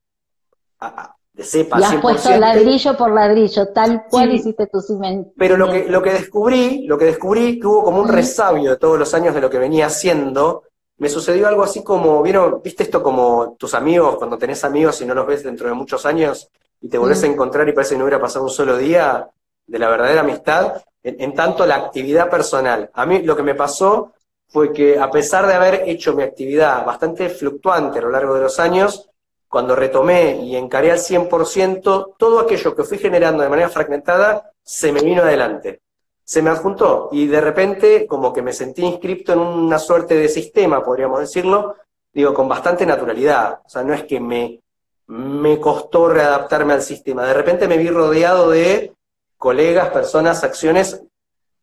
de 1.33 1.43
cepa. 1.43 1.79
Y 1.79 1.83
has 1.83 1.95
puesto 1.95 2.37
ladrillo 2.37 2.97
por 2.97 3.11
ladrillo, 3.11 3.67
tal 3.69 4.05
cual 4.09 4.33
hiciste 4.33 4.67
tu 4.67 4.81
cimento. 4.81 5.31
Pero 5.37 5.57
lo 5.57 5.69
que, 5.69 5.85
lo 5.87 6.01
que 6.01 6.13
descubrí, 6.13 6.85
lo 6.87 6.97
que 6.97 7.05
descubrí 7.05 7.59
que 7.59 7.67
hubo 7.67 7.83
como 7.83 8.01
un 8.01 8.07
resabio 8.07 8.71
de 8.71 8.77
todos 8.77 8.99
los 8.99 9.13
años 9.13 9.33
de 9.33 9.41
lo 9.41 9.49
que 9.49 9.57
venía 9.57 9.87
haciendo, 9.87 10.63
me 10.99 11.09
sucedió 11.09 11.47
algo 11.47 11.63
así 11.63 11.83
como, 11.83 12.21
¿vieron? 12.21 12.61
¿Viste 12.61 12.83
esto 12.83 13.01
como 13.01 13.55
tus 13.57 13.73
amigos, 13.73 14.17
cuando 14.17 14.37
tenés 14.37 14.63
amigos 14.65 15.01
y 15.01 15.05
no 15.05 15.15
los 15.15 15.25
ves 15.25 15.43
dentro 15.43 15.67
de 15.67 15.73
muchos 15.73 16.05
años 16.05 16.49
y 16.81 16.89
te 16.89 16.97
volvés 16.97 17.23
a 17.23 17.27
encontrar 17.27 17.67
y 17.67 17.71
parece 17.71 17.95
que 17.95 17.99
no 17.99 18.03
hubiera 18.03 18.21
pasado 18.21 18.45
un 18.45 18.51
solo 18.51 18.77
día 18.77 19.27
de 19.65 19.79
la 19.79 19.89
verdadera 19.89 20.21
amistad? 20.21 20.81
En, 21.01 21.33
tanto, 21.33 21.65
la 21.65 21.75
actividad 21.75 22.29
personal. 22.29 22.89
A 22.93 23.05
mí 23.05 23.21
lo 23.21 23.35
que 23.37 23.43
me 23.43 23.55
pasó 23.55 24.11
fue 24.49 24.73
que 24.73 24.99
a 24.99 25.09
pesar 25.09 25.47
de 25.47 25.53
haber 25.53 25.83
hecho 25.87 26.13
mi 26.13 26.23
actividad 26.23 26.85
bastante 26.85 27.29
fluctuante 27.29 27.99
a 27.99 28.01
lo 28.01 28.09
largo 28.09 28.35
de 28.35 28.41
los 28.41 28.59
años, 28.59 29.08
cuando 29.49 29.75
retomé 29.75 30.37
y 30.37 30.55
encaré 30.55 30.91
al 30.91 30.99
100%, 30.99 32.15
todo 32.17 32.39
aquello 32.39 32.75
que 32.75 32.83
fui 32.83 32.97
generando 32.97 33.43
de 33.43 33.49
manera 33.49 33.67
fragmentada 33.69 34.51
se 34.63 34.93
me 34.93 35.01
vino 35.01 35.23
adelante 35.23 35.81
se 36.29 36.43
me 36.43 36.51
adjuntó 36.51 37.09
y 37.11 37.25
de 37.25 37.41
repente 37.41 38.05
como 38.05 38.31
que 38.31 38.43
me 38.43 38.53
sentí 38.53 38.83
inscripto 38.83 39.33
en 39.33 39.39
una 39.39 39.79
suerte 39.79 40.13
de 40.13 40.29
sistema, 40.29 40.83
podríamos 40.83 41.21
decirlo, 41.21 41.75
digo, 42.13 42.35
con 42.35 42.47
bastante 42.47 42.85
naturalidad. 42.85 43.61
O 43.65 43.67
sea, 43.67 43.81
no 43.81 43.95
es 43.95 44.03
que 44.03 44.19
me, 44.19 44.61
me 45.07 45.59
costó 45.59 46.07
readaptarme 46.07 46.73
al 46.73 46.83
sistema. 46.83 47.25
De 47.25 47.33
repente 47.33 47.67
me 47.67 47.79
vi 47.79 47.89
rodeado 47.89 48.51
de 48.51 48.93
colegas, 49.39 49.89
personas, 49.89 50.43
acciones 50.43 51.01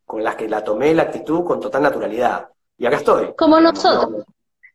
con 0.05 0.21
las 0.21 0.35
que 0.35 0.49
la 0.49 0.65
tomé 0.65 0.93
la 0.93 1.03
actitud 1.03 1.45
con 1.45 1.61
total 1.61 1.83
naturalidad. 1.83 2.49
Y 2.77 2.87
acá 2.87 2.97
estoy. 2.97 3.35
Como 3.37 3.61
nosotros, 3.61 4.25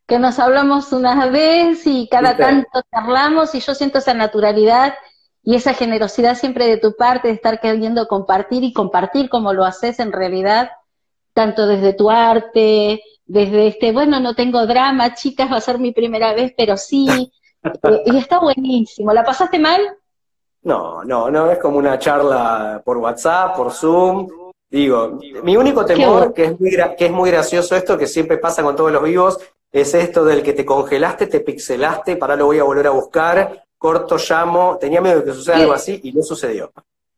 que 0.07 0.19
nos 0.19 0.39
hablamos 0.39 0.93
una 0.93 1.27
vez 1.27 1.87
y 1.87 2.09
cada 2.09 2.37
tanto 2.37 2.83
charlamos 2.93 3.55
y 3.55 3.61
yo 3.61 3.75
siento 3.75 3.99
esa 3.99 4.15
naturalidad 4.15 4.95
y 5.43 5.57
esa 5.57 5.75
generosidad 5.75 6.37
siempre 6.37 6.67
de 6.67 6.77
tu 6.77 6.95
parte 6.97 7.29
de 7.29 7.35
estar 7.35 7.61
queriendo 7.61 8.07
compartir 8.07 8.63
y 8.65 8.73
compartir 8.73 9.29
como 9.29 9.53
lo 9.53 9.65
haces 9.65 9.99
en 9.99 10.13
realidad, 10.13 10.71
tanto 11.35 11.67
desde 11.67 11.95
tu 11.95 12.11
arte, 12.11 13.03
desde 13.25 13.69
este, 13.69 13.93
bueno, 13.93 14.21
no 14.21 14.35
tengo 14.35 14.67
drama, 14.67 15.15
chicas, 15.15 15.51
va 15.51 15.57
a 15.57 15.61
ser 15.61 15.79
mi 15.79 15.93
primera 15.93 16.35
vez, 16.35 16.53
pero 16.57 16.77
sí, 16.77 17.33
eh, 17.65 18.03
y 18.07 18.17
está 18.19 18.39
buenísimo. 18.39 19.13
¿La 19.13 19.25
pasaste 19.25 19.59
mal? 19.59 19.81
No, 20.63 21.03
no, 21.05 21.31
no, 21.31 21.51
es 21.51 21.59
como 21.59 21.79
una 21.79 21.99
charla 21.99 22.81
por 22.85 22.99
WhatsApp, 22.99 23.57
por 23.57 23.73
Zoom. 23.73 24.29
Digo, 24.71 25.19
mi 25.43 25.57
único 25.57 25.85
temor, 25.85 26.33
que 26.33 26.45
es, 26.45 26.61
muy 26.61 26.71
que 26.97 27.07
es 27.07 27.11
muy 27.11 27.31
gracioso 27.31 27.77
esto, 27.77 27.99
que 27.99 28.07
siempre 28.07 28.39
pasa 28.39 28.63
con 28.63 28.75
todos 28.75 28.93
los 28.93 29.03
vivos, 29.03 29.39
es 29.73 29.95
esto 29.95 30.25
del 30.25 30.43
que 30.43 30.53
te 30.53 30.67
congelaste, 30.67 31.27
te 31.27 31.41
pixelaste, 31.41 32.17
para 32.17 32.37
lo 32.37 32.47
voy 32.47 32.59
a 32.59 32.65
volver 32.65 32.87
a 32.87 32.91
buscar, 32.91 33.65
corto, 33.79 34.17
llamo, 34.19 34.77
tenía 34.79 35.01
miedo 35.01 35.21
de 35.21 35.25
que 35.25 35.33
suceda 35.33 35.57
algo 35.57 35.73
así 35.73 35.99
y 36.03 36.13
no 36.13 36.23
sucedió. 36.23 36.71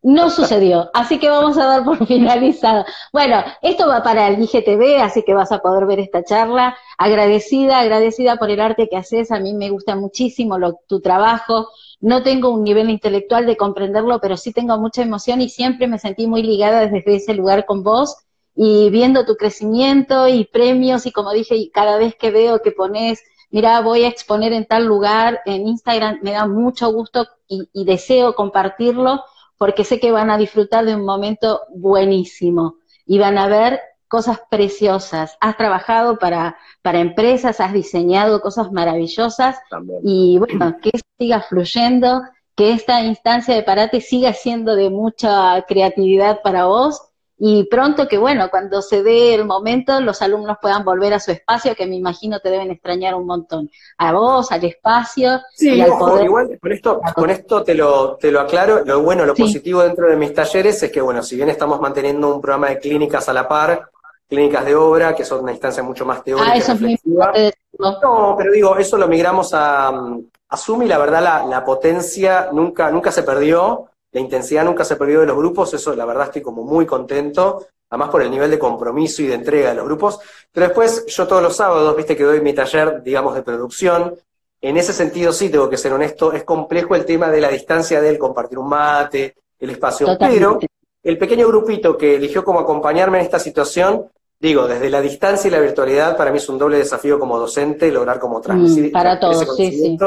No 0.03 0.29
sucedió, 0.29 0.91
así 0.93 1.19
que 1.19 1.31
vamos 1.31 1.57
a 1.57 1.65
dar 1.65 1.85
por 1.85 2.07
finalizada. 2.07 2.87
Bueno, 3.13 3.43
esto 3.63 3.89
va 3.89 4.03
para 4.03 4.29
el 4.29 4.41
IGTV, 4.41 5.01
así 5.01 5.23
que 5.23 5.35
vas 5.35 5.51
a 5.51 5.61
poder 5.61 5.87
ver 5.87 5.99
esta 5.99 6.23
charla. 6.23 6.77
Agradecida, 6.99 7.81
agradecida 7.81 8.37
por 8.37 8.51
el 8.51 8.61
arte 8.61 8.89
que 8.89 8.99
haces, 8.99 9.33
a 9.33 9.41
mí 9.41 9.55
me 9.55 9.71
gusta 9.71 9.97
muchísimo 9.97 10.57
tu 10.87 11.01
trabajo. 11.01 11.69
No 12.01 12.23
tengo 12.23 12.51
un 12.51 12.65
nivel 12.65 12.91
intelectual 12.91 13.47
de 13.47 13.57
comprenderlo, 13.57 14.21
pero 14.21 14.37
sí 14.37 14.53
tengo 14.53 14.79
mucha 14.79 15.03
emoción 15.03 15.41
y 15.41 15.49
siempre 15.49 15.89
me 15.89 15.99
sentí 15.99 16.27
muy 16.27 16.43
ligada 16.43 16.87
desde 16.87 17.17
ese 17.17 17.33
lugar 17.33 17.65
con 17.65 17.83
vos 17.83 18.15
y 18.55 18.91
viendo 18.91 19.25
tu 19.25 19.37
crecimiento 19.37 20.29
y 20.29 20.45
premios 20.45 21.07
y 21.07 21.13
como 21.13 21.33
dije, 21.33 21.71
cada 21.73 21.99
vez 21.99 22.15
que 22.15 22.31
veo 22.31 22.63
que 22.63 22.73
pones 22.73 23.23
mira, 23.55 23.81
voy 23.83 24.03
a 24.03 24.09
exponer 24.09 24.53
en 24.53 24.67
tal 24.67 24.85
lugar, 24.85 25.41
en 25.47 25.69
Instagram, 25.69 26.19
me 26.23 26.33
da 26.33 26.45
mucho 26.45 26.91
gusto 26.93 27.29
y, 27.47 27.85
deseo 27.85 28.35
compartirlo 28.35 29.23
porque 29.57 29.85
sé 29.85 30.01
que 30.01 30.11
van 30.11 30.29
a 30.29 30.37
disfrutar 30.37 30.85
de 30.85 30.97
un 30.97 31.05
momento 31.05 31.61
buenísimo 31.73 32.79
y 33.07 33.21
van 33.21 33.39
a 33.39 33.47
ver 33.47 33.81
cosas 34.09 34.41
preciosas. 34.51 35.37
Has 35.41 35.57
trabajado 35.57 36.19
para, 36.19 36.57
para 36.83 36.99
empresas, 36.99 37.61
has 37.61 37.73
diseñado 37.73 38.41
cosas 38.41 38.73
maravillosas 38.73 39.61
y 40.03 40.37
bueno, 40.39 40.77
que 40.83 40.91
siga 41.17 41.41
fluyendo, 41.41 42.23
que 42.57 42.73
esta 42.73 43.03
instancia 43.03 43.55
de 43.55 43.63
parate 43.63 44.01
siga 44.01 44.33
siendo 44.33 44.75
de 44.75 44.91
mucha 44.91 45.63
creatividad 45.69 46.43
para 46.43 46.65
vos 46.65 47.01
y 47.47 47.65
pronto 47.65 48.09
que, 48.09 48.17
bueno, 48.17 48.49
cuando 48.51 48.81
se 48.81 49.03
dé 49.03 49.35
el 49.35 49.45
momento, 49.45 50.01
los 50.01 50.23
alumnos 50.23 50.57
puedan 50.63 50.83
volver 50.83 51.13
a 51.13 51.21
su 51.21 51.31
espacio, 51.31 51.75
que 51.75 51.87
me 51.87 51.95
imagino 51.95 52.41
te 52.41 52.49
deben 52.49 52.71
extrañar 52.71 53.15
un 53.15 53.27
montón. 53.27 53.71
A 53.99 54.15
vos, 54.15 54.51
al 54.51 54.65
espacio. 54.65 55.43
Sí, 55.53 55.75
y 55.75 55.81
al 55.83 55.91
poder... 55.91 56.25
igual, 56.25 56.59
con 56.59 56.73
esto, 56.73 57.01
con 57.15 57.29
esto 57.29 57.63
te 57.63 57.75
lo, 57.75 58.17
te 58.17 58.33
lo 58.33 58.41
aclaro. 58.41 58.83
Lo 58.87 59.03
bueno, 59.03 59.27
lo 59.27 59.35
positivo 59.35 59.83
dentro 59.83 60.09
de 60.09 60.17
mis 60.17 60.33
talleres 60.33 60.83
es 60.85 60.91
que, 60.91 61.03
bueno, 61.03 61.23
si 61.23 61.37
bien 61.37 61.51
estamos 61.51 61.79
manteniendo 61.83 62.35
un 62.35 62.41
programa 62.41 62.69
de 62.69 62.79
clínicas 62.79 63.29
a 63.29 63.35
la 63.35 63.47
par, 63.47 63.91
clínicas 64.27 64.65
de 64.65 64.75
obra, 64.75 65.15
que 65.15 65.27
son 65.27 65.43
una 65.43 65.53
instancia 65.53 65.83
mucho 65.83 66.07
más 66.07 66.25
teórica. 66.25 66.51
Ah, 66.51 66.57
eso 66.57 66.73
es 66.73 67.53
No, 67.79 68.37
pero 68.39 68.53
digo, 68.53 68.79
eso 68.79 68.97
lo 68.97 69.07
migramos 69.07 69.53
a, 69.53 69.89
a 69.89 70.57
Zoom 70.57 70.85
y 70.85 70.87
la 70.87 70.97
verdad 70.97 71.23
la, 71.23 71.45
la 71.45 71.63
potencia 71.63 72.49
nunca, 72.53 72.91
nunca 72.91 73.13
se 73.13 73.23
perdió 73.23 73.91
la 74.15 74.21
intensidad 74.21 74.65
nunca 74.65 74.85
se 74.85 74.95
perdió 74.95 75.21
de 75.21 75.27
los 75.27 75.37
grupos, 75.37 75.75
eso 75.75 75.95
la 75.95 76.05
verdad 76.05 76.27
estoy 76.27 76.41
como 76.41 76.63
muy 76.63 76.87
contento, 76.87 77.67
además 77.91 78.11
por 78.11 78.23
el 78.23 78.31
nivel 78.31 78.49
de 78.49 78.61
compromiso 78.61 79.23
y 79.23 79.27
de 79.27 79.35
entrega 79.35 79.71
de 79.71 79.75
los 79.75 79.85
grupos. 79.85 80.21
Pero 80.53 80.69
después 80.69 81.05
yo 81.07 81.27
todos 81.27 81.43
los 81.43 81.57
sábados, 81.57 81.97
viste 81.97 82.17
que 82.17 82.23
doy 82.23 82.41
mi 82.41 82.53
taller, 82.53 83.03
digamos, 83.03 83.35
de 83.35 83.43
producción, 83.43 84.15
en 84.61 84.77
ese 84.77 84.93
sentido 84.93 85.33
sí 85.33 85.49
tengo 85.49 85.69
que 85.69 85.77
ser 85.77 85.93
honesto, 85.93 86.33
es 86.33 86.45
complejo 86.45 86.95
el 86.95 87.05
tema 87.05 87.29
de 87.29 87.41
la 87.41 87.49
distancia 87.49 88.01
del 88.01 88.17
compartir 88.17 88.57
un 88.57 88.69
mate, 88.69 89.35
el 89.59 89.71
espacio, 89.71 90.07
pero 90.17 90.61
el 91.03 91.19
pequeño 91.19 91.49
grupito 91.49 91.99
que 91.99 92.15
eligió 92.15 92.45
como 92.45 92.61
acompañarme 92.61 93.19
en 93.19 93.25
esta 93.25 93.41
situación, 93.41 94.07
digo, 94.39 94.69
desde 94.69 94.91
la 94.91 95.01
distancia 95.01 95.49
y 95.49 95.51
la 95.51 95.59
virtualidad, 95.59 96.17
para 96.17 96.31
mí 96.31 96.39
es 96.39 96.49
un 96.49 96.59
doble 96.59 96.79
desafío 96.79 97.19
como 97.19 97.37
docente 97.37 97.91
lograr 97.91 98.21
como 98.21 98.41
transmitir 98.41 98.91
Mm, 98.91 98.93
para 98.93 99.19
todos, 99.19 99.43
ese 99.43 99.53
sí, 99.57 99.73
sí. 99.73 99.99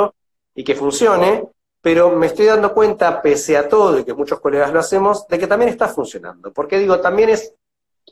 y 0.56 0.64
que 0.64 0.76
funcione, 0.76 1.44
pero 1.88 2.12
me 2.12 2.26
estoy 2.26 2.48
dando 2.48 2.74
cuenta, 2.74 3.22
pese 3.22 3.56
a 3.56 3.70
todo, 3.70 3.98
y 3.98 4.04
que 4.04 4.14
muchos 4.14 4.42
colegas 4.42 4.74
lo 4.74 4.82
hacemos, 4.82 5.26
de 5.26 5.40
que 5.40 5.48
también 5.48 5.70
está 5.70 5.88
funcionando. 5.88 6.52
Porque 6.52 6.78
digo, 6.80 7.00
también 7.00 7.30
es, 7.30 7.54